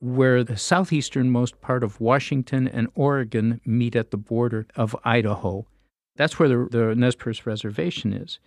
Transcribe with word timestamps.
where 0.00 0.44
the 0.44 0.54
southeasternmost 0.54 1.60
part 1.60 1.82
of 1.82 2.00
Washington 2.00 2.68
and 2.68 2.88
Oregon 2.94 3.60
meet 3.64 3.96
at 3.96 4.10
the 4.10 4.16
border 4.16 4.66
of 4.76 4.94
Idaho. 5.04 5.66
That's 6.16 6.38
where 6.38 6.48
the, 6.48 6.68
the 6.70 6.94
Nez 6.94 7.16
Perce 7.16 7.46
Reservation 7.46 8.12
is. 8.12 8.38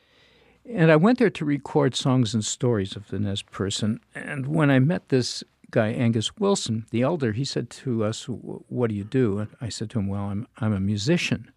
And 0.69 0.91
I 0.91 0.95
went 0.95 1.17
there 1.19 1.29
to 1.29 1.45
record 1.45 1.95
songs 1.95 2.33
and 2.33 2.45
stories 2.45 2.95
of 2.95 3.07
the 3.09 3.19
Nez 3.19 3.41
Perce. 3.41 3.83
And 3.83 4.47
when 4.47 4.69
I 4.69 4.79
met 4.79 5.09
this 5.09 5.43
guy, 5.71 5.89
Angus 5.89 6.37
Wilson, 6.37 6.85
the 6.91 7.01
elder, 7.01 7.31
he 7.31 7.45
said 7.45 7.69
to 7.69 8.03
us, 8.03 8.25
What 8.25 8.89
do 8.89 8.95
you 8.95 9.03
do? 9.03 9.39
And 9.39 9.49
I 9.59 9.69
said 9.69 9.89
to 9.91 9.99
him, 9.99 10.07
Well, 10.07 10.23
I'm, 10.23 10.47
I'm 10.57 10.73
a 10.73 10.79
musician. 10.79 11.51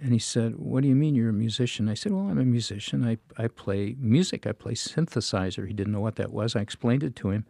And 0.00 0.12
he 0.12 0.18
said, 0.18 0.56
What 0.56 0.82
do 0.82 0.88
you 0.88 0.94
mean 0.94 1.14
you're 1.14 1.30
a 1.30 1.34
musician? 1.34 1.88
I 1.88 1.94
said, 1.94 2.12
Well, 2.12 2.28
I'm 2.28 2.38
a 2.38 2.44
musician. 2.44 3.04
I, 3.04 3.18
I 3.42 3.48
play 3.48 3.96
music, 3.98 4.46
I 4.46 4.52
play 4.52 4.74
synthesizer. 4.74 5.66
He 5.66 5.74
didn't 5.74 5.92
know 5.92 6.00
what 6.00 6.16
that 6.16 6.32
was. 6.32 6.54
I 6.54 6.60
explained 6.60 7.02
it 7.02 7.16
to 7.16 7.30
him. 7.30 7.46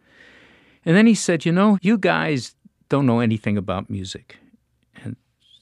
And 0.85 0.97
then 0.97 1.07
he 1.07 1.15
said, 1.15 1.45
You 1.45 1.53
know, 1.53 1.79
you 1.83 1.99
guys 1.99 2.55
don't 2.89 3.07
know 3.07 3.21
anything 3.21 3.57
about 3.57 3.89
music. 3.89 4.37
And 5.03 5.17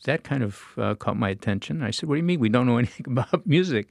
that 0.04 0.24
kind 0.24 0.42
of 0.42 0.64
uh, 0.76 0.94
caught 0.94 1.16
my 1.16 1.28
attention. 1.28 1.82
I 1.82 1.90
said, 1.90 2.08
What 2.08 2.14
do 2.14 2.18
you 2.18 2.24
mean 2.24 2.40
we 2.40 2.48
don't 2.48 2.66
know 2.66 2.78
anything 2.84 3.06
about 3.06 3.46
music? 3.46 3.88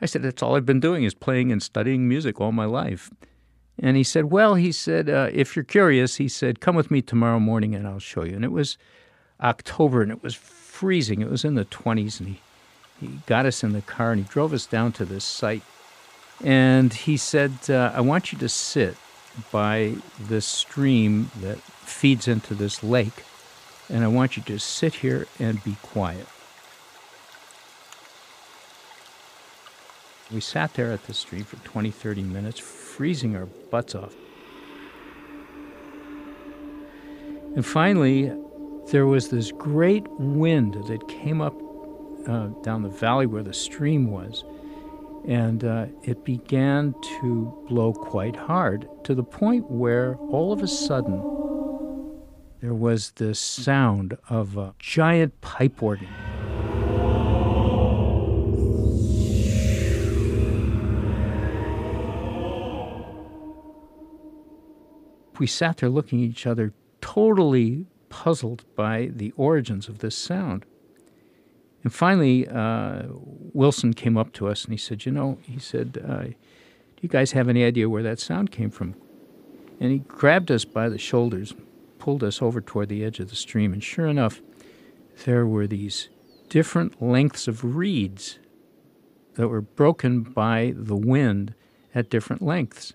I 0.00 0.06
said, 0.06 0.22
That's 0.22 0.42
all 0.42 0.56
I've 0.56 0.66
been 0.66 0.80
doing 0.80 1.04
is 1.04 1.14
playing 1.14 1.52
and 1.52 1.62
studying 1.62 2.08
music 2.08 2.40
all 2.40 2.52
my 2.52 2.66
life. 2.66 3.10
And 3.78 3.96
he 3.96 4.04
said, 4.04 4.26
Well, 4.26 4.54
he 4.54 4.72
said, 4.72 5.10
uh, 5.10 5.30
if 5.32 5.56
you're 5.56 5.64
curious, 5.64 6.16
he 6.16 6.28
said, 6.28 6.60
come 6.60 6.76
with 6.76 6.90
me 6.90 7.02
tomorrow 7.02 7.40
morning 7.40 7.74
and 7.74 7.86
I'll 7.86 7.98
show 7.98 8.24
you. 8.24 8.36
And 8.36 8.44
it 8.44 8.52
was 8.52 8.78
October 9.40 10.02
and 10.02 10.12
it 10.12 10.22
was 10.22 10.34
freezing. 10.34 11.20
It 11.20 11.30
was 11.30 11.44
in 11.44 11.54
the 11.54 11.64
20s. 11.64 12.20
And 12.20 12.28
he, 12.28 12.40
he 13.00 13.18
got 13.26 13.46
us 13.46 13.64
in 13.64 13.72
the 13.72 13.82
car 13.82 14.12
and 14.12 14.22
he 14.22 14.28
drove 14.28 14.52
us 14.52 14.66
down 14.66 14.92
to 14.92 15.04
this 15.04 15.24
site. 15.24 15.62
And 16.42 16.92
he 16.92 17.16
said, 17.16 17.52
uh, 17.68 17.92
I 17.94 18.00
want 18.00 18.32
you 18.32 18.38
to 18.38 18.48
sit 18.48 18.96
by 19.50 19.96
this 20.18 20.46
stream 20.46 21.30
that 21.40 21.58
feeds 21.58 22.28
into 22.28 22.54
this 22.54 22.82
lake. 22.82 23.24
And 23.88 24.04
I 24.04 24.08
want 24.08 24.36
you 24.36 24.42
to 24.44 24.58
sit 24.58 24.94
here 24.94 25.26
and 25.38 25.62
be 25.62 25.76
quiet. 25.82 26.26
We 30.32 30.40
sat 30.40 30.74
there 30.74 30.90
at 30.90 31.06
the 31.06 31.14
stream 31.14 31.44
for 31.44 31.56
20, 31.56 31.90
30 31.90 32.22
minutes, 32.22 32.58
freezing 32.58 33.36
our 33.36 33.46
butts 33.46 33.94
off. 33.94 34.14
And 37.54 37.64
finally, 37.64 38.32
there 38.90 39.06
was 39.06 39.28
this 39.28 39.52
great 39.52 40.08
wind 40.18 40.74
that 40.86 41.06
came 41.08 41.40
up 41.40 41.54
uh, 42.26 42.48
down 42.62 42.82
the 42.82 42.88
valley 42.88 43.26
where 43.26 43.42
the 43.42 43.52
stream 43.52 44.10
was, 44.10 44.44
and 45.26 45.64
uh, 45.64 45.86
it 46.02 46.24
began 46.24 46.94
to 47.20 47.64
blow 47.68 47.92
quite 47.92 48.36
hard 48.36 48.88
to 49.04 49.14
the 49.14 49.24
point 49.24 49.70
where 49.70 50.16
all 50.30 50.52
of 50.52 50.62
a 50.62 50.68
sudden 50.68 51.22
there 52.60 52.74
was 52.74 53.12
this 53.12 53.38
sound 53.38 54.16
of 54.28 54.56
a 54.56 54.74
giant 54.78 55.40
pipe 55.40 55.82
organ. 55.82 56.08
we 65.38 65.46
sat 65.46 65.78
there 65.78 65.88
looking 65.88 66.22
at 66.22 66.30
each 66.30 66.46
other, 66.46 66.72
totally 67.00 67.86
puzzled 68.08 68.64
by 68.76 69.10
the 69.14 69.32
origins 69.32 69.88
of 69.88 69.98
this 69.98 70.16
sound. 70.16 70.64
And 71.84 71.92
finally, 71.92 72.48
uh, 72.48 73.02
Wilson 73.52 73.94
came 73.94 74.16
up 74.16 74.32
to 74.34 74.48
us 74.48 74.64
and 74.64 74.72
he 74.72 74.78
said, 74.78 75.06
You 75.06 75.12
know, 75.12 75.38
he 75.42 75.58
said, 75.58 76.02
uh, 76.04 76.22
Do 76.24 76.34
you 77.02 77.08
guys 77.08 77.32
have 77.32 77.48
any 77.48 77.62
idea 77.62 77.88
where 77.88 78.02
that 78.02 78.18
sound 78.18 78.50
came 78.50 78.70
from? 78.70 78.94
And 79.78 79.92
he 79.92 79.98
grabbed 79.98 80.50
us 80.50 80.64
by 80.64 80.88
the 80.88 80.98
shoulders, 80.98 81.54
pulled 81.98 82.24
us 82.24 82.40
over 82.40 82.60
toward 82.60 82.88
the 82.88 83.04
edge 83.04 83.20
of 83.20 83.30
the 83.30 83.36
stream, 83.36 83.72
and 83.72 83.82
sure 83.82 84.06
enough, 84.06 84.40
there 85.24 85.46
were 85.46 85.66
these 85.66 86.08
different 86.48 87.02
lengths 87.02 87.46
of 87.46 87.76
reeds 87.76 88.38
that 89.34 89.48
were 89.48 89.60
broken 89.60 90.22
by 90.22 90.72
the 90.76 90.96
wind 90.96 91.54
at 91.94 92.08
different 92.08 92.42
lengths 92.42 92.94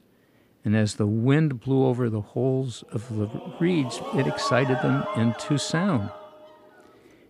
and 0.66 0.76
as 0.76 0.96
the 0.96 1.08
wind 1.08 1.62
blew 1.62 1.86
over 1.86 2.10
the 2.10 2.22
holes 2.22 2.84
of 2.92 3.08
the 3.16 3.28
reeds, 3.60 4.02
it 4.14 4.28
excited 4.28 4.78
them 4.82 5.06
into 5.16 5.58
sound. 5.58 6.12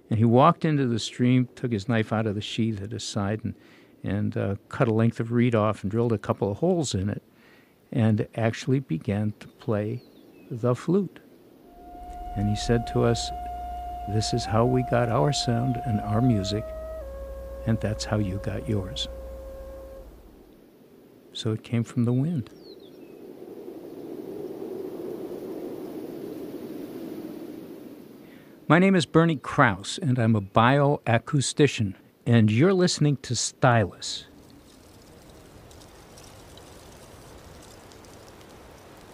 And 0.10 0.18
he 0.18 0.26
walked 0.26 0.66
into 0.66 0.88
the 0.88 1.00
stream, 1.00 1.48
took 1.56 1.72
his 1.72 1.88
knife 1.88 2.12
out 2.12 2.26
of 2.26 2.36
the 2.36 2.42
sheath 2.42 2.82
at 2.82 2.92
his 2.92 3.04
side, 3.04 3.42
and, 3.44 3.54
and 4.04 4.36
uh, 4.36 4.56
cut 4.70 4.88
a 4.88 4.94
length 4.94 5.20
of 5.20 5.32
reed 5.32 5.54
off 5.54 5.84
and 5.84 5.92
drilled 5.92 6.14
a 6.14 6.18
couple 6.18 6.52
of 6.52 6.58
holes 6.58 6.96
in 6.96 7.10
it, 7.10 7.22
and 7.92 8.28
actually 8.36 8.80
began 8.80 9.34
to 9.40 9.48
play 9.48 10.02
the 10.50 10.74
flute. 10.76 11.20
And 12.36 12.50
he 12.50 12.56
said 12.56 12.88
to 12.88 13.04
us, 13.04 13.30
This 14.10 14.34
is 14.34 14.46
how 14.46 14.66
we 14.66 14.84
got 14.90 15.10
our 15.10 15.32
sound 15.32 15.80
and 15.86 16.00
our 16.02 16.22
music, 16.22 16.66
and 17.68 17.80
that's 17.80 18.06
how 18.06 18.18
you 18.18 18.40
got 18.44 18.68
yours. 18.68 19.08
So 21.34 21.52
it 21.52 21.64
came 21.64 21.84
from 21.84 22.06
the 22.06 22.14
wind. 22.14 22.50
My 28.70 28.78
name 28.78 28.94
is 28.94 29.08
Bernie 29.08 29.38
Krause, 29.38 29.98
and 30.00 30.20
I'm 30.20 30.36
a 30.36 30.42
bioacoustician, 30.42 31.96
and 32.28 32.52
you're 32.52 32.72
listening 32.72 33.18
to 33.24 33.36
Stylus. 33.36 34.26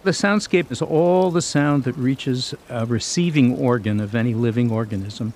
The 0.04 0.10
soundscape 0.10 0.70
is 0.70 0.82
all 0.82 1.30
the 1.30 1.40
sound 1.40 1.84
that 1.84 1.96
reaches 1.96 2.54
a 2.68 2.84
receiving 2.84 3.56
organ 3.56 3.98
of 3.98 4.14
any 4.14 4.34
living 4.34 4.70
organism. 4.70 5.32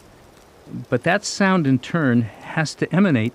But 0.90 1.04
that 1.04 1.24
sound, 1.24 1.66
in 1.66 1.78
turn, 1.78 2.20
has 2.20 2.74
to 2.74 2.94
emanate 2.94 3.32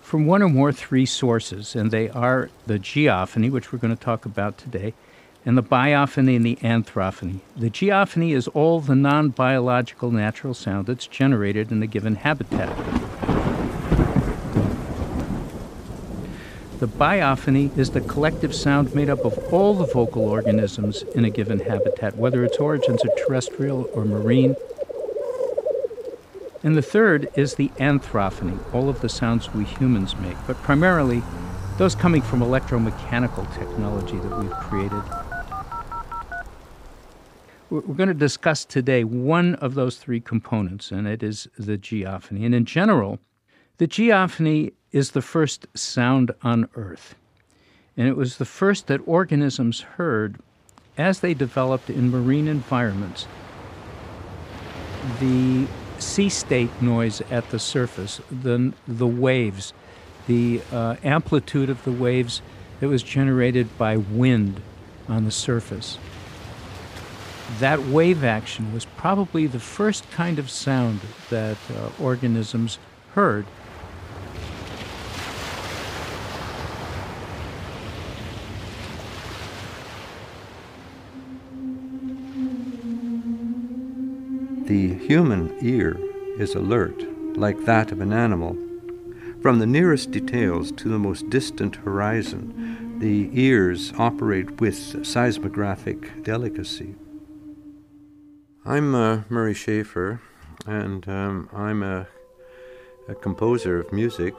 from 0.00 0.24
one 0.24 0.42
or 0.42 0.48
more 0.48 0.72
three 0.72 1.04
sources, 1.04 1.76
and 1.76 1.90
they 1.90 2.08
are 2.08 2.48
the 2.66 2.78
geophony, 2.78 3.50
which 3.50 3.70
we're 3.70 3.80
going 3.80 3.94
to 3.94 4.02
talk 4.02 4.24
about 4.24 4.56
today, 4.56 4.94
and 5.46 5.56
the 5.56 5.62
biophony 5.62 6.34
and 6.34 6.44
the 6.44 6.58
anthrophony. 6.60 7.40
The 7.56 7.70
geophony 7.70 8.32
is 8.32 8.48
all 8.48 8.80
the 8.80 8.96
non 8.96 9.28
biological 9.28 10.10
natural 10.10 10.54
sound 10.54 10.86
that's 10.86 11.06
generated 11.06 11.70
in 11.70 11.80
a 11.82 11.86
given 11.86 12.16
habitat. 12.16 12.76
The 16.80 16.88
biophony 16.88 17.76
is 17.78 17.92
the 17.92 18.02
collective 18.02 18.54
sound 18.54 18.94
made 18.94 19.08
up 19.08 19.24
of 19.24 19.38
all 19.50 19.72
the 19.72 19.86
vocal 19.86 20.28
organisms 20.28 21.04
in 21.14 21.24
a 21.24 21.30
given 21.30 21.60
habitat, 21.60 22.16
whether 22.16 22.44
its 22.44 22.58
origins 22.58 23.02
are 23.02 23.14
terrestrial 23.16 23.88
or 23.94 24.04
marine. 24.04 24.56
And 26.62 26.76
the 26.76 26.82
third 26.82 27.30
is 27.36 27.54
the 27.54 27.70
anthrophony, 27.78 28.58
all 28.74 28.88
of 28.88 29.00
the 29.00 29.08
sounds 29.08 29.54
we 29.54 29.64
humans 29.64 30.16
make, 30.16 30.36
but 30.46 30.60
primarily 30.62 31.22
those 31.78 31.94
coming 31.94 32.20
from 32.20 32.40
electromechanical 32.40 33.54
technology 33.54 34.18
that 34.18 34.38
we've 34.38 34.50
created. 34.52 35.02
We're 37.68 37.80
going 37.80 38.08
to 38.08 38.14
discuss 38.14 38.64
today 38.64 39.02
one 39.02 39.56
of 39.56 39.74
those 39.74 39.96
three 39.96 40.20
components, 40.20 40.92
and 40.92 41.08
it 41.08 41.24
is 41.24 41.48
the 41.58 41.76
geophony. 41.76 42.44
And 42.46 42.54
in 42.54 42.64
general, 42.64 43.18
the 43.78 43.88
geophony 43.88 44.72
is 44.92 45.10
the 45.10 45.22
first 45.22 45.66
sound 45.74 46.30
on 46.42 46.68
Earth. 46.76 47.16
And 47.96 48.06
it 48.06 48.16
was 48.16 48.36
the 48.36 48.44
first 48.44 48.86
that 48.86 49.00
organisms 49.04 49.80
heard 49.80 50.38
as 50.96 51.18
they 51.20 51.34
developed 51.34 51.90
in 51.90 52.08
marine 52.08 52.46
environments. 52.46 53.26
The 55.18 55.66
sea 55.98 56.28
state 56.28 56.70
noise 56.80 57.20
at 57.32 57.50
the 57.50 57.58
surface, 57.58 58.20
the, 58.30 58.74
the 58.86 59.08
waves, 59.08 59.72
the 60.28 60.62
uh, 60.70 60.96
amplitude 61.02 61.68
of 61.68 61.82
the 61.82 61.90
waves 61.90 62.42
that 62.78 62.86
was 62.86 63.02
generated 63.02 63.76
by 63.76 63.96
wind 63.96 64.60
on 65.08 65.24
the 65.24 65.32
surface 65.32 65.98
that 67.58 67.80
wave 67.86 68.24
action 68.24 68.72
was 68.72 68.84
probably 68.84 69.46
the 69.46 69.60
first 69.60 70.10
kind 70.10 70.38
of 70.38 70.50
sound 70.50 71.00
that 71.30 71.56
uh, 71.70 71.90
organisms 72.02 72.78
heard. 73.14 73.46
The 84.66 84.94
human 84.94 85.56
ear 85.60 85.96
is 86.38 86.56
alert, 86.56 87.04
like 87.36 87.64
that 87.66 87.92
of 87.92 88.00
an 88.00 88.12
animal. 88.12 88.56
From 89.40 89.60
the 89.60 89.66
nearest 89.66 90.10
details 90.10 90.72
to 90.72 90.88
the 90.88 90.98
most 90.98 91.30
distant 91.30 91.76
horizon, 91.76 92.98
the 92.98 93.30
ears 93.32 93.92
operate 93.96 94.60
with 94.60 95.06
seismographic 95.06 96.24
delicacy. 96.24 96.96
I'm 98.68 98.96
uh, 98.96 99.20
Murray 99.28 99.54
Schafer, 99.54 100.18
and 100.66 101.08
um, 101.08 101.48
I'm 101.52 101.84
a, 101.84 102.08
a 103.08 103.14
composer 103.14 103.78
of 103.78 103.92
music. 103.92 104.34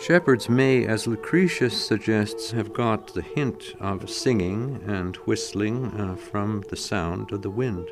Shepherds 0.00 0.48
may, 0.48 0.84
as 0.84 1.06
Lucretius 1.06 1.86
suggests, 1.86 2.50
have 2.50 2.72
got 2.72 3.14
the 3.14 3.22
hint 3.22 3.76
of 3.78 4.10
singing 4.10 4.82
and 4.84 5.14
whistling 5.18 5.92
uh, 5.92 6.16
from 6.16 6.64
the 6.70 6.76
sound 6.76 7.30
of 7.30 7.42
the 7.42 7.50
wind. 7.50 7.88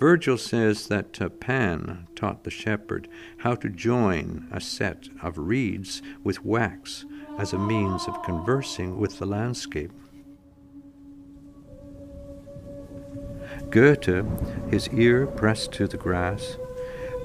Virgil 0.00 0.38
says 0.38 0.86
that 0.86 1.20
uh, 1.20 1.28
Pan 1.28 2.08
taught 2.16 2.44
the 2.44 2.50
shepherd 2.50 3.08
how 3.36 3.56
to 3.56 3.68
join 3.68 4.48
a 4.50 4.60
set 4.62 5.10
of 5.22 5.36
reeds 5.36 6.00
with 6.24 6.46
wax 6.46 7.04
as 7.38 7.52
a 7.52 7.58
means 7.58 8.08
of 8.08 8.22
conversing 8.22 8.96
with 8.96 9.18
the 9.18 9.26
landscape. 9.26 9.92
Goethe, 13.70 14.24
his 14.70 14.88
ear 14.88 15.26
pressed 15.26 15.72
to 15.72 15.86
the 15.86 15.98
grass, 15.98 16.56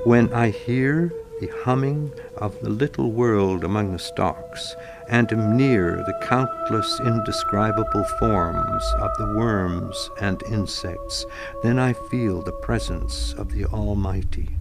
when 0.04 0.34
I 0.34 0.50
hear 0.50 1.14
the 1.40 1.48
humming 1.64 2.12
of 2.38 2.60
the 2.60 2.70
little 2.70 3.12
world 3.12 3.64
among 3.64 3.92
the 3.92 4.00
stalks, 4.00 4.76
and 5.08 5.32
am 5.32 5.56
near 5.56 5.98
the 5.98 6.18
countless 6.28 7.00
indescribable 7.00 8.04
forms 8.20 8.84
of 9.00 9.12
the 9.18 9.34
worms 9.38 10.10
and 10.20 10.44
insects, 10.44 11.26
then 11.64 11.80
I 11.80 11.94
feel 11.94 12.42
the 12.42 12.52
presence 12.52 13.34
of 13.34 13.52
the 13.52 13.66
Almighty, 13.66 14.58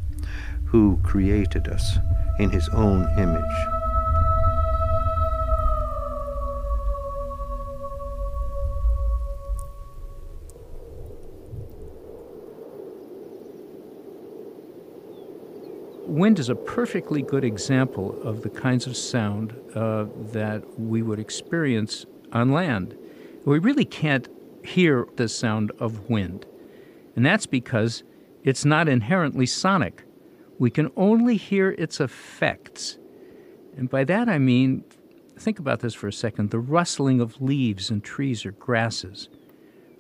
who 0.66 1.00
created 1.02 1.66
us 1.68 1.98
in 2.38 2.50
his 2.50 2.68
own 2.70 3.08
image. 3.18 3.71
Wind 16.22 16.38
is 16.38 16.48
a 16.48 16.54
perfectly 16.54 17.20
good 17.20 17.42
example 17.42 18.16
of 18.22 18.42
the 18.42 18.48
kinds 18.48 18.86
of 18.86 18.96
sound 18.96 19.52
uh, 19.74 20.06
that 20.30 20.62
we 20.78 21.02
would 21.02 21.18
experience 21.18 22.06
on 22.32 22.52
land. 22.52 22.96
We 23.44 23.58
really 23.58 23.84
can't 23.84 24.28
hear 24.64 25.08
the 25.16 25.28
sound 25.28 25.72
of 25.80 26.08
wind, 26.08 26.46
and 27.16 27.26
that's 27.26 27.46
because 27.46 28.04
it's 28.44 28.64
not 28.64 28.86
inherently 28.86 29.46
sonic. 29.46 30.04
We 30.60 30.70
can 30.70 30.92
only 30.96 31.36
hear 31.36 31.72
its 31.72 31.98
effects. 31.98 32.98
And 33.76 33.90
by 33.90 34.04
that 34.04 34.28
I 34.28 34.38
mean, 34.38 34.84
think 35.36 35.58
about 35.58 35.80
this 35.80 35.92
for 35.92 36.06
a 36.06 36.12
second 36.12 36.52
the 36.52 36.60
rustling 36.60 37.20
of 37.20 37.42
leaves 37.42 37.90
and 37.90 38.04
trees 38.04 38.46
or 38.46 38.52
grasses, 38.52 39.28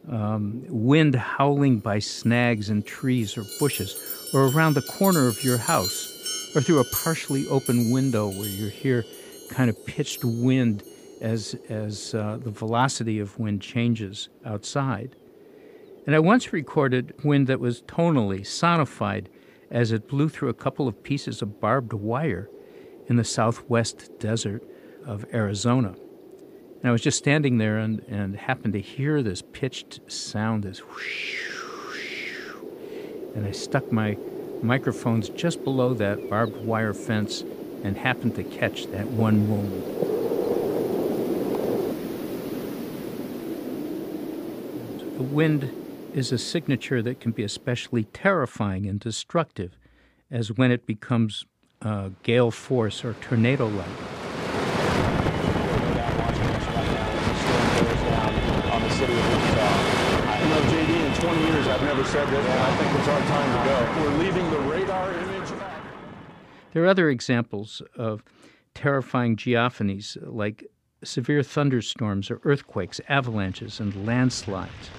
um, 0.08 0.62
wind 0.68 1.16
howling 1.16 1.80
by 1.80 1.98
snags 1.98 2.70
and 2.70 2.86
trees 2.86 3.36
or 3.36 3.44
bushes 3.58 3.96
or 4.32 4.46
around 4.46 4.74
the 4.74 4.82
corner 4.82 5.26
of 5.26 5.42
your 5.42 5.58
house, 5.58 6.11
or 6.54 6.60
through 6.60 6.80
a 6.80 6.84
partially 6.84 7.46
open 7.48 7.90
window 7.90 8.28
where 8.28 8.48
you 8.48 8.68
hear 8.68 9.04
kind 9.50 9.70
of 9.70 9.86
pitched 9.86 10.24
wind 10.24 10.82
as, 11.20 11.54
as 11.68 12.14
uh, 12.14 12.38
the 12.42 12.50
velocity 12.50 13.18
of 13.20 13.38
wind 13.38 13.60
changes 13.60 14.28
outside. 14.44 15.14
And 16.06 16.16
I 16.16 16.18
once 16.18 16.52
recorded 16.52 17.14
wind 17.24 17.46
that 17.46 17.60
was 17.60 17.82
tonally 17.82 18.40
sonified 18.40 19.26
as 19.70 19.92
it 19.92 20.08
blew 20.08 20.28
through 20.28 20.48
a 20.48 20.54
couple 20.54 20.88
of 20.88 21.02
pieces 21.02 21.42
of 21.42 21.60
barbed 21.60 21.92
wire 21.92 22.50
in 23.06 23.16
the 23.16 23.24
southwest 23.24 24.10
desert 24.18 24.62
of 25.06 25.24
Arizona. 25.32 25.94
And 26.80 26.88
I 26.88 26.90
was 26.90 27.00
just 27.00 27.18
standing 27.18 27.58
there 27.58 27.78
and, 27.78 28.00
and 28.08 28.36
happened 28.36 28.72
to 28.74 28.80
hear 28.80 29.22
this 29.22 29.42
pitched 29.52 30.00
sound, 30.10 30.64
this 30.64 30.80
whoosh, 30.80 31.42
and 33.34 33.46
I 33.46 33.52
stuck 33.52 33.90
my 33.90 34.16
microphones 34.62 35.28
just 35.28 35.64
below 35.64 35.94
that 35.94 36.28
barbed 36.30 36.64
wire 36.64 36.94
fence 36.94 37.42
and 37.82 37.96
happened 37.96 38.34
to 38.36 38.44
catch 38.44 38.86
that 38.86 39.06
one 39.08 39.48
moment. 39.48 39.84
The 45.16 45.22
wind 45.24 45.70
is 46.14 46.32
a 46.32 46.38
signature 46.38 47.02
that 47.02 47.20
can 47.20 47.32
be 47.32 47.42
especially 47.42 48.04
terrifying 48.04 48.86
and 48.86 49.00
destructive, 49.00 49.76
as 50.30 50.52
when 50.52 50.70
it 50.70 50.86
becomes 50.86 51.44
uh, 51.80 52.10
gale 52.22 52.50
force 52.50 53.04
or 53.04 53.14
tornado 53.14 53.66
like. 53.66 54.21
Never 62.02 62.12
said 62.12 62.28
this, 62.28 62.46
and 62.46 62.60
I 62.60 62.76
think 62.76 62.98
it's 62.98 63.08
our 63.08 63.20
time 63.20 63.58
to 63.58 63.68
go. 63.68 64.02
We're 64.02 64.18
leaving 64.24 64.50
the 64.50 64.58
radar 64.60 65.12
image. 65.12 65.48
There 66.72 66.82
are 66.84 66.88
other 66.88 67.10
examples 67.10 67.82
of 67.96 68.24
terrifying 68.74 69.36
geophonies 69.36 70.16
like 70.22 70.64
severe 71.04 71.42
thunderstorms 71.42 72.30
or 72.30 72.40
earthquakes, 72.44 73.00
avalanches, 73.08 73.78
and 73.78 74.06
landslides. 74.06 74.90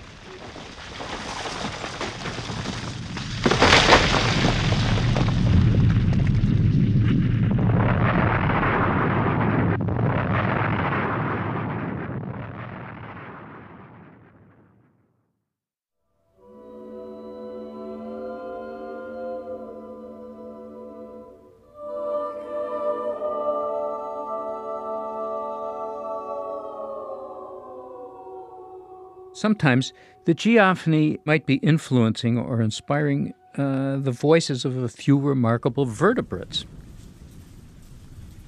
Sometimes 29.44 29.92
the 30.24 30.34
geophony 30.34 31.20
might 31.26 31.46
be 31.46 31.56
influencing 31.56 32.38
or 32.38 32.62
inspiring 32.62 33.34
uh, 33.58 33.98
the 33.98 34.14
voices 34.18 34.64
of 34.64 34.78
a 34.78 34.88
few 34.88 35.20
remarkable 35.20 35.84
vertebrates. 35.84 36.64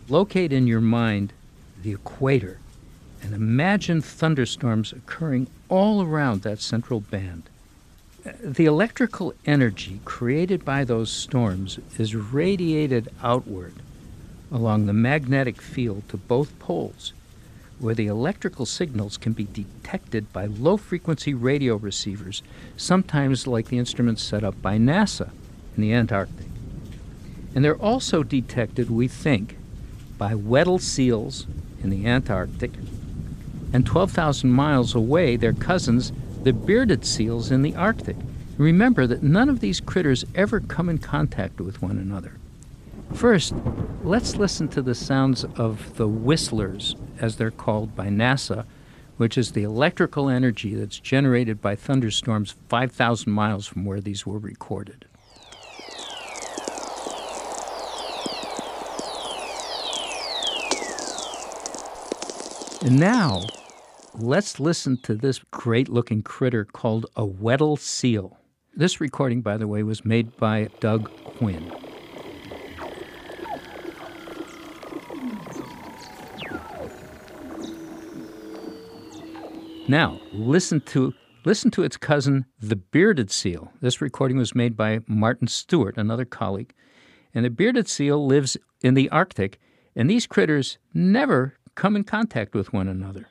Locate 0.07 0.53
in 0.53 0.67
your 0.67 0.79
mind 0.79 1.33
the 1.83 1.91
equator 1.91 2.59
and 3.21 3.33
imagine 3.33 3.99
thunderstorms 3.99 4.93
occurring 4.93 5.47
all 5.67 6.01
around 6.01 6.43
that 6.43 6.61
central 6.61 7.01
band. 7.01 7.49
The 8.41 8.63
electrical 8.65 9.33
energy 9.45 9.99
created 10.05 10.63
by 10.63 10.85
those 10.85 11.11
storms 11.11 11.77
is 11.99 12.15
radiated 12.15 13.09
outward 13.21 13.73
along 14.49 14.85
the 14.85 14.93
magnetic 14.93 15.61
field 15.61 16.07
to 16.07 16.15
both 16.15 16.57
poles 16.57 17.11
where 17.79 17.95
the 17.95 18.07
electrical 18.07 18.65
signals 18.65 19.17
can 19.17 19.33
be 19.33 19.45
detected 19.45 20.31
by 20.31 20.45
low 20.45 20.77
frequency 20.77 21.33
radio 21.33 21.75
receivers, 21.75 22.41
sometimes 22.77 23.47
like 23.47 23.67
the 23.67 23.77
instruments 23.77 24.23
set 24.23 24.43
up 24.43 24.61
by 24.61 24.77
NASA 24.77 25.29
in 25.75 25.81
the 25.81 25.93
Antarctic. 25.93 26.47
And 27.53 27.63
they're 27.63 27.75
also 27.75 28.23
detected, 28.23 28.89
we 28.89 29.07
think, 29.07 29.57
by 30.17 30.35
Weddell 30.35 30.79
seals 30.79 31.47
in 31.83 31.89
the 31.89 32.05
Antarctic, 32.05 32.71
and 33.73 33.85
12,000 33.85 34.49
miles 34.49 34.95
away, 34.95 35.35
their 35.35 35.53
cousins, 35.53 36.11
the 36.43 36.53
bearded 36.53 37.05
seals 37.05 37.51
in 37.51 37.61
the 37.61 37.75
Arctic. 37.75 38.15
Remember 38.57 39.05
that 39.05 39.21
none 39.21 39.49
of 39.49 39.59
these 39.59 39.81
critters 39.81 40.23
ever 40.33 40.61
come 40.61 40.87
in 40.87 40.97
contact 40.97 41.59
with 41.59 41.81
one 41.81 41.97
another. 41.97 42.33
First, 43.15 43.53
let's 44.03 44.35
listen 44.35 44.67
to 44.67 44.81
the 44.81 44.93
sounds 44.93 45.45
of 45.55 45.95
the 45.95 46.07
whistlers 46.07 46.97
as 47.21 47.37
they're 47.37 47.49
called 47.49 47.95
by 47.95 48.07
NASA, 48.07 48.65
which 49.15 49.37
is 49.37 49.53
the 49.53 49.63
electrical 49.63 50.27
energy 50.27 50.75
that's 50.75 50.99
generated 50.99 51.61
by 51.61 51.77
thunderstorms 51.77 52.55
5,000 52.67 53.31
miles 53.31 53.67
from 53.67 53.85
where 53.85 54.01
these 54.01 54.25
were 54.25 54.37
recorded. 54.37 55.05
And 62.81 62.99
now, 62.99 63.43
let's 64.13 64.59
listen 64.59 64.97
to 65.03 65.15
this 65.15 65.39
great 65.51 65.87
looking 65.87 66.21
critter 66.21 66.65
called 66.65 67.05
a 67.15 67.25
Weddell 67.25 67.77
seal. 67.77 68.37
This 68.75 68.99
recording, 68.99 69.41
by 69.41 69.55
the 69.55 69.67
way, 69.67 69.83
was 69.83 70.03
made 70.03 70.35
by 70.35 70.67
Doug 70.81 71.09
Quinn. 71.37 71.71
Now, 79.87 80.19
listen 80.33 80.81
to 80.81 81.13
listen 81.45 81.69
to 81.71 81.83
its 81.83 81.95
cousin, 81.95 82.45
the 82.59 82.75
bearded 82.75 83.29
seal. 83.29 83.71
This 83.81 84.01
recording 84.01 84.35
was 84.35 84.55
made 84.55 84.75
by 84.75 85.01
Martin 85.05 85.47
Stewart, 85.47 85.95
another 85.95 86.25
colleague. 86.25 86.73
And 87.35 87.45
the 87.45 87.51
bearded 87.51 87.87
seal 87.87 88.25
lives 88.25 88.57
in 88.81 88.95
the 88.95 89.09
Arctic, 89.09 89.59
and 89.95 90.09
these 90.09 90.25
critters 90.25 90.79
never 90.91 91.53
come 91.75 91.95
in 91.95 92.03
contact 92.03 92.55
with 92.55 92.73
one 92.73 92.87
another. 92.87 93.27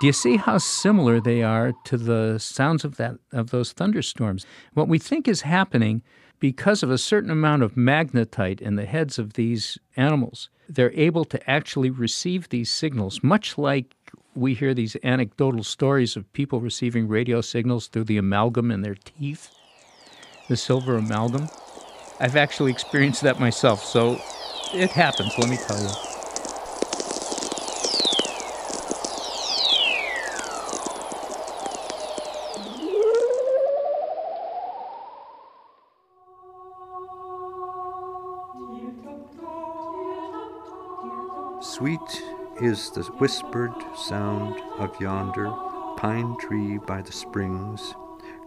Do 0.00 0.06
you 0.06 0.12
see 0.12 0.36
how 0.36 0.58
similar 0.58 1.20
they 1.20 1.42
are 1.44 1.74
to 1.84 1.96
the 1.96 2.38
sounds 2.38 2.84
of 2.84 2.96
that 2.96 3.18
of 3.32 3.50
those 3.50 3.72
thunderstorms? 3.72 4.46
What 4.74 4.88
we 4.88 4.98
think 4.98 5.28
is 5.28 5.42
happening 5.42 6.02
because 6.40 6.82
of 6.82 6.90
a 6.90 6.98
certain 6.98 7.30
amount 7.30 7.62
of 7.62 7.74
magnetite 7.74 8.60
in 8.60 8.76
the 8.76 8.86
heads 8.86 9.18
of 9.18 9.34
these 9.34 9.78
animals, 9.96 10.48
they're 10.68 10.92
able 10.92 11.24
to 11.24 11.50
actually 11.50 11.90
receive 11.90 12.48
these 12.48 12.70
signals, 12.70 13.22
much 13.22 13.58
like 13.58 13.94
we 14.34 14.54
hear 14.54 14.74
these 14.74 14.96
anecdotal 15.02 15.64
stories 15.64 16.16
of 16.16 16.32
people 16.32 16.60
receiving 16.60 17.08
radio 17.08 17.40
signals 17.40 17.88
through 17.88 18.04
the 18.04 18.18
amalgam 18.18 18.70
in 18.70 18.82
their 18.82 18.94
teeth, 18.94 19.50
the 20.48 20.56
silver 20.56 20.96
amalgam. 20.96 21.48
I've 22.20 22.36
actually 22.36 22.70
experienced 22.70 23.22
that 23.22 23.40
myself, 23.40 23.84
so 23.84 24.20
it 24.74 24.90
happens, 24.90 25.36
let 25.38 25.48
me 25.48 25.56
tell 25.56 25.80
you. 25.80 26.17
Sweet 41.78 42.24
is 42.60 42.90
the 42.90 43.04
whispered 43.18 43.72
sound 43.96 44.60
of 44.78 45.00
yonder 45.00 45.48
pine 45.96 46.36
tree 46.40 46.76
by 46.76 47.00
the 47.00 47.12
springs, 47.12 47.94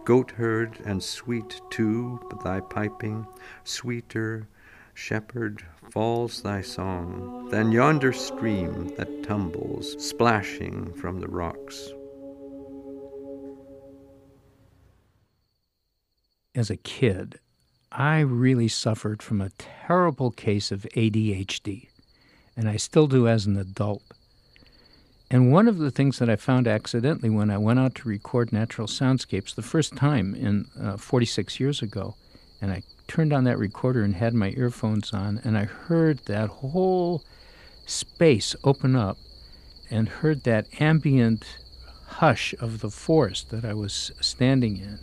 goat 0.04 0.32
herd, 0.32 0.78
and 0.84 1.02
sweet 1.02 1.62
too 1.70 2.20
thy 2.44 2.60
piping, 2.60 3.26
sweeter, 3.64 4.48
shepherd, 4.92 5.64
falls 5.90 6.42
thy 6.42 6.60
song 6.60 7.48
than 7.50 7.72
yonder 7.72 8.12
stream 8.12 8.94
that 8.96 9.22
tumbles, 9.22 9.96
splashing 9.98 10.92
from 10.92 11.20
the 11.20 11.28
rocks. 11.28 11.88
As 16.54 16.68
a 16.68 16.76
kid, 16.76 17.40
I 17.90 18.20
really 18.20 18.68
suffered 18.68 19.22
from 19.22 19.40
a 19.40 19.52
terrible 19.56 20.30
case 20.30 20.70
of 20.70 20.86
ADHD 20.94 21.88
and 22.56 22.68
I 22.68 22.76
still 22.76 23.06
do 23.06 23.28
as 23.28 23.46
an 23.46 23.56
adult. 23.56 24.02
And 25.30 25.50
one 25.50 25.66
of 25.66 25.78
the 25.78 25.90
things 25.90 26.18
that 26.18 26.28
I 26.28 26.36
found 26.36 26.68
accidentally 26.68 27.30
when 27.30 27.50
I 27.50 27.56
went 27.56 27.78
out 27.78 27.94
to 27.96 28.08
record 28.08 28.52
natural 28.52 28.86
soundscapes 28.86 29.54
the 29.54 29.62
first 29.62 29.96
time 29.96 30.34
in 30.34 30.66
uh, 30.78 30.98
46 30.98 31.58
years 31.58 31.80
ago, 31.80 32.16
and 32.60 32.70
I 32.70 32.82
turned 33.08 33.32
on 33.32 33.44
that 33.44 33.58
recorder 33.58 34.02
and 34.02 34.14
had 34.14 34.34
my 34.34 34.50
earphones 34.56 35.12
on, 35.12 35.40
and 35.42 35.56
I 35.56 35.64
heard 35.64 36.18
that 36.26 36.50
whole 36.50 37.24
space 37.86 38.54
open 38.62 38.94
up 38.94 39.16
and 39.90 40.08
heard 40.08 40.44
that 40.44 40.66
ambient 40.80 41.44
hush 42.06 42.54
of 42.60 42.80
the 42.80 42.90
forest 42.90 43.50
that 43.50 43.64
I 43.64 43.72
was 43.72 44.12
standing 44.20 44.76
in. 44.76 44.98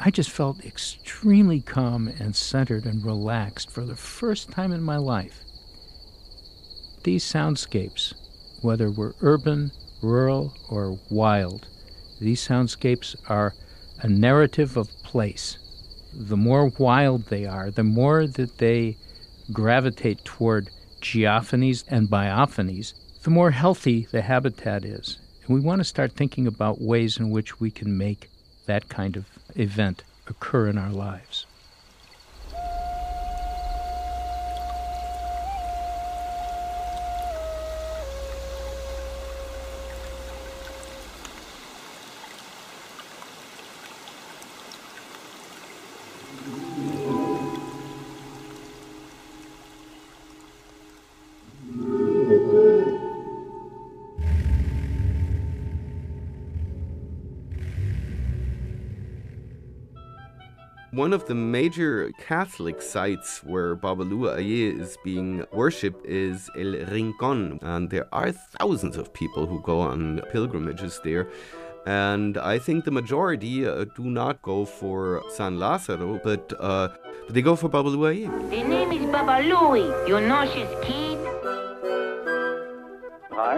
I 0.00 0.10
just 0.10 0.30
felt 0.30 0.64
extremely 0.64 1.60
calm 1.60 2.08
and 2.08 2.34
centered 2.34 2.84
and 2.84 3.04
relaxed 3.04 3.70
for 3.70 3.84
the 3.84 3.96
first 3.96 4.50
time 4.50 4.72
in 4.72 4.82
my 4.82 4.96
life 4.96 5.44
these 7.04 7.24
soundscapes, 7.24 8.14
whether 8.62 8.90
we're 8.90 9.14
urban, 9.20 9.70
rural, 10.02 10.54
or 10.68 10.98
wild, 11.10 11.66
these 12.20 12.46
soundscapes 12.46 13.14
are 13.28 13.54
a 14.00 14.08
narrative 14.08 14.76
of 14.76 14.88
place. 15.02 15.58
The 16.12 16.36
more 16.36 16.72
wild 16.78 17.26
they 17.26 17.46
are, 17.46 17.70
the 17.70 17.84
more 17.84 18.26
that 18.26 18.58
they 18.58 18.96
gravitate 19.52 20.24
toward 20.24 20.70
geophonies 21.00 21.84
and 21.88 22.08
biophonies, 22.08 22.94
the 23.22 23.30
more 23.30 23.50
healthy 23.50 24.06
the 24.10 24.22
habitat 24.22 24.84
is. 24.84 25.18
And 25.46 25.54
we 25.54 25.60
want 25.60 25.80
to 25.80 25.84
start 25.84 26.12
thinking 26.12 26.46
about 26.46 26.80
ways 26.80 27.18
in 27.18 27.30
which 27.30 27.60
we 27.60 27.70
can 27.70 27.96
make 27.96 28.30
that 28.66 28.88
kind 28.88 29.16
of 29.16 29.26
event 29.54 30.04
occur 30.26 30.68
in 30.68 30.78
our 30.78 30.92
lives. 30.92 31.46
One 60.98 61.12
of 61.12 61.26
the 61.26 61.34
major 61.36 62.10
Catholic 62.18 62.82
sites 62.82 63.44
where 63.44 63.76
Babalua 63.76 64.38
Aye 64.38 64.82
is 64.82 64.98
being 65.04 65.44
worshipped 65.52 66.04
is 66.04 66.50
El 66.56 66.72
Rincon, 66.90 67.60
and 67.62 67.88
there 67.88 68.08
are 68.12 68.32
thousands 68.32 68.96
of 68.96 69.12
people 69.12 69.46
who 69.46 69.60
go 69.62 69.78
on 69.78 70.20
pilgrimages 70.32 71.00
there. 71.04 71.28
And 71.86 72.36
I 72.36 72.58
think 72.58 72.84
the 72.84 72.90
majority 72.90 73.64
uh, 73.64 73.84
do 73.94 74.10
not 74.10 74.42
go 74.42 74.64
for 74.64 75.22
San 75.30 75.60
Lazaro, 75.60 76.20
but, 76.24 76.52
uh, 76.58 76.88
but 77.26 77.32
they 77.32 77.42
go 77.42 77.54
for 77.54 77.68
Babalua 77.68 78.08
Aye. 78.16 78.50
The 78.50 78.64
name 78.64 78.90
is 78.90 79.06
Babalui. 79.06 80.08
You 80.08 80.20
know 80.20 80.50
she's 80.52 80.66
kid? 80.84 81.07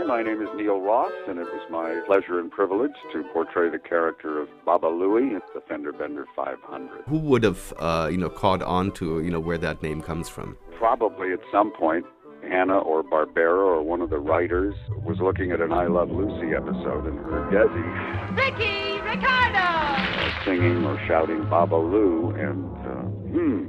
Hi, 0.01 0.07
my 0.07 0.23
name 0.23 0.41
is 0.41 0.49
Neil 0.57 0.81
Ross, 0.81 1.13
and 1.29 1.39
it 1.39 1.45
was 1.45 1.61
my 1.71 2.01
pleasure 2.07 2.41
and 2.41 2.51
privilege 2.51 2.95
to 3.13 3.23
portray 3.35 3.69
the 3.69 3.79
character 3.79 4.41
of 4.41 4.49
Baba 4.65 4.87
Looey 4.87 5.37
at 5.37 5.43
the 5.53 5.61
Fender 5.69 5.93
Bender 5.93 6.25
500. 6.35 7.05
Who 7.07 7.19
would 7.19 7.43
have, 7.43 7.75
uh, 7.79 8.09
you 8.11 8.17
know, 8.17 8.31
caught 8.31 8.63
on 8.63 8.93
to, 8.93 9.21
you 9.21 9.31
know, 9.31 9.41
where 9.41 9.59
that 9.59 9.83
name 9.83 10.01
comes 10.01 10.27
from? 10.27 10.57
Probably 10.79 11.35
at 11.35 11.41
some 11.53 11.71
point, 11.73 12.07
Hanna 12.49 12.79
or 12.79 13.03
Barbera 13.03 13.59
or 13.59 13.83
one 13.83 14.01
of 14.01 14.09
the 14.09 14.19
writers 14.19 14.75
was 15.05 15.19
looking 15.21 15.53
at 15.53 15.61
an 15.61 15.71
I 15.71 15.87
Love 15.87 16.11
Lucy 16.11 16.55
episode 16.55 17.07
and 17.07 17.19
heard 17.19 17.53
Desi 17.53 18.37
Ricky, 18.39 19.03
Ricardo! 19.03 20.45
singing 20.47 20.83
or 20.87 20.99
shouting 21.07 21.45
Baba 21.51 21.77
Lou, 21.77 22.31
and 22.31 22.65
uh, 22.87 23.03
hmm, 23.37 23.65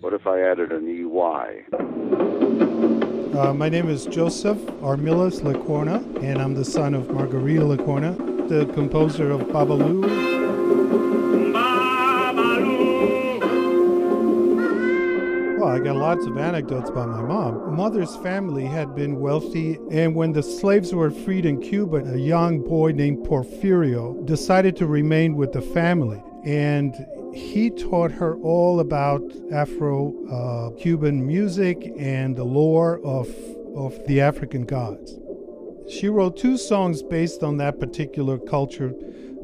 what 0.00 0.12
if 0.12 0.26
I 0.26 0.42
added 0.42 0.72
an 0.72 0.86
EY? 0.86 2.81
Uh, 3.34 3.54
my 3.54 3.66
name 3.66 3.88
is 3.88 4.04
Joseph 4.04 4.58
Armilas 4.82 5.40
Lecuona, 5.40 6.22
and 6.22 6.38
I'm 6.38 6.52
the 6.52 6.66
son 6.66 6.92
of 6.92 7.08
Margarita 7.08 7.62
Lecuona, 7.62 8.14
the 8.46 8.66
composer 8.74 9.30
of 9.30 9.40
Babalu. 9.44 10.02
Well, 15.58 15.68
I 15.70 15.78
got 15.78 15.96
lots 15.96 16.26
of 16.26 16.36
anecdotes 16.36 16.90
about 16.90 17.08
my 17.08 17.22
mom. 17.22 17.74
Mother's 17.74 18.14
family 18.16 18.66
had 18.66 18.94
been 18.94 19.18
wealthy, 19.18 19.78
and 19.90 20.14
when 20.14 20.32
the 20.32 20.42
slaves 20.42 20.94
were 20.94 21.10
freed 21.10 21.46
in 21.46 21.58
Cuba, 21.58 22.04
a 22.12 22.18
young 22.18 22.60
boy 22.60 22.92
named 22.92 23.26
Porfirio 23.26 24.26
decided 24.26 24.76
to 24.76 24.86
remain 24.86 25.36
with 25.36 25.52
the 25.52 25.62
family. 25.62 26.22
And 26.44 26.94
he 27.32 27.70
taught 27.70 28.12
her 28.12 28.36
all 28.36 28.80
about 28.80 29.22
Afro 29.52 30.14
uh, 30.28 30.80
Cuban 30.80 31.26
music 31.26 31.92
and 31.98 32.36
the 32.36 32.44
lore 32.44 33.00
of, 33.04 33.28
of 33.74 34.06
the 34.06 34.20
African 34.20 34.64
gods. 34.64 35.18
She 35.88 36.08
wrote 36.08 36.36
two 36.36 36.56
songs 36.56 37.02
based 37.02 37.42
on 37.42 37.56
that 37.56 37.80
particular 37.80 38.38
culture, 38.38 38.94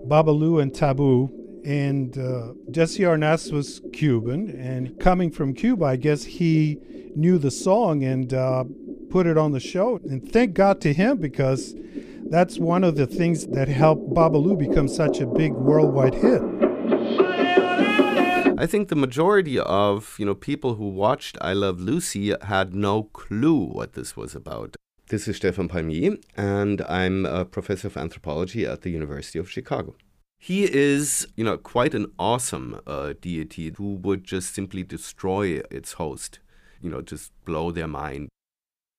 Babalu 0.07 0.62
and 0.62 0.75
Taboo. 0.75 1.33
And 1.64 2.16
uh, 2.16 2.54
Desi 2.71 3.04
Arnaz 3.04 3.52
was 3.52 3.83
Cuban, 3.92 4.49
and 4.50 4.99
coming 4.99 5.30
from 5.30 5.52
Cuba, 5.52 5.85
I 5.87 5.97
guess 5.97 6.25
he 6.25 6.78
knew 7.14 7.37
the 7.37 7.50
song 7.50 8.04
and 8.04 8.33
uh, 8.33 8.64
put 9.11 9.26
it 9.26 9.37
on 9.37 9.52
the 9.52 9.61
show. 9.61 9.97
And 10.04 10.30
thank 10.33 10.54
God 10.54 10.80
to 10.83 10.95
him 10.95 11.18
because 11.18 11.75
that's 12.30 12.59
one 12.59 12.85
of 12.85 12.97
the 12.97 13.07
things 13.07 13.47
that 13.49 13.68
helped 13.68 14.14
Babalu 14.14 14.57
become 14.59 14.88
such 14.88 15.21
a 15.21 15.26
big 15.26 15.52
worldwide 15.52 16.14
hit. 16.14 16.67
I 18.60 18.66
think 18.66 18.88
the 18.88 18.96
majority 18.96 19.56
of 19.56 20.16
you 20.18 20.26
know 20.26 20.34
people 20.34 20.74
who 20.74 20.88
watched 20.88 21.38
I 21.40 21.52
Love 21.52 21.78
Lucy 21.80 22.34
had 22.42 22.74
no 22.74 23.04
clue 23.04 23.60
what 23.66 23.92
this 23.92 24.16
was 24.16 24.34
about. 24.34 24.74
This 25.10 25.28
is 25.28 25.36
Stephan 25.36 25.68
Palmié, 25.68 26.20
and 26.36 26.82
I'm 26.88 27.24
a 27.24 27.44
professor 27.44 27.86
of 27.86 27.96
anthropology 27.96 28.66
at 28.66 28.82
the 28.82 28.90
University 28.90 29.38
of 29.38 29.48
Chicago. 29.48 29.94
He 30.40 30.64
is, 30.64 31.28
you 31.36 31.44
know, 31.44 31.56
quite 31.56 31.94
an 31.94 32.10
awesome 32.18 32.80
uh, 32.84 33.12
deity 33.20 33.72
who 33.78 33.94
would 33.94 34.24
just 34.24 34.56
simply 34.56 34.82
destroy 34.82 35.60
its 35.70 35.92
host, 35.92 36.40
you 36.82 36.90
know, 36.90 37.00
just 37.00 37.30
blow 37.44 37.70
their 37.70 37.86
mind. 37.86 38.28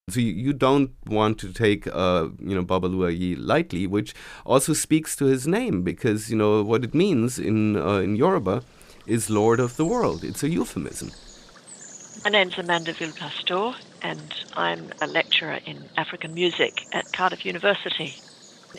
So 0.10 0.22
you, 0.22 0.54
don't 0.54 0.92
want 1.06 1.38
to 1.40 1.52
take, 1.52 1.86
uh, 1.86 2.30
you 2.40 2.56
know, 2.56 2.64
Babalua 2.64 3.36
lightly, 3.38 3.88
which 3.88 4.16
also 4.46 4.72
speaks 4.72 5.18
to 5.18 5.26
his 5.26 5.46
name 5.48 5.84
because 5.84 6.32
you 6.32 6.38
know 6.38 6.64
what 6.64 6.86
it 6.86 6.96
means 6.96 7.38
in 7.38 7.76
uh, 7.76 7.98
in 7.98 8.16
Yoruba 8.16 8.64
is 9.10 9.30
Lord 9.30 9.60
of 9.60 9.76
the 9.76 9.86
World. 9.86 10.24
It's 10.24 10.44
a 10.44 10.50
euphemism. 10.50 11.12
My 12.24 12.30
name's 12.30 12.58
Amanda 12.60 12.94
Villepastour, 12.94 13.76
and 14.04 14.34
I'm 14.56 14.92
a 15.02 15.08
lecturer 15.08 15.60
in 15.66 15.86
African 15.98 16.34
music 16.34 16.86
at 16.94 17.12
Cardiff 17.12 17.44
University. 17.46 18.14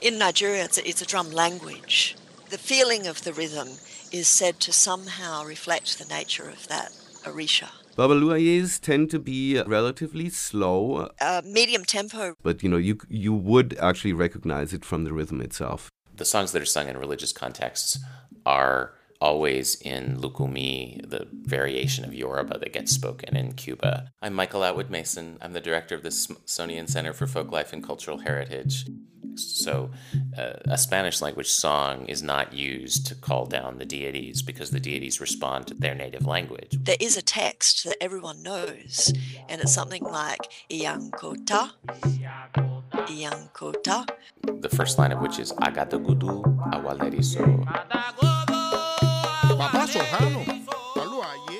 In 0.00 0.18
Nigeria, 0.18 0.64
it's 0.64 0.78
a, 0.78 0.88
it's 0.88 1.02
a 1.02 1.06
drum 1.06 1.30
language. 1.32 2.16
The 2.50 2.58
feeling 2.58 3.06
of 3.08 3.24
the 3.24 3.32
rhythm 3.32 3.68
is 4.12 4.28
said 4.28 4.60
to 4.60 4.72
somehow 4.72 5.44
reflect 5.44 5.98
the 5.98 6.04
nature 6.14 6.48
of 6.48 6.68
that 6.68 6.90
orisha. 7.24 7.68
Babaluayes 7.96 8.80
tend 8.80 9.10
to 9.10 9.18
be 9.18 9.60
relatively 9.66 10.28
slow, 10.30 11.08
Uh, 11.20 11.42
medium 11.44 11.84
tempo. 11.84 12.34
but 12.42 12.62
you 12.62 12.68
know 12.68 12.76
you 12.76 12.98
you 13.08 13.32
would 13.34 13.76
actually 13.78 14.12
recognize 14.12 14.72
it 14.72 14.84
from 14.84 15.04
the 15.04 15.12
rhythm 15.12 15.40
itself. 15.40 15.90
The 16.16 16.24
songs 16.24 16.52
that 16.52 16.62
are 16.62 16.72
sung 16.76 16.88
in 16.88 16.96
religious 16.96 17.32
contexts 17.32 17.98
are 18.46 18.94
always 19.20 19.74
in 19.82 20.16
Lukumi, 20.18 21.08
the 21.08 21.28
variation 21.32 22.04
of 22.04 22.14
Yoruba 22.14 22.58
that 22.58 22.72
gets 22.72 22.92
spoken 22.92 23.36
in 23.36 23.52
Cuba. 23.52 24.10
I'm 24.22 24.34
Michael 24.34 24.64
Atwood 24.64 24.90
Mason. 24.90 25.36
I'm 25.40 25.52
the 25.52 25.60
director 25.60 25.94
of 25.94 26.02
the 26.02 26.10
Smithsonian 26.10 26.86
Center 26.86 27.12
for 27.12 27.26
Folklife 27.26 27.72
and 27.72 27.84
Cultural 27.84 28.18
Heritage. 28.18 28.86
So, 29.36 29.90
uh, 30.36 30.54
a 30.64 30.76
Spanish 30.78 31.20
language 31.20 31.48
song 31.50 32.06
is 32.06 32.22
not 32.22 32.52
used 32.52 33.06
to 33.08 33.14
call 33.14 33.46
down 33.46 33.78
the 33.78 33.84
deities 33.84 34.42
because 34.42 34.70
the 34.70 34.80
deities 34.80 35.20
respond 35.20 35.66
to 35.68 35.74
their 35.74 35.94
native 35.94 36.26
language. 36.26 36.76
There 36.82 36.96
is 36.98 37.16
a 37.16 37.22
text 37.22 37.84
that 37.84 37.96
everyone 38.02 38.42
knows, 38.42 39.12
and 39.48 39.60
it's 39.60 39.72
something 39.72 40.02
like 40.02 40.40
Iyankota, 40.70 41.70
Iyankota. 42.92 44.08
The 44.42 44.68
first 44.68 44.98
line 44.98 45.12
of 45.12 45.20
which 45.20 45.38
is 45.38 45.52
Agadagudu 45.52 46.42
Awaleriso. 46.72 48.39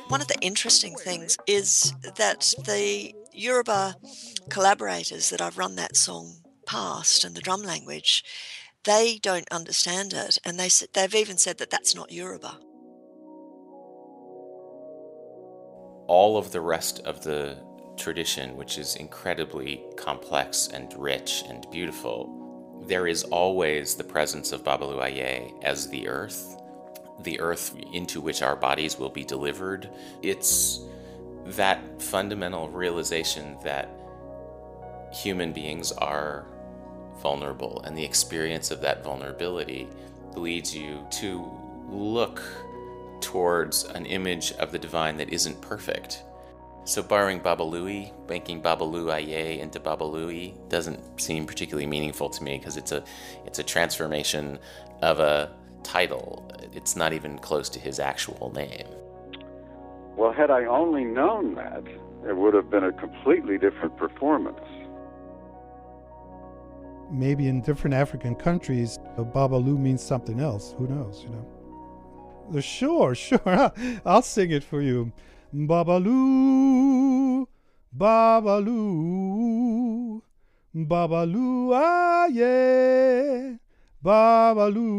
One 0.09 0.21
of 0.21 0.29
the 0.29 0.39
interesting 0.41 0.97
things 0.97 1.37
is 1.47 1.93
that 2.17 2.53
the 2.65 3.15
Yoruba 3.33 3.97
collaborators 4.49 5.31
that 5.31 5.41
I've 5.41 5.59
run 5.59 5.77
that 5.77 5.97
song 5.97 6.37
past 6.67 7.25
and 7.25 7.35
the 7.35 7.41
drum 7.41 7.63
language, 7.63 8.25
they 8.85 9.19
don't 9.23 9.49
understand 9.51 10.13
it, 10.15 10.39
and 10.45 10.59
they 10.59 10.69
they've 10.95 11.15
even 11.15 11.37
said 11.39 11.59
that 11.59 11.71
that's 11.71 11.95
not 11.95 12.11
Yoruba. 12.11 12.59
all 16.11 16.37
of 16.37 16.51
the 16.51 16.61
rest 16.61 16.99
of 17.05 17.23
the 17.23 17.57
tradition, 17.97 18.57
which 18.57 18.79
is 18.79 18.97
incredibly 18.97 19.81
complex 19.97 20.67
and 20.67 20.93
rich 20.99 21.45
and 21.49 21.65
beautiful, 21.71 22.83
there 22.89 23.07
is 23.07 23.23
always 23.23 23.95
the 23.95 24.03
presence 24.03 24.51
of 24.51 24.65
Babaluaye 24.65 25.53
as 25.63 25.89
the 25.89 26.09
earth, 26.09 26.60
the 27.23 27.41
earth 27.41 27.75
into 27.93 28.21
which 28.21 28.43
our 28.43 28.57
bodies 28.57 28.99
will 28.99 29.11
be 29.11 29.25
delivered. 29.25 29.91
It's 30.23 30.81
that 31.47 32.01
fundamental 32.01 32.69
realization 32.69 33.57
that 33.65 33.89
human 35.13 35.53
beings 35.53 35.93
are 35.93 36.47
vulnerable, 37.21 37.83
and 37.85 37.97
the 37.97 38.05
experience 38.05 38.71
of 38.71 38.81
that 38.81 39.05
vulnerability 39.05 39.89
leads 40.35 40.75
you 40.75 41.07
to 41.11 41.51
look 41.89 42.41
towards 43.21 43.85
an 43.85 44.07
image 44.07 44.53
of 44.53 44.73
the 44.73 44.79
divine 44.79 45.17
that 45.17 45.31
isn't 45.31 45.61
perfect. 45.61 46.23
So 46.85 47.03
borrowing 47.03 47.41
Babalui, 47.41 48.11
banking 48.27 48.63
Babaluaye 48.63 49.59
into 49.59 49.79
Babalui 49.79 50.55
doesn't 50.69 51.21
seem 51.21 51.47
particularly 51.47 51.87
meaningful 51.87 52.31
to 52.31 52.43
me 52.43 52.59
because 52.59 52.77
it's 52.77 52.93
a 52.93 53.05
it's 53.45 53.59
a 53.59 53.63
transformation 53.63 54.59
of 55.03 55.21
a 55.21 55.53
title. 55.83 56.51
It's 56.73 56.97
not 56.97 57.13
even 57.13 57.39
close 57.39 57.69
to 57.71 57.81
his 57.81 57.99
actual 57.99 58.53
name. 58.55 58.87
Well, 60.17 60.33
had 60.33 60.51
I 60.51 60.65
only 60.67 61.05
known 61.05 61.55
that, 61.55 61.83
it 62.29 62.37
would 62.37 62.55
have 62.55 62.71
been 62.71 62.85
a 62.85 62.93
completely 62.93 63.59
different 63.59 63.97
performance. 63.97 64.61
Maybe 67.11 67.49
in 67.49 67.61
different 67.63 67.95
African 67.95 68.35
countries, 68.35 68.99
a 69.17 69.25
Babalu 69.25 69.79
means 69.79 70.03
something 70.03 70.39
else. 70.41 70.75
Who 70.79 70.87
knows, 70.87 71.25
you 71.25 71.31
know? 71.31 72.61
Sure, 72.61 73.15
sure. 73.27 73.73
I'll 74.05 74.23
sing 74.23 74.51
it 74.51 74.63
for 74.63 74.83
you. 74.83 75.13
Babalu, 75.55 77.47
Babalu, 77.97 78.81
Babalu, 80.77 81.73
ah, 81.75 82.27
yeah. 82.27 83.57
Babalu, 84.05 84.91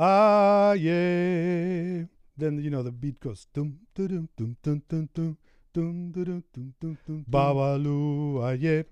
ah, 0.00 0.72
yeah. 0.72 2.08
Then, 2.36 2.56
you 2.64 2.70
know, 2.72 2.82
the 2.82 2.90
beat 2.90 3.20
goes 3.20 3.44
dum, 3.52 3.76
dum, 3.94 4.28
dum, 4.32 4.56
dum, 4.62 4.82
dum, 4.88 5.08
dum, 5.12 5.36
dum, 5.74 6.12
dum, 6.12 6.44
dum, 6.52 6.74
dum, 6.80 6.98
dum. 7.06 7.24
Babalu, 7.28 8.40
ah, 8.40 8.56
yeah. 8.56 8.82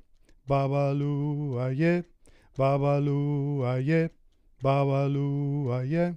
Babalu, 0.45 1.57
ah, 1.57 1.73
yeah. 1.73 2.03
Babalu, 2.53 3.65
ah, 3.65 3.81
yeah. 3.81 4.09
Babalu, 4.63 5.73
ah, 5.73 5.81
yeah. 5.81 6.13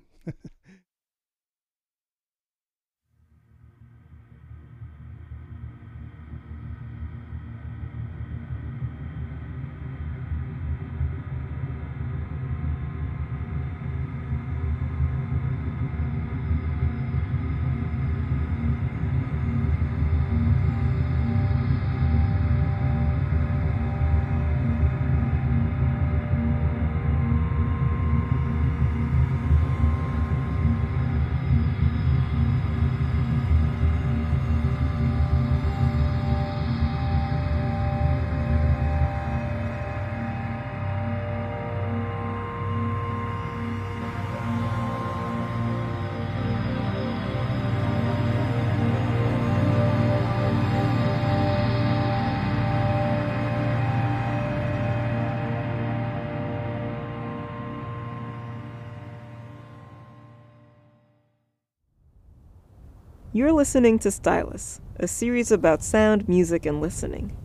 You're 63.42 63.54
listening 63.54 63.98
to 63.98 64.12
Stylus, 64.12 64.82
a 64.98 65.08
series 65.08 65.52
about 65.52 65.82
sound, 65.82 66.30
music, 66.30 66.64
and 66.68 66.80
listening. 66.80 67.36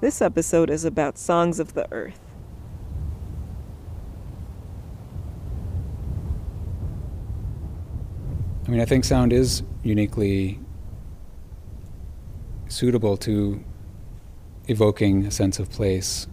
This 0.00 0.22
episode 0.22 0.70
is 0.70 0.86
about 0.86 1.18
songs 1.18 1.60
of 1.60 1.74
the 1.74 1.86
earth. 1.92 2.18
I 8.66 8.70
mean, 8.70 8.80
I 8.80 8.86
think 8.86 9.04
sound 9.04 9.34
is 9.34 9.62
uniquely 9.82 10.58
suitable 12.68 13.18
to 13.18 13.62
evoking 14.68 15.26
a 15.26 15.30
sense 15.30 15.58
of 15.58 15.70
place. 15.70 16.28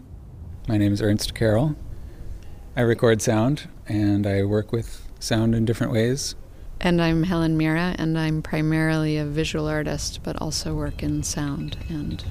My 0.70 0.78
name 0.78 0.94
is 0.94 1.02
Ernst 1.02 1.36
Karel. 1.36 1.76
I 2.78 2.84
record 2.84 3.22
sound 3.22 3.68
and 3.86 4.26
I 4.26 4.44
work 4.44 4.72
with 4.72 5.06
sound 5.20 5.56
in 5.56 5.66
different 5.66 5.92
ways. 5.92 6.36
And 6.80 7.02
I'm 7.02 7.24
Helen 7.24 7.58
Mirra, 7.58 7.96
and 7.98 8.20
I'm 8.20 8.44
primarily 8.44 9.18
a 9.18 9.26
visual 9.26 9.68
artist, 9.68 10.20
but 10.22 10.40
also 10.40 10.76
work 10.76 11.02
in 11.02 11.24
sound 11.24 11.76
and 11.90 12.24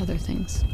other 0.00 0.16
things. 0.16 0.64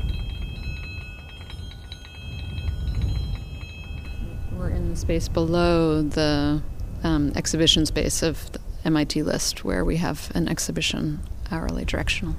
We're 4.52 4.68
in 4.68 4.90
the 4.90 4.96
space 4.96 5.28
below 5.28 6.02
the 6.02 6.62
um, 7.02 7.32
exhibition 7.34 7.86
space 7.86 8.22
of 8.22 8.52
the 8.52 8.60
MIT 8.84 9.22
list, 9.22 9.64
where 9.64 9.82
we 9.82 9.96
have 9.96 10.30
an 10.34 10.46
exhibition 10.46 11.20
hourly 11.50 11.86
directional. 11.86 12.34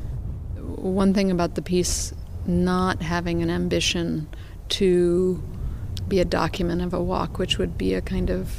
One 0.56 1.14
thing 1.14 1.32
about 1.32 1.56
the 1.56 1.64
piece 1.64 2.14
not 2.46 3.02
having 3.02 3.42
an 3.42 3.50
ambition 3.50 4.28
to 4.70 5.44
be 6.08 6.20
a 6.20 6.26
document 6.26 6.84
of 6.84 6.94
a 6.94 7.02
walk, 7.02 7.40
which 7.40 7.58
would 7.58 7.80
be 7.80 7.96
a 7.96 8.02
kind 8.02 8.30
of 8.30 8.56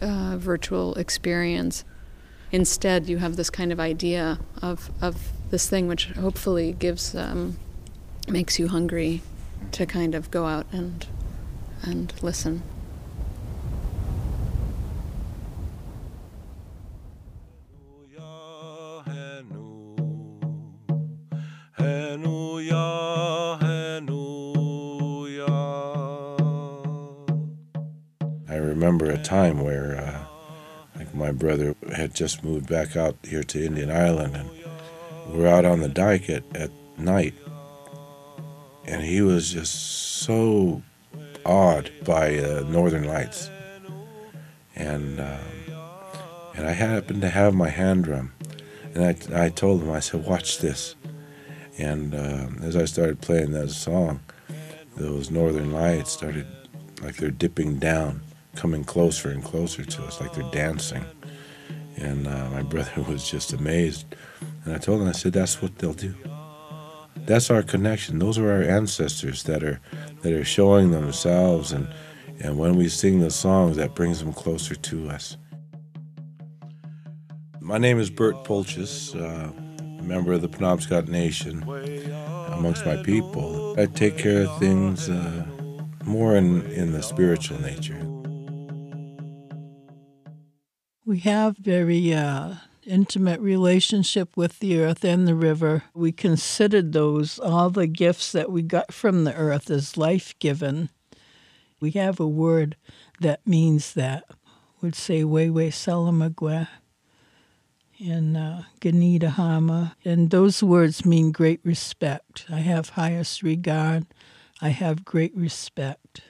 uh, 0.00 0.36
virtual 0.36 0.94
experience. 0.94 1.84
Instead, 2.52 3.08
you 3.08 3.18
have 3.18 3.36
this 3.36 3.50
kind 3.50 3.72
of 3.72 3.80
idea 3.80 4.38
of, 4.62 4.90
of 5.02 5.32
this 5.50 5.68
thing 5.68 5.88
which 5.88 6.06
hopefully 6.06 6.72
gives 6.72 7.14
um, 7.14 7.56
makes 8.28 8.58
you 8.58 8.68
hungry 8.68 9.22
to 9.72 9.86
kind 9.86 10.14
of 10.14 10.30
go 10.30 10.46
out 10.46 10.66
and 10.72 11.06
and 11.82 12.12
listen. 12.22 12.62
Remember 28.86 29.10
a 29.10 29.18
time 29.18 29.64
where, 29.64 29.96
uh, 29.96 30.24
like, 30.96 31.12
my 31.12 31.32
brother 31.32 31.74
had 31.96 32.14
just 32.14 32.44
moved 32.44 32.68
back 32.68 32.96
out 32.96 33.16
here 33.24 33.42
to 33.42 33.64
Indian 33.64 33.90
Island, 33.90 34.36
and 34.36 34.48
we 35.28 35.40
were 35.40 35.48
out 35.48 35.64
on 35.64 35.80
the 35.80 35.88
dike 35.88 36.30
at, 36.30 36.44
at 36.54 36.70
night, 36.96 37.34
and 38.84 39.02
he 39.02 39.22
was 39.22 39.52
just 39.52 39.74
so 40.22 40.82
awed 41.44 41.90
by 42.04 42.38
uh, 42.38 42.64
Northern 42.68 43.08
Lights, 43.08 43.50
and 44.76 45.18
um, 45.18 45.74
and 46.54 46.68
I 46.68 46.70
happened 46.70 47.22
to 47.22 47.28
have 47.28 47.54
my 47.54 47.70
hand 47.70 48.04
drum, 48.04 48.34
and 48.94 49.04
I 49.04 49.46
I 49.46 49.48
told 49.48 49.82
him 49.82 49.90
I 49.90 49.98
said 49.98 50.24
watch 50.24 50.58
this, 50.58 50.94
and 51.76 52.14
um, 52.14 52.60
as 52.62 52.76
I 52.76 52.84
started 52.84 53.20
playing 53.20 53.50
that 53.50 53.70
song, 53.70 54.20
those 54.96 55.28
Northern 55.28 55.72
Lights 55.72 56.12
started 56.12 56.46
like 57.02 57.16
they're 57.16 57.32
dipping 57.32 57.80
down, 57.80 58.22
coming 58.56 58.84
closer 58.84 59.30
and 59.30 59.44
closer 59.44 59.84
to 59.84 60.04
us, 60.04 60.20
like 60.20 60.32
they're 60.32 60.50
dancing, 60.50 61.04
and 61.96 62.26
uh, 62.26 62.48
my 62.50 62.62
brother 62.62 63.02
was 63.08 63.28
just 63.28 63.52
amazed, 63.52 64.06
and 64.64 64.74
I 64.74 64.78
told 64.78 65.00
him 65.00 65.08
I 65.08 65.12
said 65.12 65.32
that's 65.32 65.62
what 65.62 65.78
they'll 65.78 65.92
do 65.92 66.14
that's 67.26 67.50
our 67.50 67.62
connection. 67.62 68.18
Those 68.18 68.38
are 68.38 68.50
our 68.50 68.62
ancestors 68.62 69.42
that 69.44 69.62
are 69.62 69.80
that 70.22 70.32
are 70.32 70.44
showing 70.44 70.92
themselves, 70.92 71.72
and 71.72 71.88
and 72.40 72.58
when 72.58 72.76
we 72.76 72.88
sing 72.88 73.20
the 73.20 73.30
songs, 73.30 73.76
that 73.76 73.94
brings 73.94 74.20
them 74.20 74.32
closer 74.32 74.74
to 74.74 75.08
us. 75.10 75.36
My 77.60 77.78
name 77.78 77.98
is 77.98 78.10
Bert 78.10 78.44
Pulchis, 78.44 79.14
uh, 79.14 79.52
member 80.02 80.32
of 80.32 80.42
the 80.42 80.48
Penobscot 80.48 81.08
Nation. 81.08 81.62
Amongst 82.52 82.86
my 82.86 82.96
people, 83.02 83.74
I 83.78 83.86
take 83.86 84.16
care 84.16 84.42
of 84.42 84.58
things 84.58 85.08
uh, 85.08 85.44
more 86.04 86.36
in, 86.36 86.62
in 86.70 86.92
the 86.92 87.02
spiritual 87.02 87.60
nature. 87.60 88.05
We 91.16 91.20
have 91.20 91.56
very 91.56 92.12
uh, 92.12 92.56
intimate 92.84 93.40
relationship 93.40 94.36
with 94.36 94.58
the 94.58 94.78
earth 94.78 95.02
and 95.02 95.26
the 95.26 95.34
river. 95.34 95.84
We 95.94 96.12
considered 96.12 96.92
those, 96.92 97.38
all 97.38 97.70
the 97.70 97.86
gifts 97.86 98.32
that 98.32 98.52
we 98.52 98.60
got 98.60 98.92
from 98.92 99.24
the 99.24 99.34
earth, 99.34 99.70
as 99.70 99.96
life 99.96 100.38
given. 100.40 100.90
We 101.80 101.92
have 101.92 102.20
a 102.20 102.28
word 102.28 102.76
that 103.18 103.46
means 103.46 103.94
that. 103.94 104.24
Would 104.82 104.94
say 104.94 105.22
Wewe 105.22 105.68
Salamagwe 105.68 106.68
in 107.98 108.36
uh, 108.36 108.64
Ganita 108.82 109.30
Hama. 109.30 109.96
And 110.04 110.28
those 110.28 110.62
words 110.62 111.06
mean 111.06 111.32
great 111.32 111.60
respect. 111.64 112.44
I 112.50 112.58
have 112.58 112.90
highest 112.90 113.42
regard. 113.42 114.04
I 114.60 114.68
have 114.68 115.06
great 115.06 115.34
respect. 115.34 116.20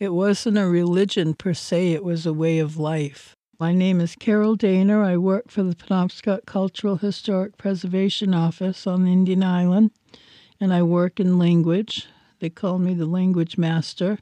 It 0.00 0.12
wasn't 0.12 0.58
a 0.58 0.66
religion 0.66 1.34
per 1.34 1.54
se, 1.54 1.92
it 1.92 2.02
was 2.02 2.26
a 2.26 2.32
way 2.32 2.58
of 2.58 2.76
life. 2.76 3.36
My 3.64 3.72
name 3.72 3.98
is 3.98 4.14
Carol 4.14 4.56
Dana. 4.56 5.00
I 5.00 5.16
work 5.16 5.50
for 5.50 5.62
the 5.62 5.74
Penobscot 5.74 6.44
Cultural 6.44 6.96
Historic 6.96 7.56
Preservation 7.56 8.34
Office 8.34 8.86
on 8.86 9.06
Indian 9.06 9.42
Island, 9.42 9.90
and 10.60 10.70
I 10.70 10.82
work 10.82 11.18
in 11.18 11.38
language. 11.38 12.06
They 12.40 12.50
call 12.50 12.78
me 12.78 12.92
the 12.92 13.06
language 13.06 13.56
master. 13.56 14.18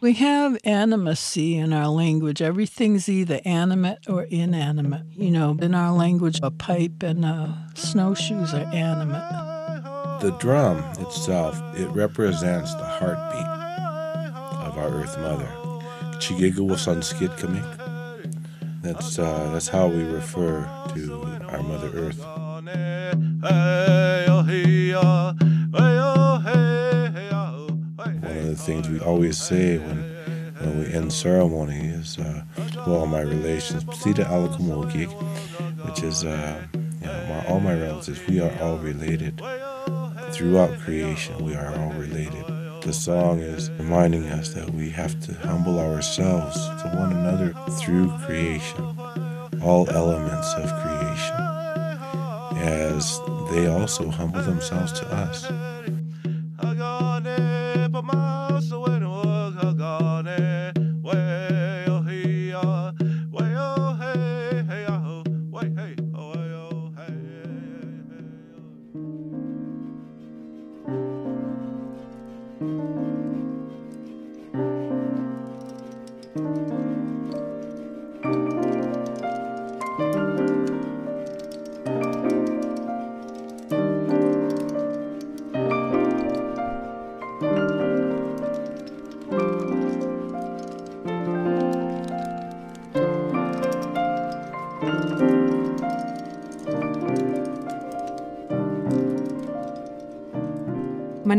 We 0.00 0.12
have 0.12 0.52
animacy 0.62 1.56
in 1.56 1.72
our 1.72 1.88
language. 1.88 2.40
Everything's 2.40 3.08
either 3.08 3.40
animate 3.44 4.08
or 4.08 4.22
inanimate. 4.22 5.06
You 5.10 5.32
know, 5.32 5.58
in 5.60 5.74
our 5.74 5.90
language, 5.90 6.38
a 6.40 6.52
pipe 6.52 7.02
and 7.02 7.24
uh, 7.24 7.48
snowshoes 7.74 8.54
are 8.54 8.72
animate. 8.72 10.20
The 10.20 10.36
drum 10.38 10.78
itself, 11.00 11.60
it 11.74 11.88
represents 11.88 12.72
the 12.76 12.84
heartbeat 12.84 13.42
of 14.68 14.78
our 14.78 14.90
Earth 14.90 15.18
Mother. 15.18 15.52
That's 18.80 19.18
uh, 19.18 19.50
that's 19.52 19.68
how 19.68 19.88
we 19.88 20.02
refer 20.04 20.62
to 20.94 21.24
our 21.48 21.62
Mother 21.62 21.90
Earth. 21.94 22.24
One 22.24 22.68
of 28.36 28.46
the 28.46 28.56
things 28.56 28.88
we 28.88 29.00
always 29.00 29.36
say 29.36 29.78
when 29.78 29.98
when 30.60 30.78
we 30.78 30.92
end 30.92 31.12
ceremony 31.12 31.88
is 31.88 32.18
uh, 32.18 32.42
to 32.72 32.84
all 32.84 33.06
my 33.06 33.20
relations, 33.20 33.84
Psita 33.84 34.24
Alakamogik, 34.24 35.10
which 35.84 36.02
is 36.02 36.24
uh, 36.24 36.62
you 36.74 37.06
know, 37.06 37.26
my, 37.28 37.46
all 37.46 37.60
my 37.60 37.74
relatives. 37.74 38.20
We 38.28 38.40
are 38.40 38.52
all 38.62 38.78
related 38.78 39.42
throughout 40.30 40.78
creation. 40.78 41.44
We 41.44 41.54
are 41.54 41.74
all 41.74 41.92
related. 41.92 42.57
The 42.88 42.94
song 42.94 43.40
is 43.40 43.70
reminding 43.72 44.24
us 44.28 44.54
that 44.54 44.70
we 44.70 44.88
have 44.88 45.20
to 45.26 45.34
humble 45.34 45.78
ourselves 45.78 46.56
to 46.80 46.88
one 46.96 47.12
another 47.12 47.52
through 47.72 48.08
creation, 48.24 48.82
all 49.62 49.86
elements 49.90 50.54
of 50.54 50.72
creation, 50.80 51.36
as 52.56 53.20
they 53.50 53.66
also 53.66 54.08
humble 54.08 54.40
themselves 54.40 54.92
to 55.00 55.06
us. 55.12 55.77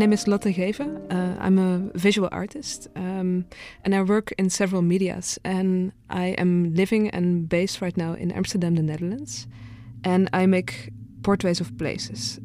Name 0.00 0.14
is 0.14 0.26
Lotte 0.26 0.54
Geven. 0.54 0.96
Uh, 1.12 1.36
I'm 1.38 1.58
a 1.58 1.90
visual 1.98 2.28
artist 2.32 2.88
um, 2.96 3.44
and 3.84 3.94
I 3.94 4.02
work 4.02 4.32
in 4.38 4.48
several 4.48 4.80
medias. 4.80 5.38
And 5.44 5.92
I 6.08 6.34
am 6.38 6.74
living 6.74 7.10
and 7.10 7.48
based 7.48 7.82
right 7.82 7.96
now 7.96 8.14
in 8.14 8.32
Amsterdam, 8.32 8.76
the 8.76 8.82
Netherlands. 8.82 9.46
And 10.02 10.30
I 10.32 10.46
make 10.46 10.90
portraits 11.22 11.60
of 11.60 11.76
places. 11.76 12.40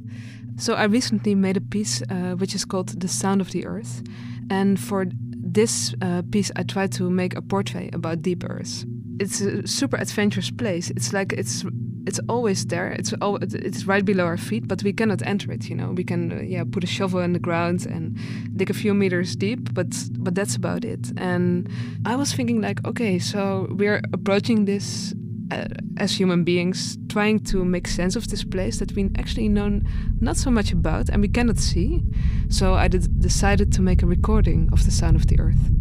So 0.57 0.73
I 0.73 0.83
recently 0.83 1.33
made 1.33 1.55
a 1.55 1.61
piece 1.61 2.01
uh, 2.09 2.35
which 2.35 2.53
is 2.55 2.65
called 2.65 2.99
The 2.99 3.07
Sound 3.07 3.39
of 3.39 3.51
the 3.51 3.65
Earth. 3.65 4.03
And 4.49 4.77
for 4.77 5.05
this 5.31 5.95
uh, 6.01 6.23
piece, 6.29 6.51
I 6.57 6.63
tried 6.63 6.91
to 6.93 7.09
make 7.09 7.35
a 7.37 7.41
portrait 7.41 7.95
about 7.95 8.21
deep 8.21 8.43
earth. 8.43 8.83
It's 9.19 9.41
a 9.41 9.67
super 9.67 9.97
adventurous 9.97 10.51
place. 10.51 10.89
It's 10.89 11.13
like 11.13 11.33
it's 11.33 11.65
it's 12.07 12.19
always 12.29 12.65
there. 12.67 12.91
It's 12.91 13.13
all, 13.21 13.37
it's 13.41 13.85
right 13.85 14.05
below 14.05 14.25
our 14.25 14.37
feet, 14.37 14.67
but 14.67 14.83
we 14.83 14.93
cannot 14.93 15.25
enter 15.25 15.51
it. 15.51 15.69
You 15.69 15.75
know, 15.75 15.91
we 15.91 16.03
can 16.03 16.31
uh, 16.31 16.41
yeah 16.41 16.63
put 16.63 16.83
a 16.83 16.87
shovel 16.87 17.19
in 17.21 17.33
the 17.33 17.39
ground 17.39 17.85
and 17.85 18.17
dig 18.55 18.69
a 18.69 18.73
few 18.73 18.93
meters 18.93 19.35
deep, 19.35 19.73
but 19.73 19.87
but 20.19 20.35
that's 20.35 20.55
about 20.55 20.85
it. 20.85 21.11
And 21.17 21.69
I 22.05 22.15
was 22.15 22.33
thinking 22.33 22.61
like, 22.61 22.85
okay, 22.85 23.19
so 23.19 23.67
we're 23.71 24.01
approaching 24.13 24.65
this 24.65 25.13
uh, 25.51 25.65
as 25.97 26.11
human 26.11 26.43
beings, 26.43 26.97
trying 27.09 27.39
to 27.39 27.63
make 27.65 27.87
sense 27.87 28.15
of 28.15 28.27
this 28.27 28.43
place 28.43 28.79
that 28.79 28.93
we 28.93 29.09
actually 29.17 29.49
know 29.49 29.81
not 30.19 30.37
so 30.37 30.51
much 30.51 30.71
about 30.71 31.09
and 31.09 31.21
we 31.21 31.27
cannot 31.27 31.57
see. 31.57 32.03
So 32.49 32.73
I 32.73 32.87
decided 32.87 33.71
to 33.73 33.81
make 33.81 34.03
a 34.03 34.07
recording 34.07 34.69
of 34.71 34.85
the 34.85 34.91
sound 34.91 35.15
of 35.15 35.27
the 35.27 35.39
earth. 35.39 35.71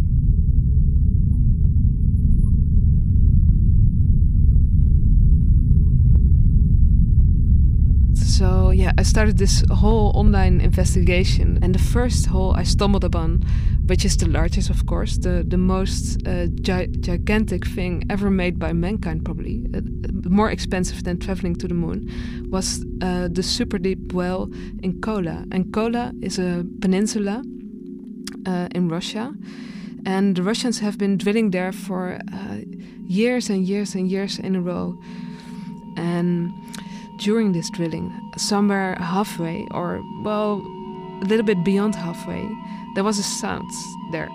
So 8.39 8.71
yeah, 8.71 8.91
I 8.99 9.05
started 9.05 9.39
this 9.39 9.63
whole 9.71 10.11
online 10.17 10.61
investigation, 10.61 11.59
and 11.63 11.73
the 11.73 11.79
first 11.79 12.27
hole 12.27 12.53
I 12.61 12.65
stumbled 12.65 13.05
upon, 13.05 13.45
which 13.87 14.05
is 14.05 14.17
the 14.17 14.27
largest, 14.27 14.71
of 14.71 14.87
course, 14.87 15.19
the 15.19 15.45
the 15.47 15.57
most 15.57 16.27
uh, 16.27 16.47
gi 16.61 16.89
gigantic 16.99 17.65
thing 17.65 18.03
ever 18.11 18.31
made 18.31 18.59
by 18.59 18.73
mankind, 18.73 19.25
probably 19.25 19.65
uh, 19.73 19.83
more 20.29 20.51
expensive 20.51 21.05
than 21.05 21.19
traveling 21.19 21.55
to 21.59 21.69
the 21.69 21.75
moon, 21.75 22.09
was 22.51 22.85
uh, 23.03 23.29
the 23.33 23.43
super 23.43 23.79
deep 23.79 24.13
well 24.13 24.51
in 24.83 25.01
Kola. 25.01 25.45
And 25.53 25.73
Kola 25.73 26.13
is 26.21 26.39
a 26.39 26.65
peninsula 26.81 27.41
uh, 28.47 28.67
in 28.75 28.89
Russia, 28.89 29.33
and 30.05 30.35
the 30.35 30.43
Russians 30.43 30.81
have 30.81 30.99
been 30.99 31.19
drilling 31.19 31.53
there 31.53 31.73
for 31.73 32.19
uh, 32.33 32.57
years 33.07 33.49
and 33.49 33.65
years 33.65 33.95
and 33.95 34.11
years 34.11 34.39
in 34.41 34.57
a 34.57 34.61
row, 34.61 34.99
and 35.97 36.51
during 37.17 37.53
this 37.53 37.71
drilling, 37.71 38.13
somewhere 38.37 38.97
halfway, 38.97 39.67
or 39.71 40.03
well, 40.23 40.63
a 41.23 41.27
little 41.27 41.45
bit 41.45 41.65
beyond 41.65 41.95
halfway, 41.95 42.49
there 42.95 43.05
was 43.05 43.19
a 43.19 43.23
sound 43.23 43.71
there. 44.13 44.31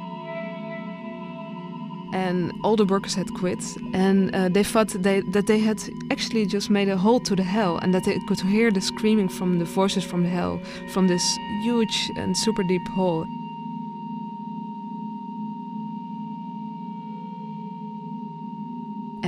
and 2.12 2.52
all 2.64 2.76
the 2.76 2.86
workers 2.86 3.14
had 3.14 3.34
quit 3.34 3.64
and 3.94 4.34
uh, 4.36 4.50
they 4.50 4.64
thought 4.64 4.90
they, 4.90 5.22
that 5.22 5.48
they 5.48 5.60
had 5.60 5.82
actually 6.10 6.46
just 6.46 6.70
made 6.70 6.90
a 6.90 6.98
hole 6.98 7.20
to 7.20 7.36
the 7.36 7.44
hell 7.44 7.78
and 7.78 7.94
that 7.94 8.04
they 8.04 8.18
could 8.28 8.40
hear 8.42 8.72
the 8.72 8.82
screaming 8.82 9.30
from 9.30 9.60
the 9.60 9.66
voices 9.66 10.04
from 10.04 10.24
the 10.24 10.30
hell 10.30 10.60
from 10.88 11.08
this 11.08 11.38
huge 11.62 12.12
and 12.16 12.36
super 12.36 12.64
deep 12.64 12.88
hole 12.90 13.26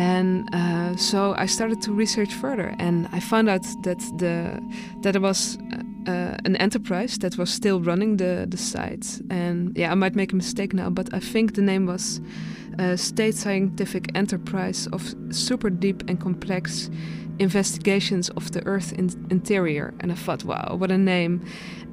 and 0.02 0.50
uh, 0.52 0.96
so 0.96 1.36
I 1.38 1.46
started 1.46 1.80
to 1.84 1.94
research 1.94 2.34
further, 2.34 2.74
and 2.80 3.08
I 3.12 3.20
found 3.20 3.50
out 3.50 3.66
that 3.84 4.00
the 4.18 4.60
that 5.02 5.12
there 5.12 5.22
was 5.22 5.60
uh, 6.08 6.38
an 6.44 6.56
enterprise 6.56 7.20
that 7.20 7.38
was 7.38 7.54
still 7.54 7.80
running 7.80 8.18
the 8.18 8.48
the 8.50 8.58
site. 8.58 9.22
And 9.30 9.78
yeah, 9.78 9.92
I 9.92 9.96
might 9.96 10.16
make 10.16 10.34
a 10.34 10.36
mistake 10.36 10.74
now, 10.74 10.90
but 10.90 11.14
I 11.14 11.20
think 11.20 11.54
the 11.54 11.62
name 11.62 11.86
was 11.86 12.20
uh, 12.80 12.96
State 12.96 13.36
Scientific 13.36 14.08
Enterprise 14.16 14.88
of 14.92 15.14
Super 15.32 15.70
Deep 15.70 16.04
and 16.08 16.20
Complex 16.20 16.90
Investigations 17.40 18.30
of 18.30 18.52
the 18.52 18.64
Earth 18.66 18.94
in 18.94 19.10
Interior. 19.30 19.94
And 20.00 20.12
I 20.12 20.16
thought, 20.16 20.44
wow, 20.44 20.76
what 20.78 20.92
a 20.92 20.98
name! 20.98 21.44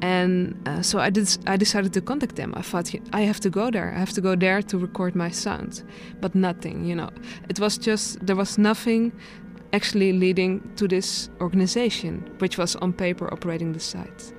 And 0.03 0.57
uh, 0.69 0.83
so 0.83 0.99
I 0.99 1.11
did. 1.11 1.39
I 1.47 1.57
decided 1.57 1.93
to 1.95 2.01
contact 2.01 2.37
them. 2.37 2.53
I 2.57 2.63
thought 2.63 2.95
I 3.13 3.23
have 3.23 3.41
to 3.41 3.51
go 3.51 3.71
there. 3.71 3.93
I 3.95 3.99
have 3.99 4.13
to 4.13 4.21
go 4.21 4.37
there 4.37 4.63
to 4.63 4.79
record 4.79 5.17
my 5.17 5.31
sound. 5.31 5.83
But 6.21 6.35
nothing, 6.35 6.85
you 6.85 6.95
know. 6.95 7.11
It 7.49 7.59
was 7.59 7.79
just 7.79 8.25
there 8.25 8.37
was 8.37 8.59
nothing 8.59 9.13
actually 9.73 10.13
leading 10.13 10.71
to 10.77 10.87
this 10.89 11.31
organization, 11.41 12.31
which 12.39 12.59
was 12.59 12.77
on 12.77 12.93
paper 12.93 13.33
operating 13.33 13.73
the 13.73 13.81
site. 13.81 14.33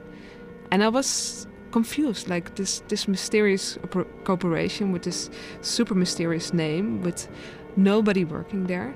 And 0.71 0.83
I 0.83 0.89
was 0.89 1.47
confused, 1.71 2.29
like 2.29 2.55
this 2.55 2.81
this 2.87 3.07
mysterious 3.07 3.77
corporation 4.23 4.91
with 4.91 5.03
this 5.03 5.29
super 5.61 5.95
mysterious 5.95 6.53
name, 6.53 7.01
with 7.01 7.27
nobody 7.83 8.25
working 8.25 8.67
there 8.67 8.95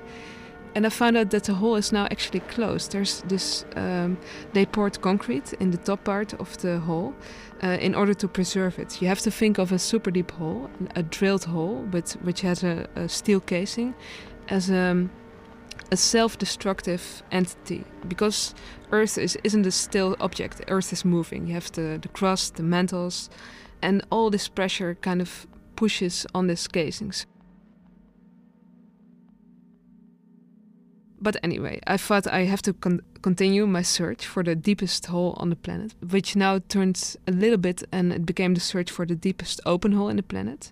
and 0.74 0.86
I 0.86 0.88
found 0.88 1.16
out 1.16 1.30
that 1.30 1.44
the 1.44 1.54
hole 1.54 1.76
is 1.76 1.92
now 1.92 2.06
actually 2.10 2.40
closed. 2.40 2.92
There's 2.92 3.22
this, 3.22 3.64
um, 3.76 4.18
they 4.52 4.66
poured 4.66 5.00
concrete 5.00 5.52
in 5.54 5.70
the 5.70 5.78
top 5.78 6.04
part 6.04 6.34
of 6.34 6.56
the 6.58 6.80
hole 6.80 7.14
uh, 7.62 7.78
in 7.80 7.94
order 7.94 8.12
to 8.14 8.28
preserve 8.28 8.78
it. 8.78 9.00
You 9.00 9.08
have 9.08 9.20
to 9.20 9.30
think 9.30 9.58
of 9.58 9.70
a 9.70 9.78
super 9.78 10.10
deep 10.10 10.32
hole, 10.32 10.68
a 10.96 11.02
drilled 11.02 11.44
hole, 11.44 11.76
with, 11.92 12.12
which 12.22 12.40
has 12.40 12.64
a, 12.64 12.88
a 12.96 13.08
steel 13.08 13.40
casing, 13.40 13.94
as 14.48 14.68
a, 14.68 15.08
a 15.92 15.96
self-destructive 15.96 17.22
entity 17.30 17.84
because 18.08 18.54
Earth 18.90 19.16
is, 19.16 19.36
isn't 19.44 19.66
a 19.66 19.70
still 19.70 20.16
object. 20.18 20.60
Earth 20.68 20.92
is 20.92 21.04
moving. 21.04 21.46
You 21.46 21.54
have 21.54 21.70
the, 21.72 21.98
the 22.02 22.08
crust, 22.08 22.56
the 22.56 22.64
mantles, 22.64 23.30
and 23.80 24.04
all 24.10 24.28
this 24.28 24.48
pressure 24.48 24.96
kind 24.96 25.20
of 25.20 25.46
pushes 25.76 26.26
on 26.34 26.48
these 26.48 26.66
casings. 26.66 27.26
But 31.24 31.36
anyway, 31.42 31.80
I 31.86 31.96
thought 31.96 32.26
I 32.26 32.44
have 32.44 32.60
to 32.62 32.74
con 32.74 33.00
continue 33.22 33.66
my 33.66 33.80
search 33.82 34.26
for 34.26 34.42
the 34.44 34.54
deepest 34.54 35.06
hole 35.06 35.32
on 35.38 35.48
the 35.48 35.56
planet, 35.56 35.94
which 36.10 36.36
now 36.36 36.60
turned 36.68 37.16
a 37.26 37.32
little 37.32 37.56
bit 37.56 37.82
and 37.90 38.12
it 38.12 38.26
became 38.26 38.52
the 38.52 38.60
search 38.60 38.90
for 38.90 39.06
the 39.06 39.14
deepest 39.14 39.58
open 39.64 39.92
hole 39.92 40.10
in 40.10 40.16
the 40.16 40.22
planet. 40.22 40.70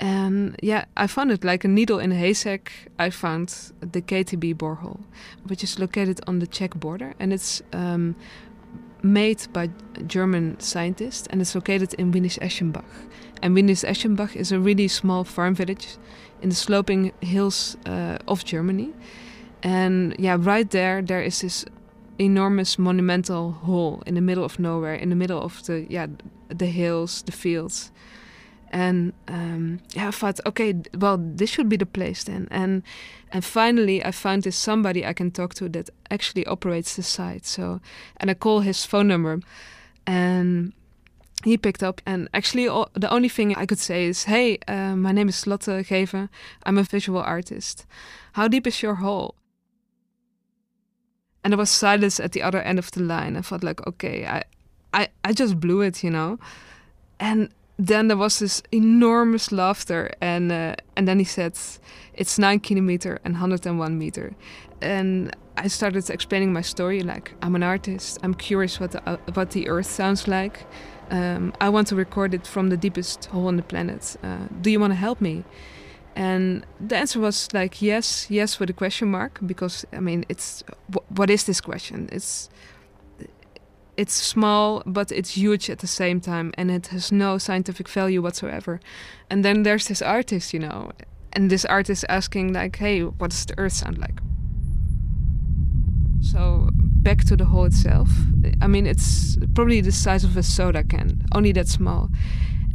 And 0.00 0.56
yeah, 0.60 0.86
I 0.96 1.06
found 1.06 1.30
it 1.30 1.44
like 1.44 1.64
a 1.64 1.68
needle 1.68 2.00
in 2.00 2.10
a 2.10 2.16
haystack. 2.16 2.72
I 2.98 3.10
found 3.10 3.48
the 3.80 4.02
KTB 4.02 4.56
borehole, 4.56 5.04
which 5.46 5.62
is 5.62 5.78
located 5.78 6.20
on 6.26 6.40
the 6.40 6.48
Czech 6.48 6.74
border, 6.74 7.14
and 7.20 7.32
it's 7.32 7.62
um, 7.72 8.16
made 9.00 9.46
by 9.52 9.70
German 10.08 10.58
scientists, 10.58 11.28
and 11.30 11.40
it's 11.40 11.54
located 11.54 11.94
in 11.94 12.10
Windischeschenbach. 12.12 12.90
And 13.42 13.56
Windischeschenbach 13.56 14.34
is 14.34 14.50
a 14.50 14.58
really 14.58 14.88
small 14.88 15.22
farm 15.22 15.54
village 15.54 15.86
in 16.42 16.48
the 16.48 16.56
sloping 16.56 17.12
hills 17.20 17.76
uh, 17.86 18.18
of 18.26 18.44
Germany. 18.44 18.92
And 19.64 20.14
yeah, 20.18 20.36
right 20.38 20.70
there, 20.70 21.00
there 21.00 21.22
is 21.22 21.40
this 21.40 21.64
enormous 22.18 22.78
monumental 22.78 23.52
hole 23.52 24.02
in 24.06 24.14
the 24.14 24.20
middle 24.20 24.44
of 24.44 24.58
nowhere, 24.58 24.94
in 24.94 25.08
the 25.08 25.16
middle 25.16 25.40
of 25.40 25.64
the 25.64 25.86
yeah 25.88 26.06
the 26.48 26.66
hills, 26.66 27.22
the 27.22 27.32
fields. 27.32 27.90
And 28.70 29.12
um, 29.28 29.80
yeah, 29.94 30.08
I 30.08 30.10
thought, 30.10 30.40
okay, 30.46 30.74
well, 30.98 31.16
this 31.18 31.48
should 31.48 31.68
be 31.68 31.76
the 31.76 31.86
place 31.86 32.24
then. 32.24 32.46
And 32.50 32.82
and 33.32 33.44
finally, 33.44 34.04
I 34.04 34.10
found 34.10 34.42
this 34.42 34.56
somebody 34.56 35.06
I 35.06 35.14
can 35.14 35.30
talk 35.30 35.54
to 35.54 35.68
that 35.70 35.90
actually 36.10 36.44
operates 36.46 36.96
the 36.96 37.02
site. 37.02 37.46
So, 37.46 37.80
and 38.18 38.30
I 38.30 38.34
call 38.34 38.60
his 38.60 38.84
phone 38.84 39.08
number, 39.08 39.40
and 40.06 40.72
he 41.44 41.56
picked 41.56 41.82
up. 41.82 42.02
And 42.04 42.28
actually, 42.34 42.68
all, 42.68 42.90
the 42.92 43.10
only 43.10 43.28
thing 43.28 43.56
I 43.56 43.64
could 43.64 43.78
say 43.78 44.04
is, 44.04 44.24
"Hey, 44.24 44.58
uh, 44.68 44.94
my 44.96 45.12
name 45.12 45.28
is 45.28 45.46
Lotte 45.46 45.86
Geven. 45.86 46.28
I'm 46.66 46.78
a 46.78 46.82
visual 46.82 47.20
artist. 47.20 47.86
How 48.32 48.48
deep 48.48 48.66
is 48.66 48.82
your 48.82 48.96
hole?" 48.96 49.36
And 51.44 51.52
there 51.52 51.58
was 51.58 51.70
silence 51.70 52.18
at 52.18 52.32
the 52.32 52.42
other 52.42 52.60
end 52.62 52.78
of 52.78 52.90
the 52.92 53.02
line. 53.02 53.36
I 53.36 53.42
felt 53.42 53.62
like, 53.62 53.86
okay, 53.86 54.26
I, 54.26 54.42
I, 54.94 55.08
I 55.22 55.32
just 55.34 55.60
blew 55.60 55.82
it, 55.82 56.02
you 56.02 56.10
know. 56.10 56.38
And 57.20 57.50
then 57.78 58.08
there 58.08 58.16
was 58.16 58.38
this 58.38 58.62
enormous 58.72 59.52
laughter, 59.52 60.10
and 60.20 60.50
uh, 60.50 60.76
and 60.96 61.06
then 61.08 61.18
he 61.18 61.24
said, 61.24 61.58
"It's 62.14 62.38
nine 62.38 62.60
kilometer 62.60 63.20
and 63.24 63.34
101 63.34 63.98
meter," 63.98 64.34
and 64.80 65.34
I 65.56 65.68
started 65.68 66.08
explaining 66.08 66.52
my 66.52 66.62
story. 66.62 67.02
Like, 67.02 67.34
I'm 67.42 67.54
an 67.56 67.62
artist. 67.62 68.18
I'm 68.22 68.34
curious 68.34 68.78
what 68.78 68.92
the 68.92 69.08
uh, 69.08 69.16
what 69.34 69.50
the 69.50 69.68
Earth 69.68 69.86
sounds 69.86 70.28
like. 70.28 70.66
Um, 71.10 71.52
I 71.60 71.68
want 71.68 71.88
to 71.88 71.96
record 71.96 72.32
it 72.32 72.46
from 72.46 72.70
the 72.70 72.76
deepest 72.76 73.26
hole 73.26 73.48
on 73.48 73.56
the 73.56 73.62
planet. 73.62 74.16
Uh, 74.22 74.46
do 74.60 74.70
you 74.70 74.80
want 74.80 74.92
to 74.92 74.96
help 74.96 75.20
me? 75.20 75.44
And 76.14 76.64
the 76.80 76.96
answer 76.96 77.18
was 77.18 77.48
like 77.52 77.82
yes, 77.82 78.26
yes 78.30 78.60
with 78.60 78.70
a 78.70 78.72
question 78.72 79.10
mark 79.10 79.40
because 79.44 79.84
I 79.92 80.00
mean 80.00 80.24
it's 80.28 80.62
what 81.08 81.30
is 81.30 81.44
this 81.44 81.60
question? 81.60 82.08
It's 82.12 82.48
it's 83.96 84.14
small 84.14 84.82
but 84.86 85.12
it's 85.12 85.30
huge 85.30 85.70
at 85.70 85.78
the 85.78 85.86
same 85.86 86.20
time 86.20 86.52
and 86.56 86.70
it 86.70 86.88
has 86.88 87.12
no 87.12 87.38
scientific 87.38 87.88
value 87.88 88.22
whatsoever. 88.22 88.80
And 89.28 89.44
then 89.44 89.64
there's 89.64 89.88
this 89.88 90.02
artist, 90.02 90.54
you 90.54 90.60
know, 90.60 90.92
and 91.32 91.50
this 91.50 91.64
artist 91.64 92.04
asking 92.08 92.52
like, 92.52 92.76
"Hey, 92.76 93.02
what 93.02 93.30
does 93.30 93.44
the 93.46 93.58
Earth 93.58 93.72
sound 93.72 93.98
like?" 93.98 94.20
So 96.20 96.70
back 97.02 97.24
to 97.24 97.36
the 97.36 97.44
hole 97.44 97.64
itself. 97.64 98.08
I 98.62 98.66
mean, 98.68 98.86
it's 98.86 99.36
probably 99.54 99.80
the 99.80 99.92
size 99.92 100.24
of 100.24 100.36
a 100.36 100.42
soda 100.42 100.84
can, 100.84 101.22
only 101.32 101.52
that 101.52 101.68
small 101.68 102.08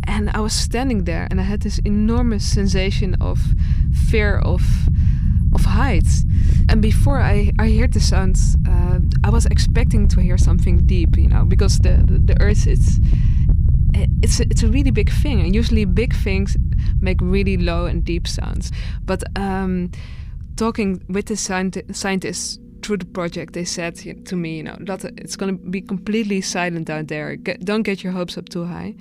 and 0.07 0.29
I 0.31 0.39
was 0.39 0.53
standing 0.53 1.05
there 1.05 1.27
and 1.29 1.39
I 1.39 1.43
had 1.43 1.61
this 1.61 1.79
enormous 1.79 2.45
sensation 2.45 3.15
of 3.21 3.39
fear 4.09 4.37
of 4.39 4.61
of 5.53 5.65
heights. 5.65 6.23
And 6.69 6.81
before 6.81 7.19
I, 7.19 7.51
I 7.57 7.71
heard 7.71 7.93
the 7.93 7.99
sounds, 7.99 8.55
uh, 8.67 8.99
I 9.23 9.29
was 9.29 9.45
expecting 9.47 10.07
to 10.09 10.21
hear 10.21 10.37
something 10.37 10.85
deep, 10.85 11.17
you 11.17 11.27
know, 11.27 11.43
because 11.43 11.79
the, 11.79 12.03
the, 12.05 12.19
the 12.19 12.41
earth 12.41 12.67
is 12.67 12.99
it's 14.21 14.39
a, 14.39 14.43
it's 14.43 14.63
a 14.63 14.67
really 14.67 14.91
big 14.91 15.11
thing. 15.11 15.39
And 15.41 15.55
usually 15.55 15.85
big 15.85 16.15
things 16.15 16.55
make 17.01 17.19
really 17.21 17.57
low 17.57 17.85
and 17.85 18.03
deep 18.03 18.27
sounds. 18.27 18.71
But 19.03 19.23
um, 19.37 19.91
talking 20.55 21.03
with 21.09 21.25
the 21.25 21.33
scienti- 21.33 21.95
scientists 21.95 22.59
through 22.83 22.97
the 22.97 23.05
project, 23.05 23.53
they 23.53 23.65
said 23.65 23.95
to 23.95 24.35
me, 24.35 24.57
you 24.57 24.63
know, 24.63 24.77
it's 24.79 25.35
going 25.35 25.57
to 25.57 25.69
be 25.69 25.81
completely 25.81 26.41
silent 26.41 26.89
out 26.89 27.07
there. 27.07 27.35
Get, 27.35 27.65
don't 27.65 27.83
get 27.83 28.03
your 28.03 28.13
hopes 28.13 28.37
up 28.37 28.49
too 28.49 28.65
high. 28.65 28.95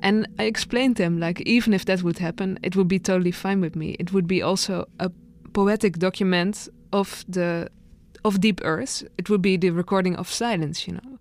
And 0.00 0.28
I 0.38 0.44
explained 0.44 0.96
to 0.96 1.02
them, 1.02 1.18
like, 1.18 1.40
even 1.42 1.74
if 1.74 1.84
that 1.86 2.02
would 2.02 2.18
happen, 2.18 2.58
it 2.62 2.76
would 2.76 2.88
be 2.88 2.98
totally 2.98 3.32
fine 3.32 3.60
with 3.60 3.74
me. 3.76 3.96
It 3.98 4.12
would 4.12 4.26
be 4.26 4.42
also 4.42 4.88
a 4.98 5.10
poetic 5.52 5.98
document 5.98 6.68
of 6.92 7.24
the 7.28 7.68
of 8.24 8.40
deep 8.40 8.60
earth. 8.64 9.04
It 9.16 9.30
would 9.30 9.42
be 9.42 9.56
the 9.56 9.70
recording 9.70 10.16
of 10.16 10.28
silence, 10.28 10.86
you 10.86 10.94
know. 10.94 11.18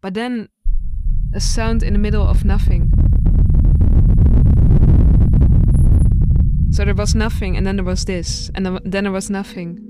But 0.00 0.14
then 0.14 0.48
a 1.34 1.40
sound 1.40 1.82
in 1.82 1.92
the 1.92 1.98
middle 1.98 2.26
of 2.26 2.44
nothing. 2.44 2.90
So 6.70 6.84
there 6.84 6.94
was 6.94 7.14
nothing, 7.14 7.56
and 7.56 7.66
then 7.66 7.76
there 7.76 7.84
was 7.84 8.04
this, 8.04 8.50
and 8.54 8.80
then 8.84 9.04
there 9.04 9.12
was 9.12 9.28
nothing. 9.28 9.89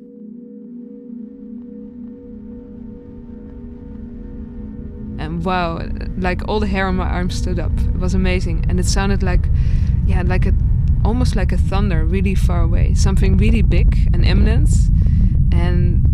Wow, 5.45 5.87
like 6.19 6.47
all 6.49 6.61
the 6.61 6.67
hair 6.67 6.87
on 6.87 6.97
my 6.97 7.09
arm 7.09 7.31
stood 7.31 7.59
up. 7.59 7.73
It 7.79 7.99
was 7.99 8.15
amazing, 8.15 8.67
and 8.69 8.79
it 8.79 8.87
sounded 8.87 9.23
like, 9.23 9.47
yeah, 10.07 10.23
like 10.23 10.47
a 10.47 10.55
almost 11.05 11.35
like 11.35 11.53
a 11.53 11.57
thunder, 11.57 12.05
really 12.05 12.35
far 12.35 12.63
away, 12.63 12.95
something 12.95 13.37
really 13.37 13.63
big 13.63 14.11
and 14.13 14.25
imminent, 14.25 14.71
and 15.53 16.07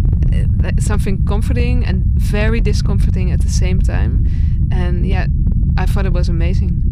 uh, 0.64 0.70
something 0.80 1.24
comforting 1.24 1.84
and 1.84 2.04
very 2.16 2.60
discomforting 2.60 3.30
at 3.32 3.40
the 3.40 3.48
same 3.48 3.80
time. 3.80 4.26
And 4.70 5.06
yeah, 5.06 5.26
I 5.76 5.86
thought 5.86 6.06
it 6.06 6.12
was 6.12 6.28
amazing. 6.28 6.82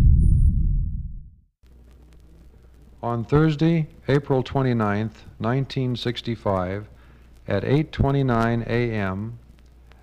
On 3.03 3.25
Thursday, 3.25 3.89
April 4.09 4.43
29th, 4.43 5.27
1965, 5.39 6.89
at 7.47 7.63
8:29 7.63 8.67
a.m., 8.67 9.39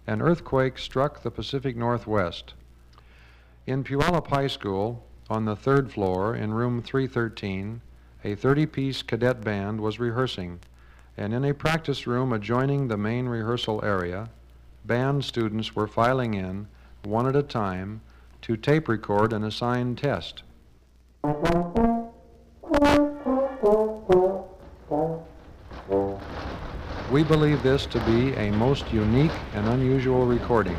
an 0.07 0.21
earthquake 0.21 0.77
struck 0.77 1.21
the 1.21 1.31
Pacific 1.31 1.75
Northwest. 1.75 2.53
In 3.67 3.83
Puyallup 3.83 4.27
High 4.27 4.47
School, 4.47 5.03
on 5.29 5.45
the 5.45 5.55
third 5.55 5.91
floor 5.91 6.35
in 6.35 6.53
room 6.53 6.81
313, 6.81 7.81
a 8.23 8.35
30 8.35 8.65
piece 8.65 9.01
cadet 9.01 9.41
band 9.41 9.79
was 9.79 9.99
rehearsing, 9.99 10.59
and 11.17 11.33
in 11.33 11.45
a 11.45 11.53
practice 11.53 12.07
room 12.07 12.33
adjoining 12.33 12.87
the 12.87 12.97
main 12.97 13.27
rehearsal 13.27 13.83
area, 13.83 14.29
band 14.85 15.23
students 15.23 15.75
were 15.75 15.87
filing 15.87 16.33
in, 16.33 16.67
one 17.03 17.27
at 17.27 17.35
a 17.35 17.43
time, 17.43 18.01
to 18.41 18.57
tape 18.57 18.87
record 18.87 19.33
an 19.33 19.43
assigned 19.43 19.97
test. 19.97 20.43
We 27.11 27.23
believe 27.23 27.61
this 27.61 27.85
to 27.87 27.99
be 28.05 28.33
a 28.35 28.51
most 28.51 28.93
unique 28.93 29.33
and 29.53 29.67
unusual 29.67 30.25
recording, 30.25 30.77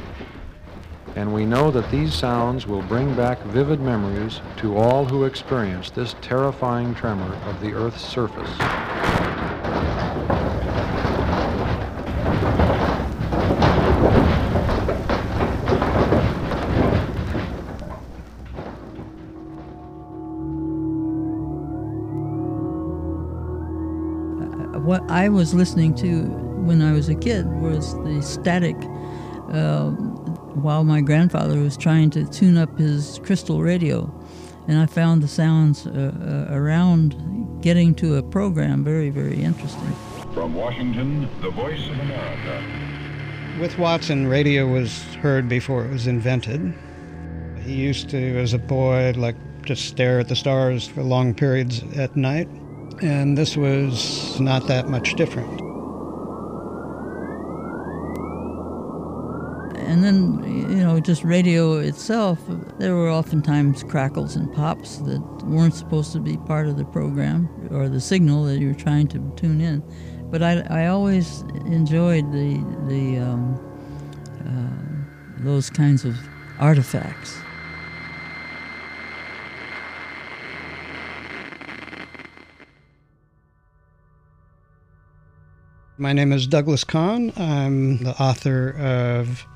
and 1.15 1.35
we 1.35 1.45
know 1.45 1.71
that 1.71 1.91
these 1.91 2.15
sounds 2.15 2.67
will 2.67 2.81
bring 2.81 3.15
back 3.15 3.39
vivid 3.43 3.81
memories 3.81 4.41
to 4.57 4.75
all 4.79 5.05
who 5.05 5.25
experience 5.25 5.91
this 5.91 6.15
terrifying 6.23 6.95
tremor 6.95 7.35
of 7.45 7.61
the 7.61 7.75
Earth's 7.75 8.01
surface. 8.01 9.12
I 25.23 25.29
was 25.29 25.55
listening 25.55 25.95
to 25.99 26.25
when 26.67 26.83
I 26.83 26.91
was 26.91 27.09
a 27.09 27.15
kid 27.15 27.47
was 27.47 27.95
the 28.03 28.21
static 28.23 28.75
uh, 29.53 29.91
while 30.65 30.83
my 30.83 31.01
grandfather 31.01 31.61
was 31.61 31.77
trying 31.77 32.11
to 32.11 32.27
tune 32.27 32.59
up 32.59 32.77
his 32.77 33.21
crystal 33.23 33.63
radio. 33.63 34.13
And 34.67 34.81
I 34.81 34.87
found 34.87 35.23
the 35.23 35.29
sounds 35.29 35.87
uh, 35.87 35.91
uh, 36.51 36.53
around 36.53 37.63
getting 37.63 37.95
to 38.03 38.17
a 38.17 38.23
program 38.25 38.83
very, 38.83 39.11
very 39.11 39.41
interesting. 39.41 39.95
From 40.35 40.57
Washington, 40.57 41.29
the 41.41 41.51
voice 41.51 41.87
of 41.89 42.01
America. 42.01 42.65
With 43.61 43.79
Watson, 43.79 44.27
radio 44.27 44.67
was 44.67 45.05
heard 45.23 45.49
before 45.49 45.85
it 45.85 45.93
was 45.93 46.09
invented. 46.09 46.75
He 47.61 47.75
used 47.75 48.11
to, 48.11 48.41
as 48.41 48.55
a 48.55 48.59
boy, 48.59 49.13
like 49.15 49.37
just 49.65 49.85
stare 49.85 50.19
at 50.19 50.27
the 50.27 50.35
stars 50.35 50.89
for 50.89 51.05
long 51.05 51.33
periods 51.33 51.85
at 51.97 52.17
night 52.17 52.49
and 53.01 53.37
this 53.37 53.57
was 53.57 54.39
not 54.41 54.67
that 54.67 54.89
much 54.89 55.15
different. 55.15 55.61
And 59.79 60.03
then, 60.03 60.43
you 60.71 60.77
know, 60.77 61.01
just 61.01 61.23
radio 61.23 61.79
itself, 61.79 62.39
there 62.79 62.95
were 62.95 63.11
oftentimes 63.11 63.83
crackles 63.85 64.37
and 64.37 64.53
pops 64.53 64.97
that 64.99 65.21
weren't 65.45 65.75
supposed 65.75 66.13
to 66.13 66.21
be 66.21 66.37
part 66.39 66.67
of 66.67 66.77
the 66.77 66.85
program 66.85 67.49
or 67.71 67.89
the 67.89 68.01
signal 68.01 68.45
that 68.45 68.59
you 68.59 68.69
were 68.69 68.75
trying 68.75 69.07
to 69.09 69.33
tune 69.37 69.61
in. 69.61 69.83
But 70.31 70.43
I, 70.43 70.61
I 70.71 70.87
always 70.87 71.43
enjoyed 71.67 72.33
the, 72.33 72.55
the, 72.89 73.19
um, 73.19 73.61
uh, 74.47 75.45
those 75.45 75.69
kinds 75.69 76.05
of 76.05 76.17
artifacts. 76.59 77.37
My 85.99 86.15
name 86.15 86.33
is 86.33 86.47
Douglas 86.47 86.85
Kahn. 86.85 87.35
I'm 87.37 87.99
the 87.99 88.19
author 88.19 88.71
of 88.79 89.47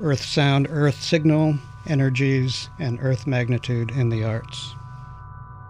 Earth 0.00 0.22
Sound, 0.22 0.68
Earth 0.70 1.02
Signal, 1.02 1.58
Energies, 1.88 2.70
and 2.78 3.00
Earth 3.02 3.26
Magnitude 3.26 3.90
in 3.90 4.08
the 4.08 4.22
Arts. 4.22 4.74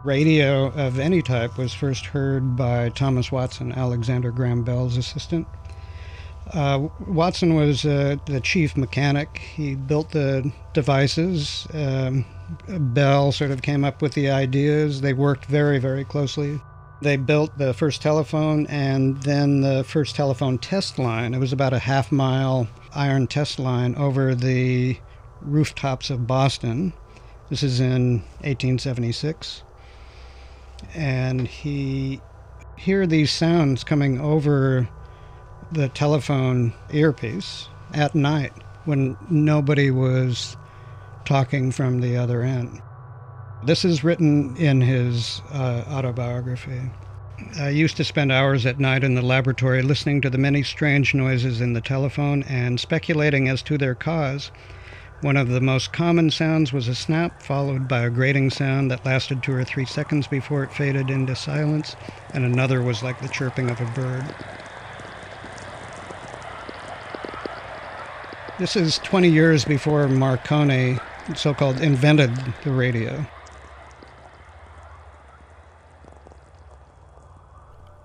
Radio 0.04 0.66
of 0.72 0.98
any 0.98 1.22
type 1.22 1.56
was 1.56 1.72
first 1.72 2.04
heard 2.04 2.56
by 2.56 2.90
Thomas 2.90 3.32
Watson, 3.32 3.72
Alexander 3.72 4.30
Graham 4.30 4.62
Bell's 4.64 4.98
assistant. 4.98 5.48
Uh, 6.52 6.88
Watson 7.06 7.54
was 7.54 7.86
uh, 7.86 8.16
the 8.26 8.40
chief 8.42 8.76
mechanic. 8.76 9.38
He 9.38 9.76
built 9.76 10.10
the 10.10 10.52
devices. 10.74 11.66
Um, 11.72 12.26
Bell 12.68 13.32
sort 13.32 13.50
of 13.50 13.62
came 13.62 13.82
up 13.82 14.02
with 14.02 14.12
the 14.12 14.28
ideas. 14.28 15.00
They 15.00 15.14
worked 15.14 15.46
very, 15.46 15.78
very 15.78 16.04
closely. 16.04 16.60
They 17.02 17.16
built 17.16 17.58
the 17.58 17.74
first 17.74 18.00
telephone 18.00 18.64
and 18.68 19.20
then 19.24 19.60
the 19.60 19.82
first 19.82 20.14
telephone 20.14 20.56
test 20.58 21.00
line. 21.00 21.34
It 21.34 21.38
was 21.38 21.52
about 21.52 21.72
a 21.72 21.80
half 21.80 22.12
mile 22.12 22.68
iron 22.94 23.26
test 23.26 23.58
line 23.58 23.96
over 23.96 24.36
the 24.36 24.96
rooftops 25.40 26.10
of 26.10 26.28
Boston. 26.28 26.92
This 27.50 27.64
is 27.64 27.80
in 27.80 28.20
1876. 28.42 29.64
And 30.94 31.48
he 31.48 32.20
hear 32.76 33.04
these 33.04 33.32
sounds 33.32 33.82
coming 33.82 34.20
over 34.20 34.88
the 35.72 35.88
telephone 35.88 36.72
earpiece 36.92 37.68
at 37.92 38.14
night 38.14 38.52
when 38.84 39.16
nobody 39.28 39.90
was 39.90 40.56
talking 41.24 41.72
from 41.72 42.00
the 42.00 42.16
other 42.16 42.42
end. 42.42 42.80
This 43.64 43.84
is 43.84 44.02
written 44.02 44.56
in 44.56 44.80
his 44.80 45.40
uh, 45.52 45.84
autobiography. 45.88 46.90
I 47.60 47.68
used 47.68 47.96
to 47.98 48.04
spend 48.04 48.32
hours 48.32 48.66
at 48.66 48.80
night 48.80 49.04
in 49.04 49.14
the 49.14 49.22
laboratory 49.22 49.82
listening 49.82 50.20
to 50.22 50.30
the 50.30 50.38
many 50.38 50.64
strange 50.64 51.14
noises 51.14 51.60
in 51.60 51.72
the 51.72 51.80
telephone 51.80 52.42
and 52.44 52.80
speculating 52.80 53.48
as 53.48 53.62
to 53.62 53.78
their 53.78 53.94
cause. 53.94 54.50
One 55.20 55.36
of 55.36 55.48
the 55.48 55.60
most 55.60 55.92
common 55.92 56.32
sounds 56.32 56.72
was 56.72 56.88
a 56.88 56.94
snap, 56.96 57.40
followed 57.40 57.86
by 57.86 58.00
a 58.00 58.10
grating 58.10 58.50
sound 58.50 58.90
that 58.90 59.04
lasted 59.04 59.44
two 59.44 59.54
or 59.54 59.62
three 59.62 59.86
seconds 59.86 60.26
before 60.26 60.64
it 60.64 60.72
faded 60.72 61.08
into 61.08 61.36
silence, 61.36 61.94
and 62.34 62.44
another 62.44 62.82
was 62.82 63.04
like 63.04 63.20
the 63.20 63.28
chirping 63.28 63.70
of 63.70 63.80
a 63.80 63.86
bird. 63.92 64.24
This 68.58 68.74
is 68.74 68.98
20 68.98 69.28
years 69.28 69.64
before 69.64 70.08
Marconi 70.08 70.98
so 71.36 71.54
called 71.54 71.80
invented 71.80 72.34
the 72.64 72.72
radio. 72.72 73.24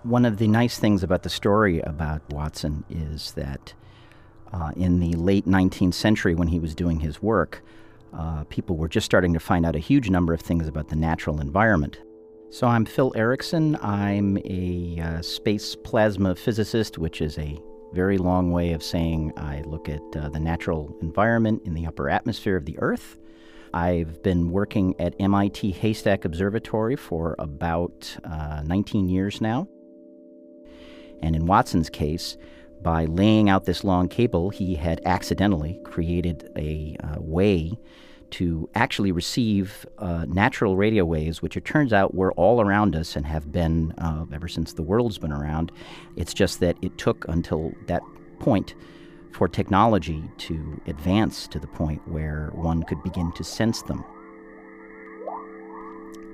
One 0.07 0.23
of 0.23 0.37
the 0.37 0.47
nice 0.47 0.79
things 0.79 1.03
about 1.03 1.23
the 1.23 1.29
story 1.29 1.81
about 1.81 2.21
Watson 2.31 2.85
is 2.89 3.33
that 3.33 3.73
uh, 4.53 4.71
in 4.77 5.01
the 5.01 5.13
late 5.17 5.45
19th 5.45 5.95
century, 5.95 6.33
when 6.33 6.47
he 6.47 6.61
was 6.61 6.73
doing 6.73 7.01
his 7.01 7.21
work, 7.21 7.61
uh, 8.13 8.45
people 8.45 8.77
were 8.77 8.87
just 8.87 9.03
starting 9.03 9.33
to 9.33 9.39
find 9.41 9.65
out 9.65 9.75
a 9.75 9.79
huge 9.79 10.09
number 10.09 10.33
of 10.33 10.39
things 10.39 10.65
about 10.65 10.87
the 10.87 10.95
natural 10.95 11.41
environment. 11.41 11.99
So 12.51 12.67
I'm 12.67 12.85
Phil 12.85 13.11
Erickson. 13.17 13.75
I'm 13.81 14.37
a 14.45 15.01
uh, 15.03 15.21
space 15.21 15.75
plasma 15.75 16.35
physicist, 16.35 16.97
which 16.97 17.19
is 17.19 17.37
a 17.37 17.59
very 17.91 18.17
long 18.17 18.53
way 18.53 18.71
of 18.71 18.81
saying 18.81 19.33
I 19.35 19.59
look 19.63 19.89
at 19.89 19.99
uh, 20.15 20.29
the 20.29 20.39
natural 20.39 20.97
environment 21.01 21.63
in 21.65 21.73
the 21.73 21.85
upper 21.85 22.09
atmosphere 22.09 22.55
of 22.55 22.63
the 22.63 22.79
Earth. 22.79 23.17
I've 23.73 24.23
been 24.23 24.51
working 24.51 24.95
at 25.01 25.15
MIT 25.19 25.71
Haystack 25.71 26.23
Observatory 26.23 26.95
for 26.95 27.35
about 27.39 28.15
uh, 28.23 28.63
19 28.65 29.09
years 29.09 29.41
now. 29.41 29.67
And 31.21 31.35
in 31.35 31.45
Watson's 31.45 31.89
case, 31.89 32.37
by 32.81 33.05
laying 33.05 33.49
out 33.49 33.65
this 33.65 33.83
long 33.83 34.07
cable, 34.07 34.49
he 34.49 34.75
had 34.75 35.01
accidentally 35.05 35.79
created 35.83 36.51
a 36.55 36.95
uh, 37.03 37.15
way 37.19 37.77
to 38.29 38.69
actually 38.75 39.11
receive 39.11 39.85
uh, 39.99 40.25
natural 40.27 40.75
radio 40.75 41.05
waves, 41.05 41.41
which 41.41 41.55
it 41.55 41.65
turns 41.65 41.93
out 41.93 42.13
were 42.13 42.33
all 42.33 42.61
around 42.61 42.95
us 42.95 43.15
and 43.15 43.25
have 43.25 43.51
been 43.51 43.93
uh, 43.93 44.25
ever 44.33 44.47
since 44.47 44.73
the 44.73 44.81
world's 44.81 45.17
been 45.17 45.31
around. 45.31 45.71
It's 46.15 46.33
just 46.33 46.59
that 46.59 46.77
it 46.81 46.97
took 46.97 47.25
until 47.29 47.71
that 47.87 48.01
point 48.39 48.75
for 49.31 49.47
technology 49.47 50.23
to 50.37 50.81
advance 50.87 51.47
to 51.47 51.59
the 51.59 51.67
point 51.67 52.05
where 52.07 52.49
one 52.53 52.83
could 52.83 53.01
begin 53.03 53.31
to 53.33 53.43
sense 53.43 53.81
them. 53.83 54.03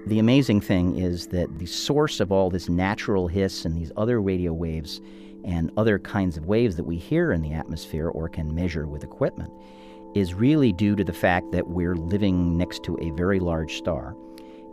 The 0.05 0.19
amazing 0.19 0.59
thing 0.59 0.97
is 0.99 1.27
that 1.27 1.59
the 1.59 1.65
source 1.65 2.19
of 2.19 2.29
all 2.31 2.49
this 2.49 2.67
natural 2.67 3.29
hiss 3.29 3.63
and 3.63 3.77
these 3.77 3.91
other 3.95 4.21
radio 4.21 4.51
waves 4.51 4.99
and 5.45 5.71
other 5.77 5.97
kinds 5.97 6.35
of 6.35 6.45
waves 6.45 6.75
that 6.75 6.83
we 6.83 6.97
hear 6.97 7.31
in 7.31 7.41
the 7.41 7.53
atmosphere 7.53 8.09
or 8.09 8.27
can 8.27 8.53
measure 8.53 8.85
with 8.85 9.03
equipment 9.03 9.51
is 10.13 10.33
really 10.33 10.73
due 10.73 10.95
to 10.97 11.05
the 11.05 11.13
fact 11.13 11.53
that 11.53 11.69
we're 11.69 11.95
living 11.95 12.57
next 12.57 12.83
to 12.83 12.97
a 13.01 13.11
very 13.11 13.39
large 13.39 13.77
star. 13.77 14.15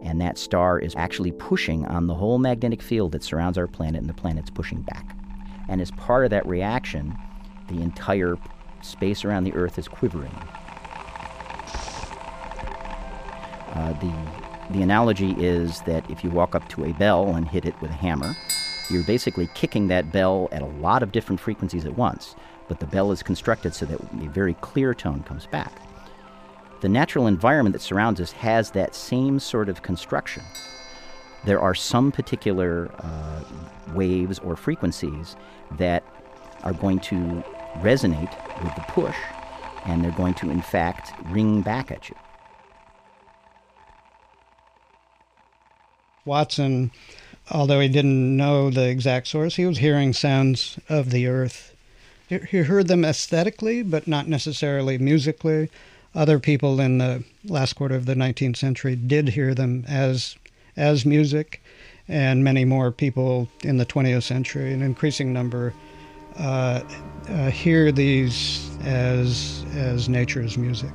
And 0.03 0.20
that 0.20 0.37
star 0.37 0.81
is 0.81 0.95
actually 0.97 1.33
pushing 1.33 1.87
on 1.87 2.09
the 2.09 2.14
whole 2.14 2.39
magnetic 2.39 2.83
field 2.83 3.12
that 3.12 3.22
surrounds 3.22 3.57
our 3.57 3.68
planet, 3.68 4.01
and 4.01 4.09
the 4.09 4.14
planet's 4.14 4.51
pushing 4.51 4.83
back. 4.83 5.16
And 5.68 5.81
as 5.81 5.93
part 5.93 6.24
of 6.24 6.31
that 6.31 6.47
reaction, 6.47 7.16
the 7.68 7.81
entire 7.83 8.37
space 8.83 9.24
around 9.24 9.45
the 9.45 9.55
Earth 9.55 9.78
is 9.78 9.87
quivering. 9.87 10.35
Uh, 13.72 13.93
the 14.01 14.39
the 14.71 14.83
analogy 14.83 15.33
is 15.33 15.81
that 15.83 16.09
if 16.11 16.23
you 16.23 16.31
walk 16.31 16.55
up 16.55 16.68
to 16.71 16.85
a 16.85 16.93
bell 16.93 17.35
and 17.35 17.49
hit 17.49 17.64
it 17.64 17.81
with 17.81 17.91
a 17.91 17.95
hammer, 17.95 18.37
you're 18.89 19.05
basically 19.05 19.49
kicking 19.55 19.89
that 19.89 20.12
bell 20.12 20.49
at 20.53 20.62
a 20.62 20.66
lot 20.66 21.03
of 21.03 21.12
different 21.12 21.41
frequencies 21.41 21.85
at 21.85 21.97
once, 21.97 22.35
but 22.68 22.81
the 22.81 22.87
bell 22.87 23.12
is 23.12 23.23
constructed 23.23 23.75
so 23.75 23.87
that 23.87 24.01
a 24.01 24.29
very 24.29 24.55
clear 24.55 24.95
tone 24.95 25.23
comes 25.23 25.47
back. 25.47 25.73
The 26.81 26.89
natural 26.89 27.27
environment 27.27 27.73
that 27.75 27.83
surrounds 27.83 28.21
us 28.21 28.33
has 28.33 28.71
that 28.71 28.95
same 28.95 29.39
sort 29.39 29.68
of 29.68 29.83
construction. 29.83 30.43
There 31.45 31.61
are 31.61 31.75
some 31.75 32.12
particular 32.12 32.91
uh, 32.99 33.43
waves 33.95 34.39
or 34.41 34.57
frequencies 34.57 35.37
that 35.79 36.05
are 36.62 36.73
going 36.73 37.01
to 37.01 37.45
resonate 37.79 38.33
with 38.62 38.75
the 38.75 38.85
push, 38.89 39.16
and 39.85 40.05
they're 40.05 40.11
going 40.12 40.35
to, 40.35 40.51
in 40.51 40.62
fact, 40.62 41.12
ring 41.27 41.62
back 41.62 41.91
at 41.91 42.09
you. 42.09 42.16
Watson, 46.31 46.93
although 47.51 47.81
he 47.81 47.89
didn't 47.89 48.37
know 48.37 48.70
the 48.70 48.89
exact 48.89 49.26
source, 49.26 49.57
he 49.57 49.66
was 49.66 49.78
hearing 49.78 50.12
sounds 50.12 50.78
of 50.89 51.11
the 51.11 51.26
earth. 51.26 51.74
He 52.28 52.59
heard 52.59 52.87
them 52.87 53.05
aesthetically, 53.05 53.83
but 53.83 54.07
not 54.07 54.28
necessarily 54.28 54.97
musically. 54.97 55.70
Other 56.14 56.39
people 56.39 56.81
in 56.81 56.99
the 56.99 57.24
last 57.45 57.72
quarter 57.72 57.97
of 57.97 58.07
the 58.07 58.14
19th 58.14 58.57
century 58.57 58.95
did 58.95 59.31
hear 59.31 59.55
them 59.55 59.85
as 59.89 60.37
as 60.76 61.05
music, 61.05 61.61
and 62.07 62.45
many 62.45 62.64
more 62.64 62.93
people 62.93 63.49
in 63.64 63.78
the 63.78 63.87
20th 63.87 64.22
century, 64.22 64.72
an 64.72 64.83
increasing 64.83 65.33
number, 65.33 65.74
uh, 66.39 66.81
uh, 67.28 67.51
hear 67.51 67.91
these 67.91 68.70
as 68.85 69.64
as 69.74 70.09
nature's 70.09 70.57
music. 70.57 70.93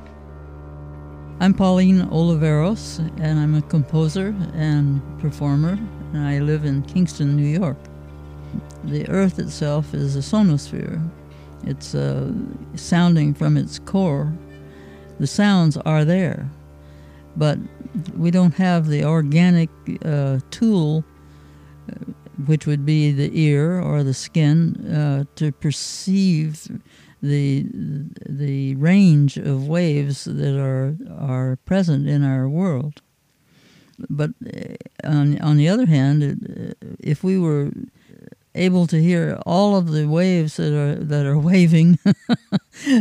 I'm 1.38 1.52
Pauline 1.52 2.00
Oliveros, 2.06 2.98
and 3.20 3.38
I'm 3.38 3.54
a 3.54 3.60
composer 3.60 4.34
and 4.54 5.02
performer, 5.20 5.78
and 6.14 6.26
I 6.26 6.38
live 6.38 6.64
in 6.64 6.80
Kingston, 6.84 7.36
New 7.36 7.46
York. 7.46 7.76
The 8.84 9.06
Earth 9.10 9.38
itself 9.38 9.92
is 9.92 10.16
a 10.16 10.20
sonosphere. 10.20 10.98
It's 11.64 11.94
uh, 11.94 12.32
sounding 12.74 13.34
from 13.34 13.58
its 13.58 13.78
core. 13.78 14.32
The 15.20 15.26
sounds 15.26 15.76
are 15.76 16.06
there, 16.06 16.48
but 17.36 17.58
we 18.16 18.30
don't 18.30 18.54
have 18.54 18.86
the 18.86 19.04
organic 19.04 19.68
uh, 20.06 20.38
tool, 20.50 21.04
uh, 21.92 22.12
which 22.46 22.66
would 22.66 22.86
be 22.86 23.12
the 23.12 23.30
ear 23.38 23.78
or 23.78 24.02
the 24.02 24.14
skin, 24.14 24.74
uh, 24.90 25.24
to 25.34 25.52
perceive 25.52 26.66
the 27.26 27.66
the 28.28 28.74
range 28.76 29.36
of 29.36 29.68
waves 29.68 30.24
that 30.24 30.58
are 30.58 30.96
are 31.18 31.56
present 31.64 32.08
in 32.08 32.24
our 32.24 32.48
world. 32.48 33.02
But 34.10 34.30
uh, 34.44 34.76
on 35.04 35.38
on 35.40 35.56
the 35.56 35.68
other 35.68 35.86
hand, 35.86 36.22
uh, 36.22 36.86
if 37.00 37.24
we 37.24 37.38
were 37.38 37.70
able 38.54 38.86
to 38.86 39.00
hear 39.00 39.38
all 39.46 39.76
of 39.76 39.92
the 39.92 40.06
waves 40.06 40.56
that 40.56 40.72
are 40.72 40.94
that 40.96 41.26
are 41.26 41.38
waving, 41.50 41.98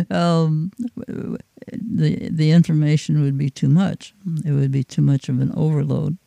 um, 0.09 0.71
the 1.71 2.30
the 2.30 2.51
information 2.51 3.21
would 3.21 3.38
be 3.38 3.49
too 3.49 3.69
much. 3.69 4.13
It 4.45 4.51
would 4.51 4.71
be 4.71 4.84
too 4.84 5.01
much 5.01 5.30
of 5.30 5.39
an 5.39 5.51
overload. 5.55 6.17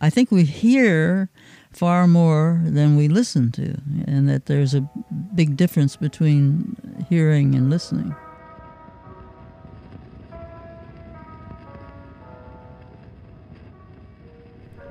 I 0.00 0.10
think 0.10 0.30
we 0.32 0.44
hear 0.44 1.30
far 1.72 2.06
more 2.06 2.60
than 2.64 2.96
we 2.96 3.08
listen 3.08 3.50
to, 3.52 3.76
and 4.06 4.28
that 4.28 4.46
there's 4.46 4.74
a 4.74 4.88
big 5.34 5.56
difference 5.56 5.96
between 5.96 6.76
hearing 7.08 7.54
and 7.54 7.70
listening. 7.70 8.14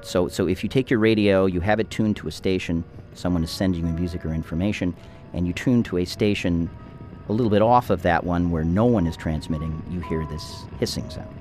So, 0.01 0.27
so 0.27 0.47
if 0.47 0.63
you 0.63 0.69
take 0.69 0.89
your 0.89 0.99
radio, 0.99 1.45
you 1.45 1.61
have 1.61 1.79
it 1.79 1.89
tuned 1.89 2.17
to 2.17 2.27
a 2.27 2.31
station, 2.31 2.83
someone 3.13 3.43
is 3.43 3.51
sending 3.51 3.85
you 3.85 3.93
music 3.93 4.25
or 4.25 4.33
information, 4.33 4.95
and 5.33 5.47
you 5.47 5.53
tune 5.53 5.83
to 5.83 5.99
a 5.99 6.05
station 6.05 6.69
a 7.29 7.31
little 7.31 7.49
bit 7.49 7.61
off 7.61 7.89
of 7.89 8.01
that 8.01 8.23
one 8.23 8.51
where 8.51 8.63
no 8.63 8.85
one 8.85 9.07
is 9.07 9.15
transmitting, 9.15 9.81
you 9.89 10.01
hear 10.01 10.25
this 10.25 10.63
hissing 10.79 11.09
sound. 11.09 11.40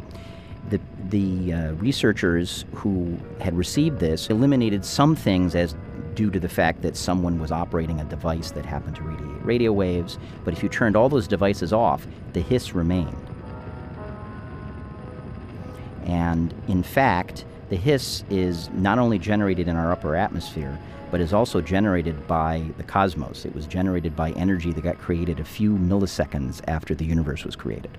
The, 0.70 0.80
the 1.08 1.52
uh, 1.52 1.72
researchers 1.74 2.64
who 2.74 3.18
had 3.40 3.56
received 3.56 3.98
this 3.98 4.30
eliminated 4.30 4.84
some 4.84 5.14
things 5.16 5.54
as 5.54 5.74
due 6.14 6.30
to 6.30 6.40
the 6.40 6.48
fact 6.48 6.82
that 6.82 6.96
someone 6.96 7.38
was 7.40 7.52
operating 7.52 8.00
a 8.00 8.04
device 8.04 8.50
that 8.52 8.64
happened 8.64 8.96
to 8.96 9.02
radiate 9.02 9.44
radio 9.44 9.72
waves, 9.72 10.18
but 10.44 10.54
if 10.54 10.62
you 10.62 10.68
turned 10.68 10.96
all 10.96 11.08
those 11.08 11.26
devices 11.26 11.72
off, 11.72 12.06
the 12.32 12.40
hiss 12.40 12.74
remained. 12.74 13.16
And 16.04 16.54
in 16.68 16.82
fact, 16.82 17.44
the 17.68 17.76
hiss 17.76 18.24
is 18.30 18.68
not 18.70 18.98
only 18.98 19.18
generated 19.18 19.68
in 19.68 19.76
our 19.76 19.92
upper 19.92 20.16
atmosphere, 20.16 20.78
but 21.10 21.20
is 21.20 21.32
also 21.32 21.60
generated 21.60 22.26
by 22.26 22.64
the 22.76 22.82
cosmos. 22.82 23.44
It 23.44 23.54
was 23.54 23.66
generated 23.66 24.14
by 24.14 24.30
energy 24.32 24.72
that 24.72 24.82
got 24.82 24.98
created 24.98 25.40
a 25.40 25.44
few 25.44 25.76
milliseconds 25.76 26.60
after 26.68 26.94
the 26.94 27.04
universe 27.04 27.44
was 27.44 27.56
created. 27.56 27.96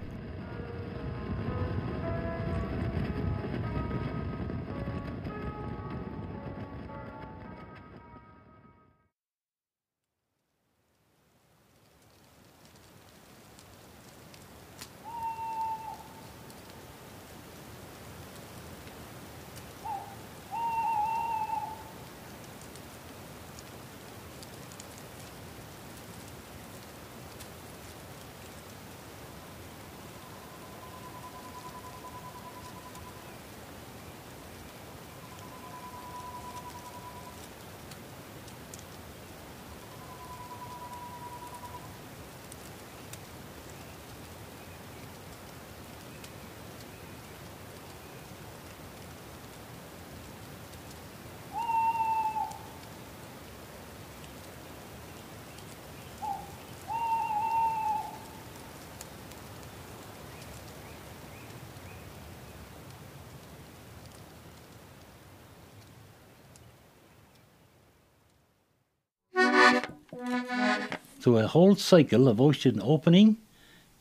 So 71.22 71.38
a 71.38 71.46
whole 71.46 71.76
cycle 71.76 72.28
of 72.28 72.42
ocean 72.42 72.82
opening 72.84 73.38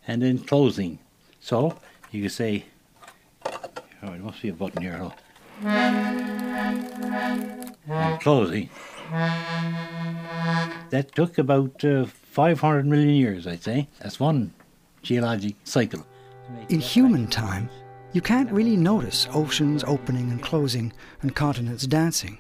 and 0.09 0.23
then 0.23 0.39
closing. 0.39 1.01
So 1.39 1.77
you 2.11 2.23
can 2.23 2.31
say, 2.31 2.65
oh, 3.45 3.61
there 4.01 4.19
must 4.21 4.41
be 4.41 4.49
a 4.49 4.55
button 4.55 4.81
here. 4.81 4.99
Oh. 5.03 5.13
And 7.89 8.21
closing. 8.23 8.71
That 10.89 11.15
took 11.15 11.37
about 11.37 11.85
uh, 11.85 12.07
500 12.07 12.87
million 12.87 13.11
years, 13.11 13.47
I'd 13.47 13.65
say. 13.65 13.89
That's 14.01 14.19
one 14.19 14.55
geologic 15.03 15.57
cycle. 15.65 16.07
In 16.71 16.81
human 16.81 17.27
time, 17.27 17.69
you 18.15 18.23
can't 18.23 18.51
really 18.51 18.79
notice 18.79 19.29
oceans 19.35 19.85
opening 19.85 20.31
and 20.31 20.43
closing 20.43 20.91
and 21.21 21.37
continents 21.37 21.87
dancing. 21.87 22.39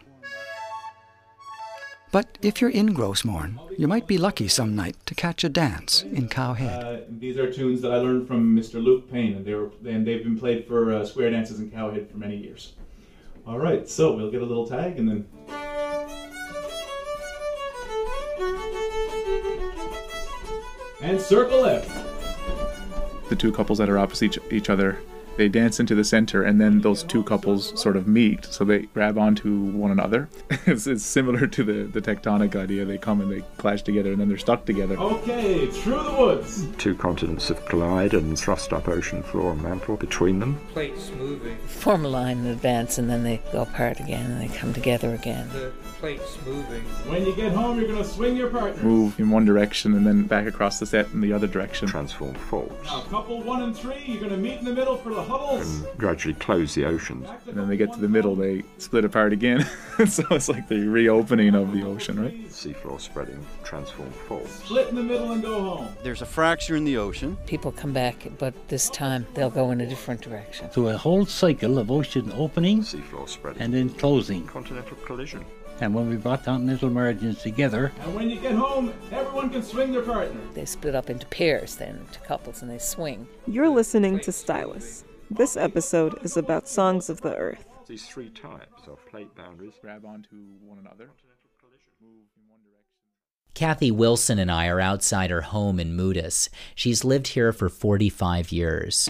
But 2.12 2.38
if 2.42 2.60
you're 2.60 2.70
in 2.70 2.92
Gros 2.92 3.24
Morne, 3.24 3.60
you 3.78 3.86
might 3.86 4.08
be 4.08 4.18
lucky 4.18 4.48
some 4.48 4.74
night 4.74 4.96
to 5.06 5.14
catch 5.14 5.44
a 5.44 5.48
dance 5.48 6.02
in 6.02 6.28
Cow 6.28 6.54
Head. 6.54 6.82
Uh, 6.82 7.00
these 7.08 7.36
are 7.36 7.52
tunes 7.52 7.80
that 7.82 7.92
I 7.92 7.98
learned 7.98 8.26
from 8.26 8.56
Mr. 8.56 8.82
Luke 8.82 9.10
Payne, 9.10 9.34
and 9.36 9.44
they 9.44 9.54
were 9.54 9.70
and 9.86 10.04
they've 10.04 10.22
been 10.22 10.38
played 10.38 10.66
for 10.66 10.92
uh, 10.92 11.04
square 11.04 11.30
dances 11.30 11.60
in 11.60 11.70
Cow 11.70 11.90
Head 11.90 12.10
for 12.10 12.18
many 12.18 12.36
years. 12.36 12.72
All 13.46 13.58
right, 13.58 13.88
so 13.88 14.14
we'll 14.14 14.30
get 14.30 14.42
a 14.42 14.44
little 14.44 14.66
tag 14.66 14.98
and 14.98 15.08
then. 15.08 15.26
And 21.00 21.20
circle 21.20 21.62
left. 21.62 21.90
The 23.28 23.36
two 23.36 23.52
couples 23.52 23.78
that 23.78 23.88
are 23.88 23.98
opposite 23.98 24.36
each, 24.36 24.38
each 24.52 24.70
other 24.70 24.98
They 25.36 25.48
dance 25.48 25.80
into 25.80 25.94
the 25.94 26.04
center, 26.04 26.42
and 26.42 26.60
then 26.60 26.80
those 26.80 27.02
two 27.02 27.22
couples 27.24 27.78
sort 27.80 27.96
of 27.96 28.06
meet. 28.06 28.44
So 28.46 28.64
they 28.64 28.80
grab 28.80 29.18
onto 29.18 29.70
one 29.70 29.90
another. 29.90 30.28
it's, 30.66 30.86
it's 30.86 31.04
similar 31.04 31.46
to 31.46 31.64
the, 31.64 31.84
the 31.84 32.00
tectonic 32.00 32.56
idea. 32.56 32.84
They 32.84 32.98
come 32.98 33.20
and 33.20 33.30
they 33.30 33.42
clash 33.56 33.82
together, 33.82 34.12
and 34.12 34.20
then 34.20 34.28
they're 34.28 34.38
stuck 34.38 34.66
together. 34.66 34.96
Okay, 34.96 35.66
through 35.66 36.02
the 36.02 36.12
woods. 36.12 36.66
Two 36.78 36.94
continents 36.94 37.48
have 37.48 37.64
collided 37.66 38.22
and 38.22 38.38
thrust 38.38 38.72
up 38.72 38.88
ocean 38.88 39.22
floor 39.22 39.52
and 39.52 39.62
mantle 39.62 39.96
between 39.96 40.38
them. 40.40 40.60
Plates 40.72 41.10
moving. 41.16 41.56
Form 41.66 42.04
a 42.04 42.08
line 42.08 42.38
in 42.38 42.46
advance, 42.46 42.98
and 42.98 43.08
then 43.08 43.22
they 43.22 43.40
go 43.52 43.62
apart 43.62 44.00
again, 44.00 44.30
and 44.30 44.40
they 44.40 44.54
come 44.56 44.72
together 44.72 45.14
again. 45.14 45.48
The 45.52 45.72
plates 46.00 46.38
moving. 46.46 46.82
When 47.10 47.26
you 47.26 47.34
get 47.36 47.52
home, 47.52 47.78
you're 47.78 47.88
gonna 47.88 48.04
swing 48.04 48.36
your 48.36 48.48
partner. 48.48 48.82
Move 48.82 49.18
in 49.20 49.30
one 49.30 49.44
direction 49.44 49.94
and 49.94 50.06
then 50.06 50.24
back 50.24 50.46
across 50.46 50.78
the 50.78 50.86
set 50.86 51.10
in 51.12 51.20
the 51.20 51.32
other 51.32 51.46
direction. 51.46 51.88
Transform 51.88 52.34
faults. 52.34 52.84
Now, 52.84 53.02
couple 53.02 53.42
one 53.42 53.62
and 53.62 53.76
three, 53.76 54.02
you're 54.06 54.20
gonna 54.20 54.36
meet 54.36 54.58
in 54.58 54.64
the 54.64 54.72
middle 54.72 54.96
for 54.96 55.10
the 55.10 55.16
huddles. 55.16 55.19
And 55.28 55.98
gradually 55.98 56.34
close 56.34 56.74
the 56.74 56.84
oceans. 56.84 57.28
And 57.46 57.56
then 57.56 57.68
they 57.68 57.76
get 57.76 57.92
to 57.92 58.00
the 58.00 58.08
middle, 58.08 58.34
they 58.34 58.62
split 58.78 59.04
apart 59.04 59.32
again. 59.32 59.64
so 60.06 60.24
it's 60.30 60.48
like 60.48 60.68
the 60.68 60.86
reopening 60.86 61.54
of 61.54 61.72
the 61.72 61.82
ocean, 61.84 62.20
right? 62.20 62.48
Seafloor 62.48 63.00
spreading, 63.00 63.44
transform 63.64 64.10
faults. 64.10 64.64
Split 64.64 64.88
in 64.88 64.96
the 64.96 65.02
middle 65.02 65.32
and 65.32 65.42
go 65.42 65.60
home. 65.62 65.88
There's 66.02 66.22
a 66.22 66.26
fracture 66.26 66.76
in 66.76 66.84
the 66.84 66.96
ocean. 66.96 67.36
People 67.46 67.72
come 67.72 67.92
back, 67.92 68.26
but 68.38 68.54
this 68.68 68.88
time 68.90 69.26
they'll 69.34 69.50
go 69.50 69.70
in 69.70 69.80
a 69.80 69.86
different 69.86 70.20
direction. 70.20 70.70
So 70.72 70.88
a 70.88 70.96
whole 70.96 71.26
cycle 71.26 71.78
of 71.78 71.90
ocean 71.90 72.32
opening 72.36 72.82
Seafloor 72.82 73.28
spreading. 73.28 73.62
and 73.62 73.74
then 73.74 73.90
closing. 73.90 74.46
Continental 74.46 74.96
collision. 75.04 75.44
And 75.82 75.94
when 75.94 76.10
we 76.10 76.16
brought 76.16 76.44
continental 76.44 76.90
margins 76.90 77.40
together, 77.40 77.90
And 78.02 78.14
when 78.14 78.28
you 78.28 78.38
get 78.38 78.52
home, 78.52 78.92
everyone 79.10 79.48
can 79.48 79.62
swing 79.62 79.92
their 79.92 80.02
partner. 80.02 80.38
They 80.52 80.66
split 80.66 80.94
up 80.94 81.08
into 81.08 81.24
pairs, 81.28 81.76
then 81.76 81.96
into 82.06 82.20
couples, 82.20 82.60
and 82.60 82.70
they 82.70 82.76
swing. 82.76 83.26
You're 83.46 83.70
listening 83.70 84.20
to 84.20 84.30
Stylus. 84.30 85.04
This 85.32 85.56
episode 85.56 86.18
is 86.24 86.36
about 86.36 86.68
songs 86.68 87.08
of 87.08 87.20
the 87.20 87.36
earth. 87.36 87.64
These 87.86 88.04
three 88.06 88.30
types 88.30 88.88
of 88.88 88.98
plate 89.06 89.32
boundaries 89.36 89.74
grab 89.80 90.04
onto 90.04 90.34
one 90.64 90.78
another. 90.80 91.10
Kathy 93.54 93.92
Wilson 93.92 94.40
and 94.40 94.50
I 94.50 94.66
are 94.66 94.80
outside 94.80 95.30
her 95.30 95.42
home 95.42 95.78
in 95.78 95.94
Moodus. 95.94 96.48
She's 96.74 97.04
lived 97.04 97.28
here 97.28 97.52
for 97.52 97.68
45 97.68 98.50
years. 98.50 99.08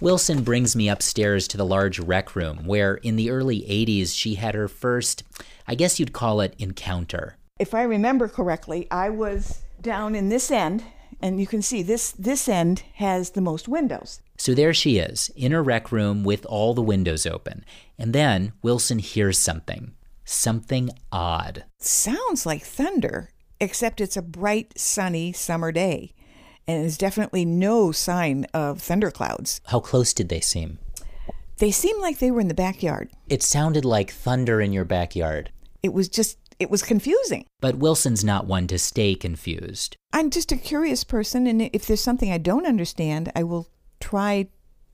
Wilson 0.00 0.42
brings 0.42 0.74
me 0.74 0.88
upstairs 0.88 1.46
to 1.48 1.58
the 1.58 1.66
large 1.66 2.00
rec 2.00 2.34
room 2.34 2.64
where, 2.64 2.94
in 2.94 3.16
the 3.16 3.30
early 3.30 3.60
80s, 3.60 4.16
she 4.16 4.36
had 4.36 4.54
her 4.54 4.66
first, 4.66 5.24
I 5.68 5.74
guess 5.74 6.00
you'd 6.00 6.14
call 6.14 6.40
it, 6.40 6.54
encounter. 6.58 7.36
If 7.58 7.74
I 7.74 7.82
remember 7.82 8.28
correctly, 8.28 8.88
I 8.90 9.10
was 9.10 9.60
down 9.82 10.14
in 10.14 10.30
this 10.30 10.50
end, 10.50 10.84
and 11.22 11.40
you 11.40 11.46
can 11.46 11.62
see 11.62 11.82
this 11.82 12.12
this 12.12 12.48
end 12.48 12.82
has 12.94 13.30
the 13.30 13.40
most 13.40 13.68
windows. 13.68 14.20
So 14.36 14.54
there 14.54 14.74
she 14.74 14.98
is, 14.98 15.30
in 15.36 15.52
her 15.52 15.62
rec 15.62 15.92
room 15.92 16.24
with 16.24 16.44
all 16.46 16.74
the 16.74 16.82
windows 16.82 17.24
open. 17.26 17.64
And 17.96 18.12
then 18.12 18.52
Wilson 18.60 18.98
hears 18.98 19.38
something. 19.38 19.92
Something 20.24 20.90
odd. 21.12 21.64
Sounds 21.78 22.44
like 22.44 22.62
thunder, 22.62 23.30
except 23.60 24.00
it's 24.00 24.16
a 24.16 24.22
bright, 24.22 24.78
sunny 24.78 25.32
summer 25.32 25.70
day, 25.70 26.12
and 26.66 26.82
there's 26.82 26.98
definitely 26.98 27.44
no 27.44 27.92
sign 27.92 28.46
of 28.52 28.80
thunderclouds. 28.80 29.60
How 29.66 29.80
close 29.80 30.12
did 30.12 30.28
they 30.28 30.40
seem? 30.40 30.78
They 31.58 31.70
seemed 31.70 32.00
like 32.00 32.18
they 32.18 32.32
were 32.32 32.40
in 32.40 32.48
the 32.48 32.54
backyard. 32.54 33.10
It 33.28 33.42
sounded 33.42 33.84
like 33.84 34.10
thunder 34.10 34.60
in 34.60 34.72
your 34.72 34.84
backyard. 34.84 35.52
It 35.82 35.92
was 35.92 36.08
just 36.08 36.38
it 36.62 36.70
was 36.70 36.82
confusing. 36.82 37.46
But 37.60 37.76
Wilson's 37.76 38.24
not 38.24 38.46
one 38.46 38.66
to 38.68 38.78
stay 38.78 39.14
confused. 39.14 39.96
I'm 40.12 40.30
just 40.30 40.52
a 40.52 40.56
curious 40.56 41.04
person, 41.04 41.46
and 41.46 41.62
if 41.72 41.86
there's 41.86 42.00
something 42.00 42.32
I 42.32 42.38
don't 42.38 42.66
understand, 42.66 43.30
I 43.36 43.42
will 43.42 43.68
try 44.00 44.48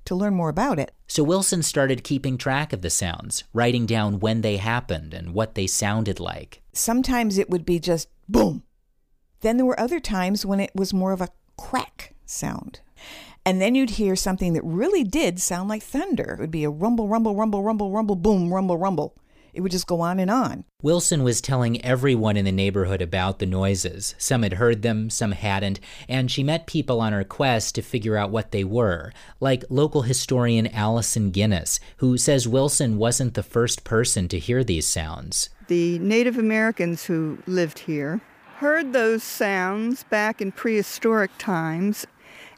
to 0.07 0.15
learn 0.15 0.35
more 0.35 0.49
about 0.49 0.79
it. 0.79 0.93
So 1.07 1.23
Wilson 1.23 1.63
started 1.63 2.03
keeping 2.03 2.39
track 2.39 2.73
of 2.73 2.83
the 2.83 2.91
sounds, 2.91 3.45
writing 3.53 3.87
down 3.87 4.21
when 4.21 4.41
they 4.41 4.57
happened 4.57 5.13
and 5.13 5.35
what 5.35 5.55
they 5.55 5.67
sounded 5.67 6.19
like. 6.19 6.63
Sometimes 6.73 7.39
it 7.39 7.51
would 7.51 7.67
be 7.67 7.79
just 7.79 8.09
boom. 8.29 8.63
Then 9.41 9.57
there 9.57 9.67
were 9.67 9.79
other 9.79 10.01
times 10.01 10.47
when 10.47 10.61
it 10.61 10.71
was 10.75 10.95
more 10.95 11.13
of 11.13 11.21
a 11.21 11.29
crack 11.57 12.15
sound. 12.25 12.81
And 13.45 13.61
then 13.61 13.75
you'd 13.75 13.91
hear 13.91 14.17
something 14.17 14.53
that 14.55 14.65
really 14.65 15.05
did 15.05 15.41
sound 15.41 15.69
like 15.69 15.83
thunder. 15.83 16.35
It 16.35 16.41
would 16.41 16.51
be 16.51 16.65
a 16.65 16.71
rumble, 16.71 17.09
rumble, 17.09 17.35
rumble, 17.35 17.63
rumble, 17.63 17.91
rumble, 17.91 18.17
boom, 18.17 18.53
rumble, 18.53 18.77
rumble. 18.77 19.15
It 19.53 19.61
would 19.61 19.73
just 19.73 19.87
go 19.87 20.01
on 20.01 20.19
and 20.19 20.31
on. 20.31 20.65
Wilson 20.83 21.23
was 21.23 21.41
telling 21.41 21.85
everyone 21.85 22.37
in 22.37 22.45
the 22.45 22.53
neighborhood 22.53 23.03
about 23.03 23.39
the 23.39 23.47
noises. 23.47 24.15
Some 24.19 24.43
had 24.43 24.55
heard 24.55 24.83
them, 24.83 25.11
some 25.11 25.33
hadn't, 25.33 25.81
and 26.09 26.31
she 26.31 26.43
met 26.43 26.67
people 26.67 27.01
on 27.01 27.13
her 27.13 27.25
quest 27.25 27.75
to 27.75 27.83
figure 27.83 28.17
out 28.17 28.31
what 28.31 28.53
they 28.53 28.65
were, 28.65 29.13
like 29.41 29.65
local 29.69 30.03
historian 30.03 30.67
Allison 30.69 31.31
Guinness, 31.31 31.81
who 31.97 32.17
says 32.17 32.47
Wilson 32.47 32.99
wasn't 32.99 33.35
the 33.35 33.43
first 33.43 33.85
person 33.85 34.29
to 34.29 34.39
hear 34.39 34.63
these 34.63 34.87
sounds. 34.87 35.51
The 35.69 35.99
Native 35.99 36.39
Americans 36.39 37.05
who 37.05 37.39
lived 37.47 37.81
here 37.81 38.21
heard 38.57 38.93
those 38.93 39.23
sounds 39.23 40.05
back 40.05 40.41
in 40.41 40.53
prehistoric 40.53 41.31
times, 41.39 42.07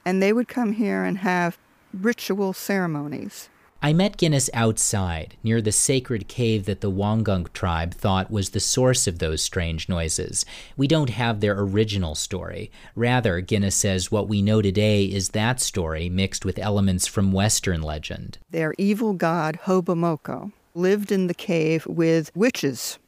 and 0.04 0.22
they 0.22 0.32
would 0.32 0.48
come 0.48 0.72
here 0.72 1.04
and 1.04 1.18
have 1.18 1.58
ritual 1.92 2.52
ceremonies. 2.52 3.48
I 3.82 3.94
met 3.94 4.18
Guinness 4.18 4.50
outside, 4.52 5.36
near 5.42 5.62
the 5.62 5.72
sacred 5.72 6.28
cave 6.28 6.66
that 6.66 6.82
the 6.82 6.90
Wangunk 6.90 7.54
tribe 7.54 7.94
thought 7.94 8.30
was 8.30 8.50
the 8.50 8.60
source 8.60 9.06
of 9.06 9.20
those 9.20 9.40
strange 9.42 9.88
noises. 9.88 10.44
We 10.76 10.86
don't 10.86 11.08
have 11.08 11.40
their 11.40 11.58
original 11.58 12.14
story. 12.14 12.70
Rather, 12.94 13.40
Guinness 13.40 13.74
says 13.74 14.12
what 14.12 14.28
we 14.28 14.42
know 14.42 14.60
today 14.60 15.06
is 15.06 15.30
that 15.30 15.62
story 15.62 16.10
mixed 16.10 16.44
with 16.44 16.58
elements 16.58 17.06
from 17.06 17.32
Western 17.32 17.80
legend. 17.80 18.36
Their 18.50 18.74
evil 18.76 19.14
god, 19.14 19.60
Hobomoko, 19.64 20.52
lived 20.74 21.10
in 21.10 21.26
the 21.26 21.32
cave 21.32 21.86
with 21.86 22.30
witches. 22.36 22.98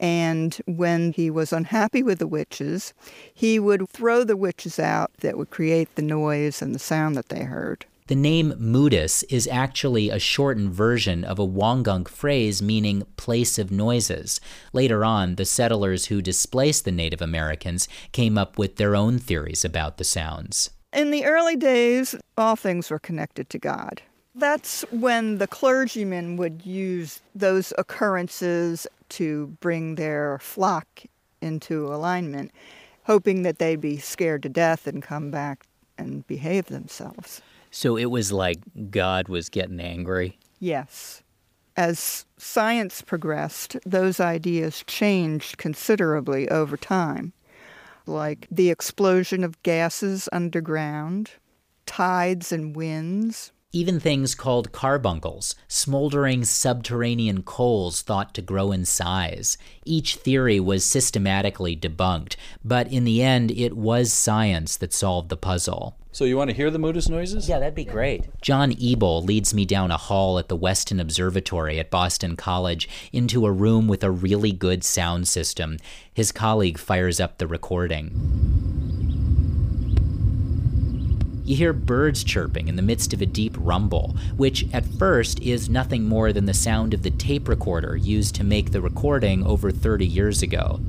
And 0.00 0.56
when 0.66 1.12
he 1.12 1.30
was 1.30 1.52
unhappy 1.52 2.02
with 2.02 2.18
the 2.18 2.26
witches, 2.26 2.92
he 3.32 3.60
would 3.60 3.88
throw 3.88 4.24
the 4.24 4.36
witches 4.36 4.80
out 4.80 5.12
that 5.20 5.38
would 5.38 5.50
create 5.50 5.94
the 5.94 6.02
noise 6.02 6.60
and 6.60 6.74
the 6.74 6.80
sound 6.80 7.14
that 7.14 7.28
they 7.28 7.44
heard. 7.44 7.86
The 8.08 8.14
name 8.14 8.54
Moodus 8.56 9.24
is 9.24 9.48
actually 9.48 10.10
a 10.10 10.20
shortened 10.20 10.70
version 10.70 11.24
of 11.24 11.40
a 11.40 11.46
Wangunk 11.46 12.06
phrase 12.06 12.62
meaning 12.62 13.02
place 13.16 13.58
of 13.58 13.72
noises. 13.72 14.40
Later 14.72 15.04
on, 15.04 15.34
the 15.34 15.44
settlers 15.44 16.06
who 16.06 16.22
displaced 16.22 16.84
the 16.84 16.92
Native 16.92 17.20
Americans 17.20 17.88
came 18.12 18.38
up 18.38 18.58
with 18.58 18.76
their 18.76 18.94
own 18.94 19.18
theories 19.18 19.64
about 19.64 19.96
the 19.96 20.04
sounds. 20.04 20.70
In 20.92 21.10
the 21.10 21.24
early 21.24 21.56
days, 21.56 22.14
all 22.38 22.54
things 22.54 22.90
were 22.90 23.00
connected 23.00 23.50
to 23.50 23.58
God. 23.58 24.02
That's 24.36 24.82
when 24.92 25.38
the 25.38 25.48
clergymen 25.48 26.36
would 26.36 26.64
use 26.64 27.20
those 27.34 27.72
occurrences 27.76 28.86
to 29.08 29.48
bring 29.60 29.96
their 29.96 30.38
flock 30.38 30.86
into 31.40 31.88
alignment, 31.88 32.52
hoping 33.02 33.42
that 33.42 33.58
they'd 33.58 33.80
be 33.80 33.98
scared 33.98 34.44
to 34.44 34.48
death 34.48 34.86
and 34.86 35.02
come 35.02 35.32
back 35.32 35.66
and 35.98 36.24
behave 36.28 36.66
themselves. 36.66 37.42
So 37.70 37.96
it 37.96 38.06
was 38.06 38.32
like 38.32 38.58
God 38.90 39.28
was 39.28 39.48
getting 39.48 39.80
angry. 39.80 40.38
Yes. 40.58 41.22
As 41.76 42.24
science 42.38 43.02
progressed, 43.02 43.76
those 43.84 44.18
ideas 44.18 44.82
changed 44.86 45.58
considerably 45.58 46.48
over 46.48 46.76
time, 46.76 47.34
like 48.06 48.46
the 48.50 48.70
explosion 48.70 49.44
of 49.44 49.62
gases 49.62 50.28
underground, 50.32 51.32
tides 51.84 52.50
and 52.50 52.74
winds. 52.74 53.52
Even 53.72 53.98
things 53.98 54.36
called 54.36 54.70
carbuncles, 54.70 55.56
smoldering 55.66 56.44
subterranean 56.44 57.42
coals 57.42 58.00
thought 58.00 58.32
to 58.34 58.40
grow 58.40 58.70
in 58.70 58.84
size. 58.84 59.58
Each 59.84 60.14
theory 60.14 60.60
was 60.60 60.84
systematically 60.84 61.76
debunked, 61.76 62.36
but 62.64 62.90
in 62.90 63.04
the 63.04 63.22
end, 63.22 63.50
it 63.50 63.76
was 63.76 64.12
science 64.12 64.76
that 64.76 64.92
solved 64.92 65.30
the 65.30 65.36
puzzle. 65.36 65.96
So 66.12 66.24
you 66.24 66.36
want 66.36 66.48
to 66.48 66.56
hear 66.56 66.70
the 66.70 66.78
Moodus 66.78 67.08
noises? 67.10 67.48
Yeah, 67.48 67.58
that'd 67.58 67.74
be 67.74 67.84
great. 67.84 68.24
John 68.40 68.72
Ebel 68.80 69.22
leads 69.22 69.52
me 69.52 69.66
down 69.66 69.90
a 69.90 69.98
hall 69.98 70.38
at 70.38 70.48
the 70.48 70.56
Weston 70.56 71.00
Observatory 71.00 71.78
at 71.78 71.90
Boston 71.90 72.36
College 72.36 72.88
into 73.12 73.44
a 73.44 73.52
room 73.52 73.88
with 73.88 74.02
a 74.02 74.10
really 74.10 74.52
good 74.52 74.84
sound 74.84 75.28
system. 75.28 75.76
His 76.14 76.32
colleague 76.32 76.78
fires 76.78 77.20
up 77.20 77.36
the 77.36 77.46
recording. 77.46 79.05
You 81.46 81.56
hear 81.56 81.72
birds 81.72 82.24
chirping 82.24 82.68
in 82.68 82.76
the 82.76 82.82
midst 82.82 83.12
of 83.12 83.22
a 83.22 83.26
deep 83.26 83.56
rumble, 83.58 84.16
which 84.36 84.66
at 84.72 84.84
first 84.84 85.40
is 85.40 85.70
nothing 85.70 86.04
more 86.04 86.32
than 86.32 86.46
the 86.46 86.52
sound 86.52 86.92
of 86.92 87.02
the 87.02 87.10
tape 87.10 87.48
recorder 87.48 87.96
used 87.96 88.34
to 88.34 88.44
make 88.44 88.72
the 88.72 88.80
recording 88.80 89.46
over 89.46 89.70
30 89.70 90.04
years 90.04 90.42
ago. 90.42 90.80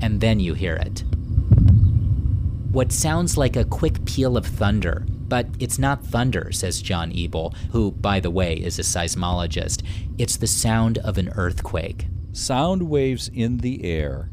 And 0.00 0.20
then 0.20 0.38
you 0.38 0.54
hear 0.54 0.74
it 0.74 1.02
what 2.74 2.90
sounds 2.90 3.36
like 3.36 3.54
a 3.54 3.64
quick 3.64 4.04
peal 4.04 4.36
of 4.36 4.44
thunder, 4.44 5.06
but 5.08 5.46
it's 5.60 5.78
not 5.78 6.04
thunder, 6.04 6.50
says 6.50 6.82
John 6.82 7.12
Ebel, 7.16 7.54
who, 7.70 7.92
by 7.92 8.18
the 8.18 8.32
way, 8.32 8.54
is 8.54 8.80
a 8.80 8.82
seismologist. 8.82 9.84
It's 10.18 10.36
the 10.36 10.48
sound 10.48 10.98
of 10.98 11.16
an 11.16 11.30
earthquake. 11.36 12.08
Sound 12.32 12.90
waves 12.90 13.30
in 13.32 13.58
the 13.58 13.84
air 13.84 14.28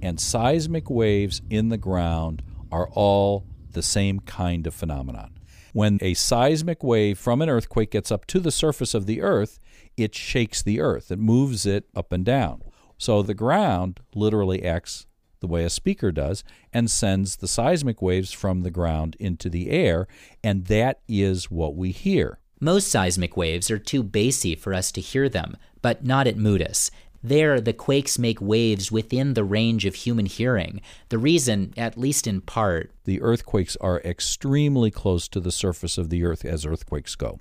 and 0.00 0.18
seismic 0.18 0.88
waves 0.88 1.42
in 1.50 1.68
the 1.68 1.76
ground 1.76 2.42
are 2.72 2.88
all 2.92 3.44
the 3.72 3.82
same 3.82 4.20
kind 4.20 4.66
of 4.66 4.74
phenomenon. 4.74 5.38
When 5.72 5.98
a 6.02 6.14
seismic 6.14 6.82
wave 6.84 7.18
from 7.18 7.40
an 7.40 7.48
earthquake 7.48 7.90
gets 7.92 8.12
up 8.12 8.26
to 8.26 8.40
the 8.40 8.50
surface 8.50 8.94
of 8.94 9.06
the 9.06 9.22
earth, 9.22 9.58
it 9.96 10.14
shakes 10.14 10.62
the 10.62 10.80
earth, 10.80 11.10
it 11.10 11.18
moves 11.18 11.64
it 11.66 11.86
up 11.94 12.12
and 12.12 12.24
down. 12.24 12.62
So 12.98 13.22
the 13.22 13.34
ground 13.34 14.00
literally 14.14 14.64
acts 14.64 15.06
the 15.40 15.46
way 15.46 15.64
a 15.64 15.70
speaker 15.70 16.12
does 16.12 16.44
and 16.72 16.90
sends 16.90 17.36
the 17.36 17.48
seismic 17.48 18.00
waves 18.00 18.32
from 18.32 18.62
the 18.62 18.70
ground 18.70 19.16
into 19.18 19.50
the 19.50 19.70
air, 19.70 20.06
and 20.42 20.66
that 20.66 21.00
is 21.08 21.50
what 21.50 21.74
we 21.74 21.90
hear. 21.90 22.38
Most 22.60 22.88
seismic 22.88 23.36
waves 23.36 23.70
are 23.70 23.78
too 23.78 24.04
bassy 24.04 24.54
for 24.54 24.72
us 24.72 24.92
to 24.92 25.00
hear 25.00 25.28
them, 25.28 25.56
but 25.82 26.04
not 26.04 26.28
at 26.28 26.36
Moodus. 26.36 26.92
There, 27.22 27.60
the 27.60 27.72
quakes 27.72 28.18
make 28.18 28.40
waves 28.40 28.90
within 28.90 29.34
the 29.34 29.44
range 29.44 29.84
of 29.84 29.94
human 29.94 30.26
hearing. 30.26 30.80
The 31.08 31.18
reason, 31.18 31.72
at 31.76 31.96
least 31.96 32.26
in 32.26 32.40
part, 32.40 32.90
the 33.04 33.20
earthquakes 33.20 33.76
are 33.80 34.00
extremely 34.00 34.90
close 34.90 35.28
to 35.28 35.40
the 35.40 35.52
surface 35.52 35.98
of 35.98 36.10
the 36.10 36.24
earth 36.24 36.44
as 36.44 36.66
earthquakes 36.66 37.14
go. 37.14 37.38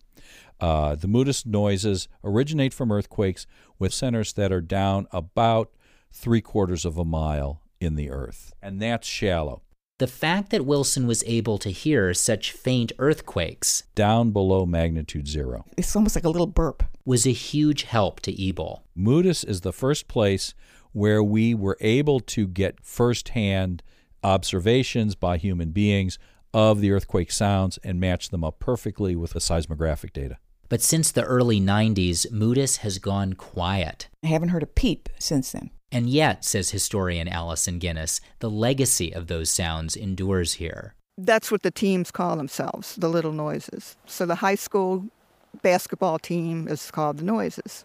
Uh, 0.59 0.93
the 0.93 1.07
Moodus 1.07 1.45
noises 1.45 2.07
originate 2.23 2.73
from 2.73 2.91
earthquakes 2.91 3.47
with 3.79 3.93
centers 3.93 4.33
that 4.33 4.51
are 4.51 4.61
down 4.61 5.07
about 5.11 5.71
three 6.11 6.41
quarters 6.41 6.85
of 6.85 6.97
a 6.97 7.05
mile 7.05 7.61
in 7.79 7.95
the 7.95 8.11
earth, 8.11 8.53
and 8.61 8.79
that's 8.79 9.07
shallow. 9.07 9.63
The 10.01 10.07
fact 10.07 10.49
that 10.49 10.65
Wilson 10.65 11.05
was 11.05 11.23
able 11.27 11.59
to 11.59 11.69
hear 11.69 12.11
such 12.15 12.53
faint 12.53 12.91
earthquakes 12.97 13.83
down 13.93 14.31
below 14.31 14.65
magnitude 14.65 15.27
zero, 15.27 15.63
it's 15.77 15.95
almost 15.95 16.15
like 16.15 16.23
a 16.23 16.29
little 16.29 16.47
burp, 16.47 16.83
was 17.05 17.27
a 17.27 17.31
huge 17.31 17.83
help 17.83 18.19
to 18.21 18.49
Ebel. 18.49 18.83
Moodus 18.95 19.43
is 19.43 19.61
the 19.61 19.71
first 19.71 20.07
place 20.07 20.55
where 20.91 21.21
we 21.21 21.53
were 21.53 21.77
able 21.81 22.19
to 22.19 22.47
get 22.47 22.83
firsthand 22.83 23.83
observations 24.23 25.13
by 25.13 25.37
human 25.37 25.69
beings 25.69 26.17
of 26.51 26.81
the 26.81 26.91
earthquake 26.91 27.31
sounds 27.31 27.77
and 27.83 27.99
match 27.99 28.29
them 28.29 28.43
up 28.43 28.57
perfectly 28.57 29.15
with 29.15 29.33
the 29.33 29.39
seismographic 29.39 30.13
data. 30.13 30.39
But 30.67 30.81
since 30.81 31.11
the 31.11 31.25
early 31.25 31.61
90s, 31.61 32.31
Moodus 32.31 32.77
has 32.77 32.97
gone 32.97 33.33
quiet. 33.33 34.09
I 34.23 34.29
haven't 34.29 34.49
heard 34.49 34.63
a 34.63 34.65
peep 34.65 35.09
since 35.19 35.51
then. 35.51 35.69
And 35.91 36.09
yet, 36.09 36.45
says 36.45 36.71
historian 36.71 37.27
Alison 37.27 37.79
Guinness, 37.79 38.21
the 38.39 38.49
legacy 38.49 39.11
of 39.13 39.27
those 39.27 39.49
sounds 39.49 39.95
endures 39.95 40.53
here. 40.53 40.95
That's 41.17 41.51
what 41.51 41.63
the 41.63 41.71
teams 41.71 42.11
call 42.11 42.35
themselves, 42.37 42.95
the 42.95 43.09
Little 43.09 43.33
Noises. 43.33 43.97
So 44.05 44.25
the 44.25 44.35
high 44.35 44.55
school 44.55 45.05
basketball 45.61 46.17
team 46.17 46.67
is 46.67 46.89
called 46.91 47.17
the 47.17 47.25
Noises. 47.25 47.83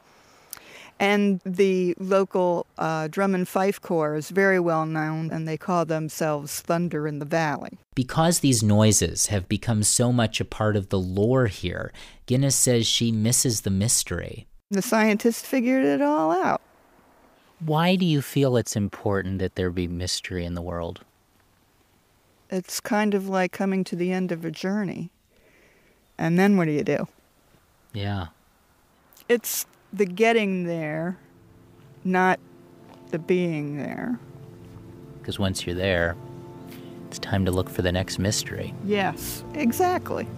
And 0.98 1.40
the 1.44 1.94
local 1.98 2.66
uh, 2.78 3.08
drum 3.08 3.34
and 3.34 3.46
fife 3.46 3.80
corps 3.82 4.14
is 4.14 4.30
very 4.30 4.58
well 4.58 4.86
known, 4.86 5.30
and 5.30 5.46
they 5.46 5.58
call 5.58 5.84
themselves 5.84 6.60
Thunder 6.60 7.06
in 7.06 7.18
the 7.18 7.26
Valley. 7.26 7.78
Because 7.94 8.38
these 8.38 8.62
noises 8.62 9.26
have 9.26 9.48
become 9.48 9.82
so 9.82 10.10
much 10.10 10.40
a 10.40 10.44
part 10.44 10.74
of 10.74 10.88
the 10.88 10.98
lore 10.98 11.48
here, 11.48 11.92
Guinness 12.24 12.56
says 12.56 12.86
she 12.86 13.12
misses 13.12 13.62
the 13.62 13.70
mystery. 13.70 14.46
The 14.70 14.80
scientists 14.80 15.42
figured 15.42 15.84
it 15.84 16.00
all 16.00 16.32
out. 16.32 16.62
Why 17.58 17.96
do 17.96 18.04
you 18.04 18.20
feel 18.20 18.56
it's 18.56 18.76
important 18.76 19.38
that 19.38 19.54
there 19.54 19.70
be 19.70 19.88
mystery 19.88 20.44
in 20.44 20.54
the 20.54 20.62
world? 20.62 21.00
It's 22.50 22.80
kind 22.80 23.14
of 23.14 23.28
like 23.28 23.52
coming 23.52 23.82
to 23.84 23.96
the 23.96 24.12
end 24.12 24.30
of 24.30 24.44
a 24.44 24.50
journey. 24.50 25.10
And 26.18 26.38
then 26.38 26.56
what 26.56 26.66
do 26.66 26.72
you 26.72 26.84
do? 26.84 27.08
Yeah. 27.92 28.26
It's 29.28 29.66
the 29.92 30.06
getting 30.06 30.64
there, 30.64 31.18
not 32.04 32.38
the 33.10 33.18
being 33.18 33.78
there. 33.78 34.18
Because 35.18 35.38
once 35.38 35.66
you're 35.66 35.74
there, 35.74 36.14
it's 37.08 37.18
time 37.18 37.44
to 37.46 37.50
look 37.50 37.68
for 37.68 37.82
the 37.82 37.92
next 37.92 38.18
mystery. 38.18 38.74
Yes, 38.84 39.42
exactly. 39.54 40.28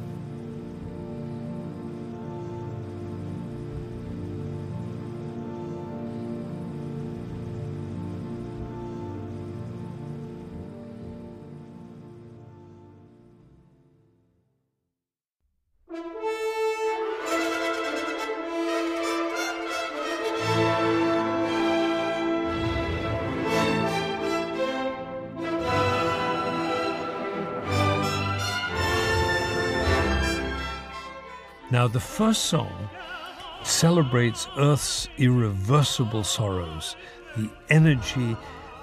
Now, 31.70 31.86
the 31.86 32.00
first 32.00 32.46
song 32.46 32.88
celebrates 33.62 34.48
Earth's 34.56 35.06
irreversible 35.18 36.24
sorrows. 36.24 36.96
The 37.36 37.50
energy 37.68 38.38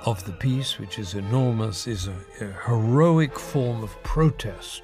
of 0.05 0.23
the 0.25 0.31
piece, 0.33 0.77
which 0.77 0.99
is 0.99 1.15
enormous, 1.15 1.87
is 1.87 2.07
a, 2.07 2.15
a 2.41 2.51
heroic 2.67 3.39
form 3.39 3.83
of 3.83 3.91
protest 4.03 4.83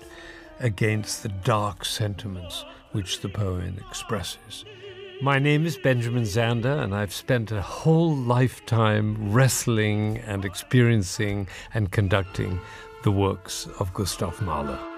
against 0.60 1.22
the 1.22 1.30
dark 1.30 1.86
sentiments 1.86 2.66
which 2.92 3.22
the 3.22 3.30
poem 3.30 3.78
expresses. 3.88 4.66
My 5.22 5.38
name 5.38 5.68
is 5.68 5.78
Benjamin 5.78 6.24
Zander, 6.24 6.84
and 6.84 6.96
I've 6.96 7.14
spent 7.14 7.52
a 7.52 7.62
whole 7.62 8.16
lifetime 8.16 9.32
wrestling 9.32 10.18
and 10.26 10.44
experiencing 10.44 11.48
and 11.76 11.92
conducting 11.92 12.60
the 13.04 13.12
works 13.12 13.68
of 13.78 13.94
Gustav 13.94 14.42
Mahler. 14.42 14.91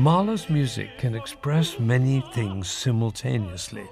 Mahler's 0.00 0.48
music 0.48 0.96
can 0.96 1.14
express 1.14 1.78
many 1.78 2.24
things 2.32 2.70
simultaneously 2.70 3.86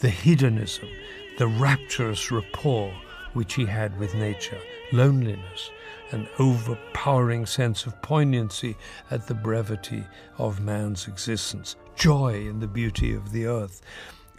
the 0.00 0.10
hedonism, 0.10 0.90
the 1.38 1.48
rapturous 1.48 2.30
rapport 2.30 2.92
which 3.32 3.54
he 3.54 3.64
had 3.64 3.98
with 3.98 4.14
nature, 4.14 4.60
loneliness, 4.92 5.70
an 6.10 6.28
overpowering 6.38 7.46
sense 7.46 7.86
of 7.86 8.02
poignancy 8.02 8.76
at 9.10 9.26
the 9.26 9.32
brevity 9.32 10.04
of 10.36 10.60
man's 10.60 11.08
existence, 11.08 11.76
joy 11.96 12.46
in 12.46 12.60
the 12.60 12.68
beauty 12.68 13.14
of 13.14 13.32
the 13.32 13.46
earth, 13.46 13.80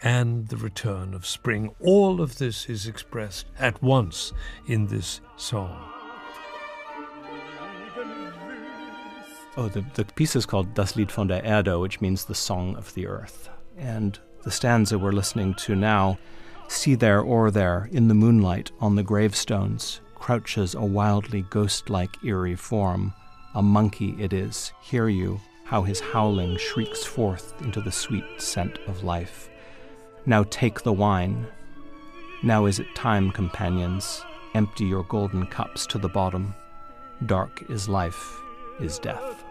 and 0.04 0.46
the 0.46 0.56
return 0.56 1.12
of 1.12 1.26
spring. 1.26 1.74
All 1.80 2.20
of 2.20 2.38
this 2.38 2.68
is 2.68 2.86
expressed 2.86 3.46
at 3.58 3.82
once 3.82 4.32
in 4.68 4.86
this 4.86 5.20
song. 5.36 5.89
Oh, 9.56 9.68
the, 9.68 9.84
the 9.94 10.04
piece 10.04 10.36
is 10.36 10.46
called 10.46 10.74
Das 10.74 10.96
Lied 10.96 11.10
von 11.10 11.26
der 11.26 11.42
Erde, 11.42 11.78
which 11.78 12.00
means 12.00 12.24
the 12.24 12.34
song 12.34 12.76
of 12.76 12.94
the 12.94 13.06
earth. 13.06 13.48
And 13.76 14.18
the 14.42 14.50
stanza 14.50 14.98
we're 14.98 15.12
listening 15.12 15.54
to 15.54 15.74
now 15.74 16.18
See 16.70 16.94
there 16.94 17.22
o'er 17.22 17.50
there, 17.50 17.88
in 17.90 18.06
the 18.06 18.14
moonlight, 18.14 18.70
on 18.78 18.94
the 18.94 19.02
gravestones, 19.02 20.00
crouches 20.14 20.76
a 20.76 20.84
wildly 20.84 21.42
ghost 21.50 21.90
like 21.90 22.22
eerie 22.24 22.54
form. 22.54 23.12
A 23.56 23.60
monkey 23.60 24.14
it 24.20 24.32
is. 24.32 24.72
Hear 24.80 25.08
you, 25.08 25.40
how 25.64 25.82
his 25.82 25.98
howling 25.98 26.58
shrieks 26.58 27.04
forth 27.04 27.60
into 27.60 27.80
the 27.80 27.90
sweet 27.90 28.24
scent 28.38 28.78
of 28.86 29.02
life. 29.02 29.50
Now 30.26 30.44
take 30.44 30.82
the 30.82 30.92
wine. 30.92 31.48
Now 32.44 32.66
is 32.66 32.78
it 32.78 32.94
time, 32.94 33.32
companions. 33.32 34.24
Empty 34.54 34.84
your 34.84 35.02
golden 35.02 35.46
cups 35.46 35.88
to 35.88 35.98
the 35.98 36.08
bottom. 36.08 36.54
Dark 37.26 37.68
is 37.68 37.88
life, 37.88 38.40
is 38.80 38.98
death. 38.98 39.44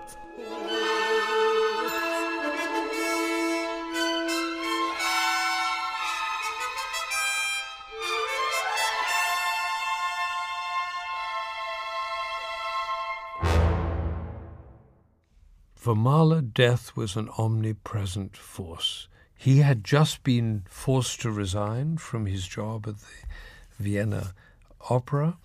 For 15.76 15.96
Mahler, 15.96 16.42
death 16.42 16.96
was 16.96 17.16
an 17.16 17.30
omnipresent 17.38 18.36
force. 18.38 19.08
He 19.36 19.60
had 19.60 19.84
just 19.84 20.24
been 20.24 20.66
forced 20.70 21.22
to 21.22 21.32
resign 21.32 21.98
from 21.98 22.26
his 22.26 22.46
job 22.46 22.86
at 22.88 22.98
the 23.00 23.06
Vienna 23.80 24.34
Opera. 24.90 25.38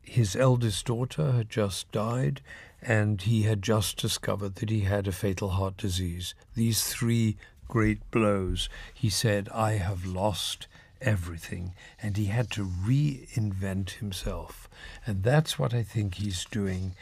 His 0.00 0.36
eldest 0.36 0.86
daughter 0.86 1.32
had 1.32 1.50
just 1.50 1.90
died, 1.90 2.40
and 2.86 3.22
he 3.22 3.42
had 3.42 3.62
just 3.62 3.96
discovered 3.96 4.56
that 4.56 4.70
he 4.70 4.80
had 4.80 5.08
a 5.08 5.12
fatal 5.12 5.50
heart 5.50 5.76
disease. 5.76 6.34
These 6.54 6.84
three 6.84 7.36
great 7.68 8.10
blows, 8.10 8.68
he 8.92 9.08
said, 9.08 9.48
I 9.52 9.72
have 9.72 10.04
lost 10.04 10.66
everything, 11.00 11.74
and 12.02 12.16
he 12.16 12.26
had 12.26 12.50
to 12.52 12.64
reinvent 12.64 13.90
himself. 13.90 14.68
And 15.06 15.22
that's 15.22 15.58
what 15.58 15.74
I 15.74 15.82
think 15.82 16.14
he's 16.14 16.44
doing 16.44 16.94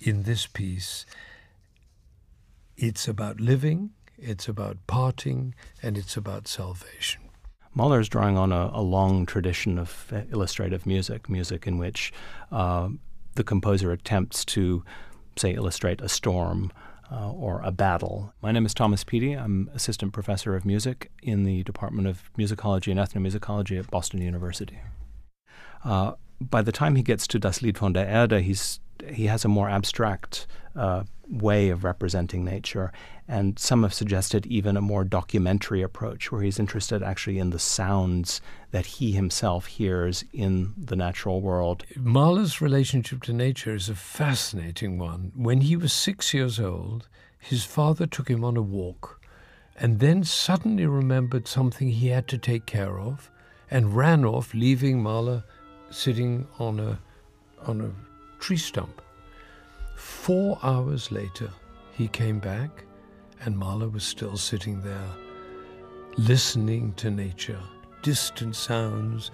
in 0.00 0.24
this 0.24 0.46
piece. 0.46 1.06
It's 2.76 3.08
about 3.08 3.40
living, 3.40 3.90
it's 4.18 4.48
about 4.48 4.78
parting, 4.86 5.54
and 5.82 5.96
it's 5.96 6.16
about 6.16 6.48
salvation. 6.48 7.22
Mahler 7.74 8.00
is 8.00 8.08
drawing 8.08 8.36
on 8.36 8.52
a, 8.52 8.70
a, 8.72 8.82
long 8.82 9.26
tradition 9.26 9.78
of 9.78 10.12
illustrative 10.32 10.86
music, 10.86 11.28
music 11.28 11.66
in 11.66 11.78
which 11.78 12.12
uh, 12.50 12.88
the 13.34 13.44
composer 13.44 13.92
attempts 13.92 14.44
to, 14.44 14.84
say, 15.40 15.54
illustrate 15.54 16.00
a 16.00 16.08
storm, 16.08 16.72
uh, 17.10 17.32
or 17.32 17.60
a 17.64 17.72
battle. 17.72 18.32
My 18.40 18.52
name 18.52 18.64
is 18.64 18.74
Thomas 18.74 19.02
Peattie. 19.04 19.32
I'm 19.32 19.70
assistant 19.74 20.12
professor 20.12 20.54
of 20.54 20.64
music 20.64 21.10
in 21.22 21.44
the 21.44 21.62
Department 21.64 22.06
of 22.06 22.30
Musicology 22.38 22.90
and 22.92 23.00
Ethnomusicology 23.00 23.78
at 23.78 23.90
Boston 23.90 24.22
University. 24.22 24.78
Uh, 25.84 26.12
by 26.40 26.62
the 26.62 26.72
time 26.72 26.96
he 26.96 27.02
gets 27.02 27.26
to 27.26 27.38
Das 27.38 27.62
Lied 27.62 27.78
von 27.78 27.92
der 27.92 28.06
Erde, 28.06 28.40
he's 28.40 28.80
he 29.02 29.26
has 29.26 29.44
a 29.44 29.48
more 29.48 29.68
abstract 29.68 30.46
uh, 30.76 31.04
way 31.28 31.68
of 31.68 31.84
representing 31.84 32.44
nature, 32.44 32.92
and 33.28 33.58
some 33.58 33.82
have 33.82 33.94
suggested 33.94 34.46
even 34.46 34.76
a 34.76 34.80
more 34.80 35.04
documentary 35.04 35.82
approach, 35.82 36.32
where 36.32 36.42
he's 36.42 36.58
interested 36.58 37.02
actually 37.02 37.38
in 37.38 37.50
the 37.50 37.58
sounds 37.58 38.40
that 38.72 38.86
he 38.86 39.12
himself 39.12 39.66
hears 39.66 40.24
in 40.32 40.74
the 40.76 40.96
natural 40.96 41.40
world. 41.40 41.84
Mahler's 41.96 42.60
relationship 42.60 43.22
to 43.22 43.32
nature 43.32 43.74
is 43.74 43.88
a 43.88 43.94
fascinating 43.94 44.98
one. 44.98 45.32
When 45.34 45.60
he 45.60 45.76
was 45.76 45.92
six 45.92 46.34
years 46.34 46.58
old, 46.58 47.08
his 47.38 47.64
father 47.64 48.06
took 48.06 48.28
him 48.28 48.44
on 48.44 48.56
a 48.56 48.62
walk, 48.62 49.20
and 49.76 50.00
then 50.00 50.24
suddenly 50.24 50.86
remembered 50.86 51.46
something 51.46 51.88
he 51.88 52.08
had 52.08 52.26
to 52.28 52.38
take 52.38 52.66
care 52.66 52.98
of, 52.98 53.30
and 53.70 53.96
ran 53.96 54.24
off, 54.24 54.52
leaving 54.52 55.00
Mahler 55.02 55.44
sitting 55.90 56.46
on 56.58 56.80
a 56.80 56.98
on 57.66 57.80
a 57.80 58.09
tree 58.40 58.56
stump. 58.56 59.00
Four 59.96 60.58
hours 60.62 61.12
later, 61.12 61.50
he 61.92 62.08
came 62.08 62.38
back, 62.38 62.84
and 63.44 63.56
Mahler 63.56 63.88
was 63.88 64.04
still 64.04 64.36
sitting 64.36 64.80
there, 64.80 65.10
listening 66.16 66.94
to 66.94 67.10
nature, 67.10 67.60
distant 68.02 68.56
sounds, 68.56 69.30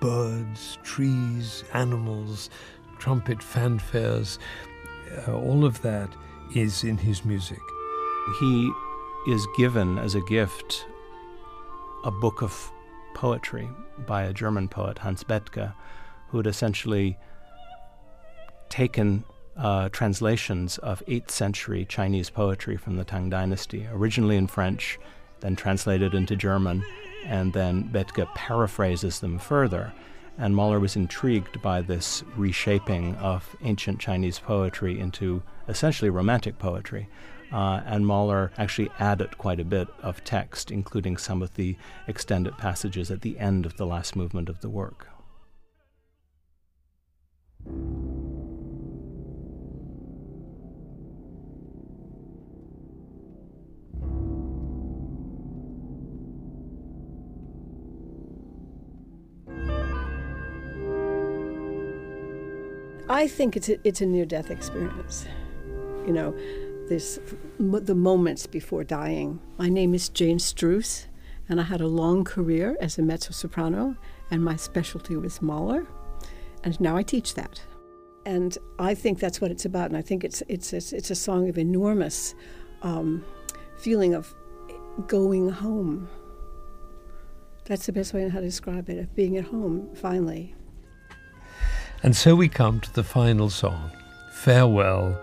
birds, 0.00 0.78
trees, 0.82 1.64
animals, 1.72 2.50
trumpet 2.98 3.38
fanfares. 3.38 4.38
Uh, 5.26 5.34
all 5.34 5.64
of 5.64 5.80
that 5.82 6.10
is 6.54 6.84
in 6.84 6.96
his 6.96 7.24
music. 7.24 7.60
He 8.38 8.70
is 9.26 9.46
given 9.56 9.98
as 9.98 10.14
a 10.14 10.20
gift 10.22 10.86
a 12.04 12.10
book 12.10 12.42
of 12.42 12.72
poetry 13.14 13.68
by 14.06 14.22
a 14.22 14.32
German 14.32 14.68
poet, 14.68 14.98
Hans 14.98 15.24
Bethge, 15.24 15.72
who 16.28 16.38
had 16.38 16.46
essentially 16.46 17.18
taken 18.70 19.24
uh, 19.56 19.90
translations 19.90 20.78
of 20.78 21.04
8th 21.06 21.30
century 21.30 21.84
Chinese 21.84 22.30
poetry 22.30 22.76
from 22.76 22.96
the 22.96 23.04
Tang 23.04 23.28
Dynasty, 23.28 23.86
originally 23.92 24.36
in 24.36 24.46
French, 24.46 24.98
then 25.40 25.56
translated 25.56 26.14
into 26.14 26.36
German, 26.36 26.84
and 27.24 27.52
then 27.52 27.90
Bethge 27.92 28.26
paraphrases 28.34 29.20
them 29.20 29.38
further. 29.38 29.92
And 30.38 30.56
Mahler 30.56 30.80
was 30.80 30.96
intrigued 30.96 31.60
by 31.60 31.82
this 31.82 32.24
reshaping 32.36 33.14
of 33.16 33.54
ancient 33.62 33.98
Chinese 33.98 34.38
poetry 34.38 34.98
into 34.98 35.42
essentially 35.68 36.08
romantic 36.08 36.58
poetry. 36.58 37.08
Uh, 37.52 37.82
and 37.84 38.06
Mahler 38.06 38.52
actually 38.56 38.90
added 38.98 39.36
quite 39.36 39.60
a 39.60 39.64
bit 39.64 39.88
of 40.02 40.24
text, 40.24 40.70
including 40.70 41.16
some 41.16 41.42
of 41.42 41.54
the 41.54 41.76
extended 42.06 42.56
passages 42.56 43.10
at 43.10 43.22
the 43.22 43.38
end 43.38 43.66
of 43.66 43.76
the 43.76 43.86
last 43.86 44.16
movement 44.16 44.48
of 44.48 44.60
the 44.60 44.70
work. 44.70 45.08
I 63.10 63.26
think 63.26 63.56
it's 63.56 63.68
a, 63.68 63.76
it's 63.82 64.00
a 64.00 64.06
near 64.06 64.24
death 64.24 64.52
experience. 64.52 65.26
You 66.06 66.12
know, 66.12 66.32
this 66.88 67.18
the 67.58 67.94
moments 67.94 68.46
before 68.46 68.84
dying. 68.84 69.40
My 69.58 69.68
name 69.68 69.94
is 69.94 70.08
Jane 70.08 70.38
Struss, 70.38 71.06
and 71.48 71.60
I 71.60 71.64
had 71.64 71.80
a 71.80 71.88
long 71.88 72.22
career 72.22 72.76
as 72.80 72.98
a 72.98 73.02
mezzo 73.02 73.32
soprano, 73.32 73.96
and 74.30 74.44
my 74.44 74.54
specialty 74.54 75.16
was 75.16 75.42
Mahler, 75.42 75.88
and 76.62 76.80
now 76.80 76.96
I 76.96 77.02
teach 77.02 77.34
that. 77.34 77.60
And 78.26 78.56
I 78.78 78.94
think 78.94 79.18
that's 79.18 79.40
what 79.40 79.50
it's 79.50 79.64
about, 79.64 79.86
and 79.86 79.96
I 79.96 80.02
think 80.02 80.22
it's 80.22 80.44
it's 80.46 80.72
it's, 80.72 80.92
it's 80.92 81.10
a 81.10 81.16
song 81.16 81.48
of 81.48 81.58
enormous 81.58 82.36
um, 82.82 83.24
feeling 83.76 84.14
of 84.14 84.32
going 85.08 85.48
home. 85.48 86.08
That's 87.64 87.86
the 87.86 87.92
best 87.92 88.14
way 88.14 88.20
I 88.20 88.24
know 88.26 88.30
how 88.30 88.38
to 88.38 88.46
describe 88.46 88.88
it, 88.88 88.98
of 88.98 89.16
being 89.16 89.36
at 89.36 89.46
home 89.46 89.96
finally. 89.96 90.54
And 92.02 92.16
so 92.16 92.34
we 92.34 92.48
come 92.48 92.80
to 92.80 92.94
the 92.94 93.04
final 93.04 93.50
song, 93.50 93.90
Farewell, 94.32 95.20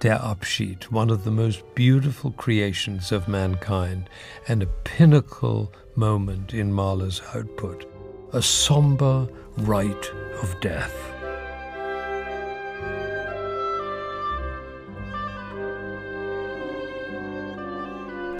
Der 0.00 0.18
Abschied, 0.18 0.84
one 0.90 1.08
of 1.08 1.24
the 1.24 1.30
most 1.30 1.62
beautiful 1.74 2.30
creations 2.32 3.10
of 3.10 3.26
mankind 3.26 4.10
and 4.46 4.62
a 4.62 4.66
pinnacle 4.66 5.72
moment 5.96 6.52
in 6.52 6.70
Mahler's 6.70 7.22
output, 7.34 7.90
a 8.34 8.42
somber 8.42 9.26
rite 9.56 10.10
of 10.42 10.54
death. 10.60 10.94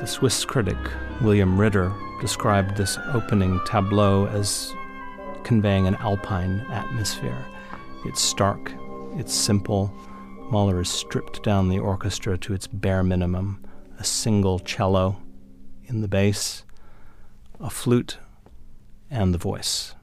The 0.00 0.06
Swiss 0.06 0.44
critic 0.44 0.76
William 1.22 1.58
Ritter 1.58 1.90
described 2.20 2.76
this 2.76 2.98
opening 3.14 3.58
tableau 3.64 4.26
as 4.26 4.70
conveying 5.44 5.86
an 5.86 5.94
alpine 5.94 6.60
atmosphere. 6.70 7.46
It's 8.04 8.20
stark, 8.20 8.72
it's 9.16 9.32
simple. 9.32 9.92
Mahler 10.50 10.78
has 10.78 10.90
stripped 10.90 11.42
down 11.42 11.68
the 11.68 11.78
orchestra 11.78 12.36
to 12.38 12.52
its 12.52 12.66
bare 12.66 13.02
minimum 13.02 13.64
a 13.98 14.04
single 14.04 14.58
cello 14.58 15.16
in 15.84 16.00
the 16.00 16.08
bass, 16.08 16.64
a 17.60 17.70
flute, 17.70 18.18
and 19.10 19.32
the 19.32 19.38
voice. 19.38 19.94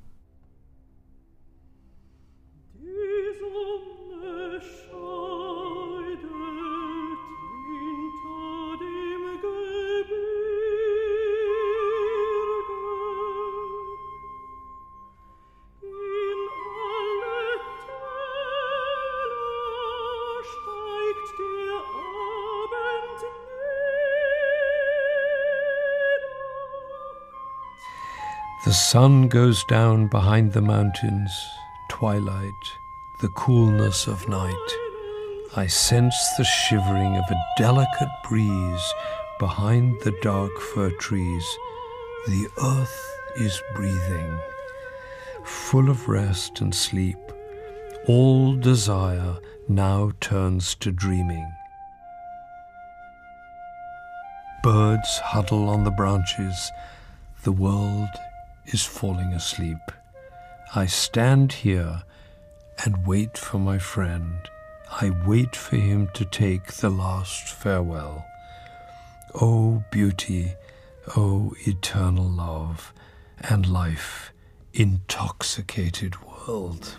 The 28.72 28.78
sun 28.78 29.28
goes 29.28 29.66
down 29.66 30.08
behind 30.08 30.54
the 30.54 30.62
mountains, 30.62 31.30
twilight, 31.90 32.64
the 33.20 33.28
coolness 33.28 34.08
of 34.08 34.30
night. 34.30 34.70
I 35.58 35.68
sense 35.68 36.16
the 36.38 36.46
shivering 36.46 37.18
of 37.18 37.26
a 37.30 37.44
delicate 37.58 38.14
breeze 38.30 38.94
behind 39.40 40.00
the 40.06 40.18
dark 40.22 40.58
fir 40.58 40.90
trees. 40.92 41.46
The 42.28 42.48
earth 42.64 43.18
is 43.36 43.62
breathing, 43.76 44.40
full 45.44 45.90
of 45.90 46.08
rest 46.08 46.62
and 46.62 46.74
sleep. 46.74 47.20
All 48.08 48.56
desire 48.56 49.36
now 49.68 50.14
turns 50.22 50.76
to 50.76 50.94
dreaming. 50.94 51.52
Birds 54.64 55.18
huddle 55.18 55.68
on 55.68 55.84
the 55.84 55.92
branches. 55.92 56.72
The 57.44 57.52
world 57.52 58.08
is 58.72 58.84
falling 58.84 59.34
asleep. 59.34 59.92
I 60.74 60.86
stand 60.86 61.54
here 61.54 62.04
and 62.84 63.06
wait 63.06 63.38
for 63.38 63.60
my 63.60 63.78
friend. 63.78 64.50
I 64.90 65.12
wait 65.26 65.56
for 65.56 65.76
him 65.76 66.10
to 66.14 66.26
take 66.26 66.74
the 66.74 66.90
last 66.90 67.50
farewell. 67.50 68.26
O 69.36 69.40
oh, 69.42 69.84
beauty, 69.92 70.54
O 71.10 71.14
oh, 71.18 71.54
eternal 71.66 72.30
love 72.30 72.94
and 73.40 73.66
life, 73.68 74.32
intoxicated 74.74 76.22
world. 76.22 76.98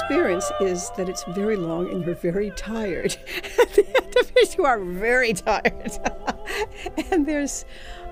Experience 0.00 0.50
is 0.60 0.90
that 0.96 1.08
it's 1.08 1.24
very 1.24 1.56
long 1.56 1.90
and 1.90 2.04
you're 2.04 2.14
very 2.14 2.50
tired. 2.50 3.16
You 4.56 4.64
are 4.64 4.78
very 4.78 5.32
tired. 5.32 5.92
and 7.10 7.26
there's, 7.26 7.64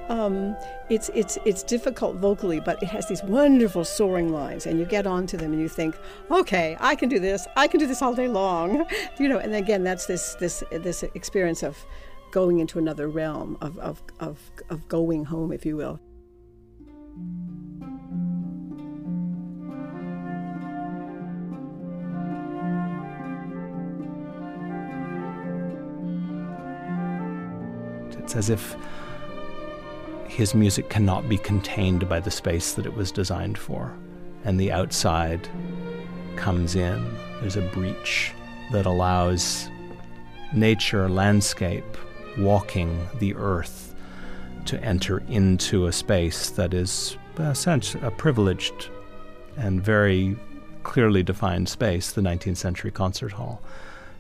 um, 0.09 0.57
it's, 0.89 1.11
it's, 1.15 1.37
it's 1.45 1.63
difficult 1.63 2.17
vocally, 2.17 2.61
but 2.61 2.83
it 2.83 2.87
has 2.87 3.09
these 3.09 3.23
wonderful 3.23 3.85
soaring 3.85 4.33
lines, 4.33 4.67
and 4.67 4.79
you 4.79 4.85
get 4.85 5.07
onto 5.07 5.37
them 5.37 5.53
and 5.53 5.61
you 5.61 5.69
think, 5.69 5.97
okay, 6.31 6.77
I 6.81 6.95
can 6.95 7.09
do 7.09 7.19
this. 7.19 7.47
I 7.57 7.67
can 7.67 7.81
do 7.81 7.87
this 7.87 8.03
all 8.03 8.15
day 8.15 8.29
long. 8.29 8.87
You 9.19 9.29
know, 9.29 9.39
and 9.39 9.55
again, 9.55 9.83
that's 9.83 10.07
this, 10.07 10.37
this, 10.37 10.63
this 10.71 11.03
experience 11.03 11.63
of 11.63 11.77
going 12.31 12.61
into 12.61 12.79
another 12.79 13.09
realm, 13.09 13.59
of, 13.61 13.79
of, 13.79 14.01
of, 14.21 14.39
of 14.71 14.87
going 14.89 15.25
home, 15.25 15.51
if 15.51 15.67
you 15.67 15.77
will. 15.77 15.99
As 28.39 28.51
if 28.51 28.77
his 30.29 30.55
music 30.55 30.89
cannot 30.89 31.29
be 31.29 31.37
contained 31.37 32.09
by 32.09 32.21
the 32.21 32.31
space 32.31 32.75
that 32.75 32.87
it 32.87 32.95
was 32.95 33.11
designed 33.11 33.59
for, 33.59 33.93
and 34.45 34.61
the 34.61 34.71
outside 34.71 35.49
comes 36.37 36.77
in. 36.77 37.05
There's 37.41 37.57
a 37.57 37.63
breach 37.63 38.33
that 38.71 38.87
allows 38.87 39.69
nature, 40.55 41.09
landscape, 41.09 41.99
walking 42.39 43.09
the 43.19 43.35
earth 43.35 43.97
to 44.67 44.81
enter 44.85 45.19
into 45.29 45.87
a 45.87 45.93
space 45.93 46.51
that 46.51 46.73
is 46.73 47.19
essentially 47.41 48.05
a 48.07 48.11
privileged 48.13 48.89
and 49.57 49.83
very 49.83 50.37
clearly 50.85 51.25
defined 51.25 51.69
space, 51.69 52.13
the 52.13 52.21
19th 52.21 52.59
century 52.59 52.93
concert 52.93 53.33
hall. 53.33 53.61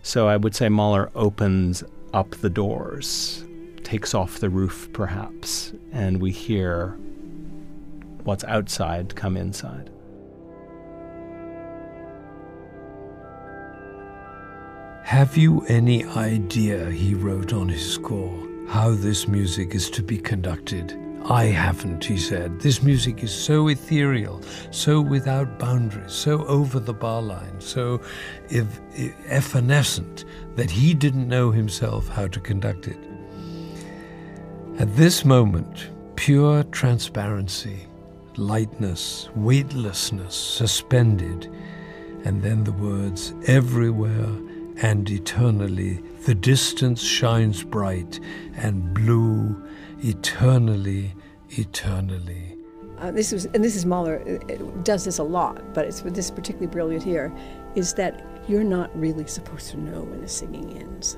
So 0.02 0.26
I 0.26 0.36
would 0.36 0.56
say 0.56 0.68
Mahler 0.68 1.10
opens 1.14 1.84
up 2.12 2.30
the 2.30 2.50
doors 2.50 3.44
takes 3.88 4.12
off 4.14 4.38
the 4.38 4.50
roof, 4.50 4.86
perhaps, 4.92 5.72
and 5.92 6.20
we 6.20 6.30
hear 6.30 6.88
what's 8.24 8.44
outside 8.44 9.16
come 9.16 9.34
inside. 9.34 9.88
Have 15.04 15.38
you 15.38 15.62
any 15.68 16.04
idea, 16.04 16.90
he 16.90 17.14
wrote 17.14 17.54
on 17.54 17.70
his 17.70 17.94
score, 17.94 18.46
how 18.68 18.90
this 18.90 19.26
music 19.26 19.74
is 19.74 19.88
to 19.92 20.02
be 20.02 20.18
conducted? 20.18 20.94
I 21.24 21.44
haven't, 21.44 22.04
he 22.04 22.18
said. 22.18 22.60
This 22.60 22.82
music 22.82 23.22
is 23.22 23.32
so 23.32 23.68
ethereal, 23.68 24.42
so 24.70 25.00
without 25.00 25.58
boundaries, 25.58 26.12
so 26.12 26.44
over 26.44 26.78
the 26.78 26.92
bar 26.92 27.22
line, 27.22 27.58
so 27.58 28.02
ev- 28.50 28.82
evanescent 29.28 30.26
that 30.56 30.70
he 30.70 30.92
didn't 30.92 31.26
know 31.26 31.50
himself 31.50 32.06
how 32.08 32.26
to 32.26 32.38
conduct 32.38 32.86
it. 32.86 33.07
At 34.78 34.94
this 34.94 35.24
moment, 35.24 35.90
pure 36.14 36.62
transparency, 36.62 37.80
lightness, 38.36 39.28
weightlessness 39.34 40.36
suspended, 40.36 41.52
and 42.24 42.40
then 42.40 42.62
the 42.62 42.70
words, 42.70 43.34
everywhere 43.48 44.28
and 44.80 45.10
eternally, 45.10 46.00
the 46.26 46.34
distance 46.36 47.02
shines 47.02 47.64
bright 47.64 48.20
and 48.54 48.94
blue, 48.94 49.60
eternally, 50.04 51.12
eternally. 51.50 52.56
Uh, 52.98 53.10
this 53.10 53.32
was, 53.32 53.46
and 53.46 53.64
this 53.64 53.74
is 53.74 53.84
Mahler 53.84 54.22
it 54.48 54.84
does 54.84 55.04
this 55.04 55.18
a 55.18 55.24
lot, 55.24 55.74
but 55.74 55.86
it's 55.86 56.02
this 56.02 56.30
particularly 56.30 56.68
brilliant 56.68 57.02
here, 57.02 57.36
is 57.74 57.94
that 57.94 58.24
you're 58.46 58.62
not 58.62 58.96
really 58.96 59.26
supposed 59.26 59.72
to 59.72 59.76
know 59.76 60.02
when 60.02 60.20
the 60.20 60.28
singing 60.28 60.78
ends. 60.78 61.16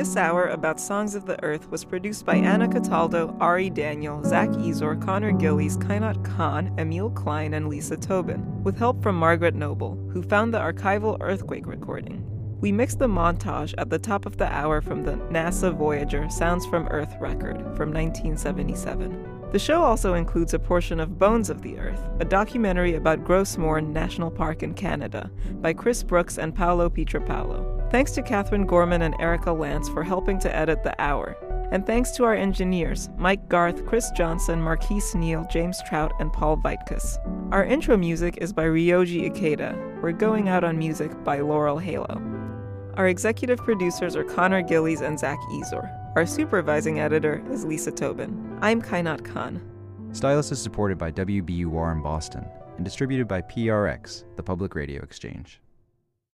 This 0.00 0.16
hour 0.16 0.46
about 0.46 0.80
Songs 0.80 1.14
of 1.14 1.26
the 1.26 1.38
Earth 1.44 1.70
was 1.70 1.84
produced 1.84 2.24
by 2.24 2.36
Anna 2.36 2.66
Cataldo, 2.66 3.36
Ari 3.38 3.68
Daniel, 3.68 4.24
Zack 4.24 4.48
Ezor, 4.48 4.98
Conor 4.98 5.32
Gillies, 5.32 5.76
Qainat 5.76 6.24
Khan, 6.24 6.74
Emil 6.78 7.10
Klein, 7.10 7.52
and 7.52 7.68
Lisa 7.68 7.98
Tobin, 7.98 8.64
with 8.64 8.78
help 8.78 9.02
from 9.02 9.14
Margaret 9.14 9.54
Noble, 9.54 9.96
who 10.10 10.22
found 10.22 10.54
the 10.54 10.58
archival 10.58 11.18
earthquake 11.20 11.66
recording. 11.66 12.24
We 12.62 12.72
mixed 12.72 12.98
the 12.98 13.08
montage 13.08 13.74
at 13.76 13.90
the 13.90 13.98
top 13.98 14.24
of 14.24 14.38
the 14.38 14.50
hour 14.50 14.80
from 14.80 15.02
the 15.02 15.16
NASA 15.30 15.70
Voyager 15.76 16.30
Sounds 16.30 16.64
from 16.64 16.88
Earth 16.88 17.14
record 17.20 17.58
from 17.76 17.92
1977. 17.92 19.50
The 19.52 19.58
show 19.58 19.82
also 19.82 20.14
includes 20.14 20.54
a 20.54 20.58
portion 20.58 20.98
of 20.98 21.18
Bones 21.18 21.50
of 21.50 21.60
the 21.60 21.78
Earth, 21.78 22.00
a 22.20 22.24
documentary 22.24 22.94
about 22.94 23.22
Gros 23.22 23.58
Morne 23.58 23.92
National 23.92 24.30
Park 24.30 24.62
in 24.62 24.72
Canada 24.72 25.30
by 25.60 25.74
Chris 25.74 26.02
Brooks 26.02 26.38
and 26.38 26.54
Paolo 26.54 26.88
Pietropaolo. 26.88 27.79
Thanks 27.90 28.12
to 28.12 28.22
Catherine 28.22 28.66
Gorman 28.66 29.02
and 29.02 29.20
Erica 29.20 29.52
Lance 29.52 29.88
for 29.88 30.04
helping 30.04 30.38
to 30.40 30.56
edit 30.56 30.84
the 30.84 30.94
hour. 31.02 31.36
And 31.72 31.84
thanks 31.84 32.12
to 32.12 32.24
our 32.24 32.34
engineers, 32.34 33.10
Mike 33.16 33.48
Garth, 33.48 33.84
Chris 33.84 34.12
Johnson, 34.12 34.62
Marquise 34.62 35.12
Neal, 35.16 35.44
James 35.50 35.82
Trout, 35.88 36.12
and 36.20 36.32
Paul 36.32 36.56
Vaitkus. 36.56 37.18
Our 37.52 37.64
intro 37.64 37.96
music 37.96 38.38
is 38.40 38.52
by 38.52 38.64
Ryoji 38.64 39.28
Ikeda. 39.28 40.00
We're 40.00 40.12
Going 40.12 40.48
Out 40.48 40.62
on 40.62 40.78
Music 40.78 41.10
by 41.24 41.40
Laurel 41.40 41.78
Halo. 41.78 42.22
Our 42.94 43.08
executive 43.08 43.58
producers 43.58 44.14
are 44.14 44.24
Conor 44.24 44.62
Gillies 44.62 45.00
and 45.00 45.18
Zack 45.18 45.40
Ezor. 45.50 45.90
Our 46.14 46.26
supervising 46.26 47.00
editor 47.00 47.42
is 47.50 47.64
Lisa 47.64 47.90
Tobin. 47.90 48.56
I'm 48.62 48.80
Qainat 48.80 49.24
Khan. 49.24 49.60
Stylus 50.12 50.52
is 50.52 50.62
supported 50.62 50.96
by 50.96 51.10
WBUR 51.10 51.92
in 51.92 52.02
Boston 52.02 52.46
and 52.76 52.84
distributed 52.84 53.26
by 53.26 53.42
PRX, 53.42 54.24
the 54.36 54.42
Public 54.44 54.76
Radio 54.76 55.02
Exchange. 55.02 55.60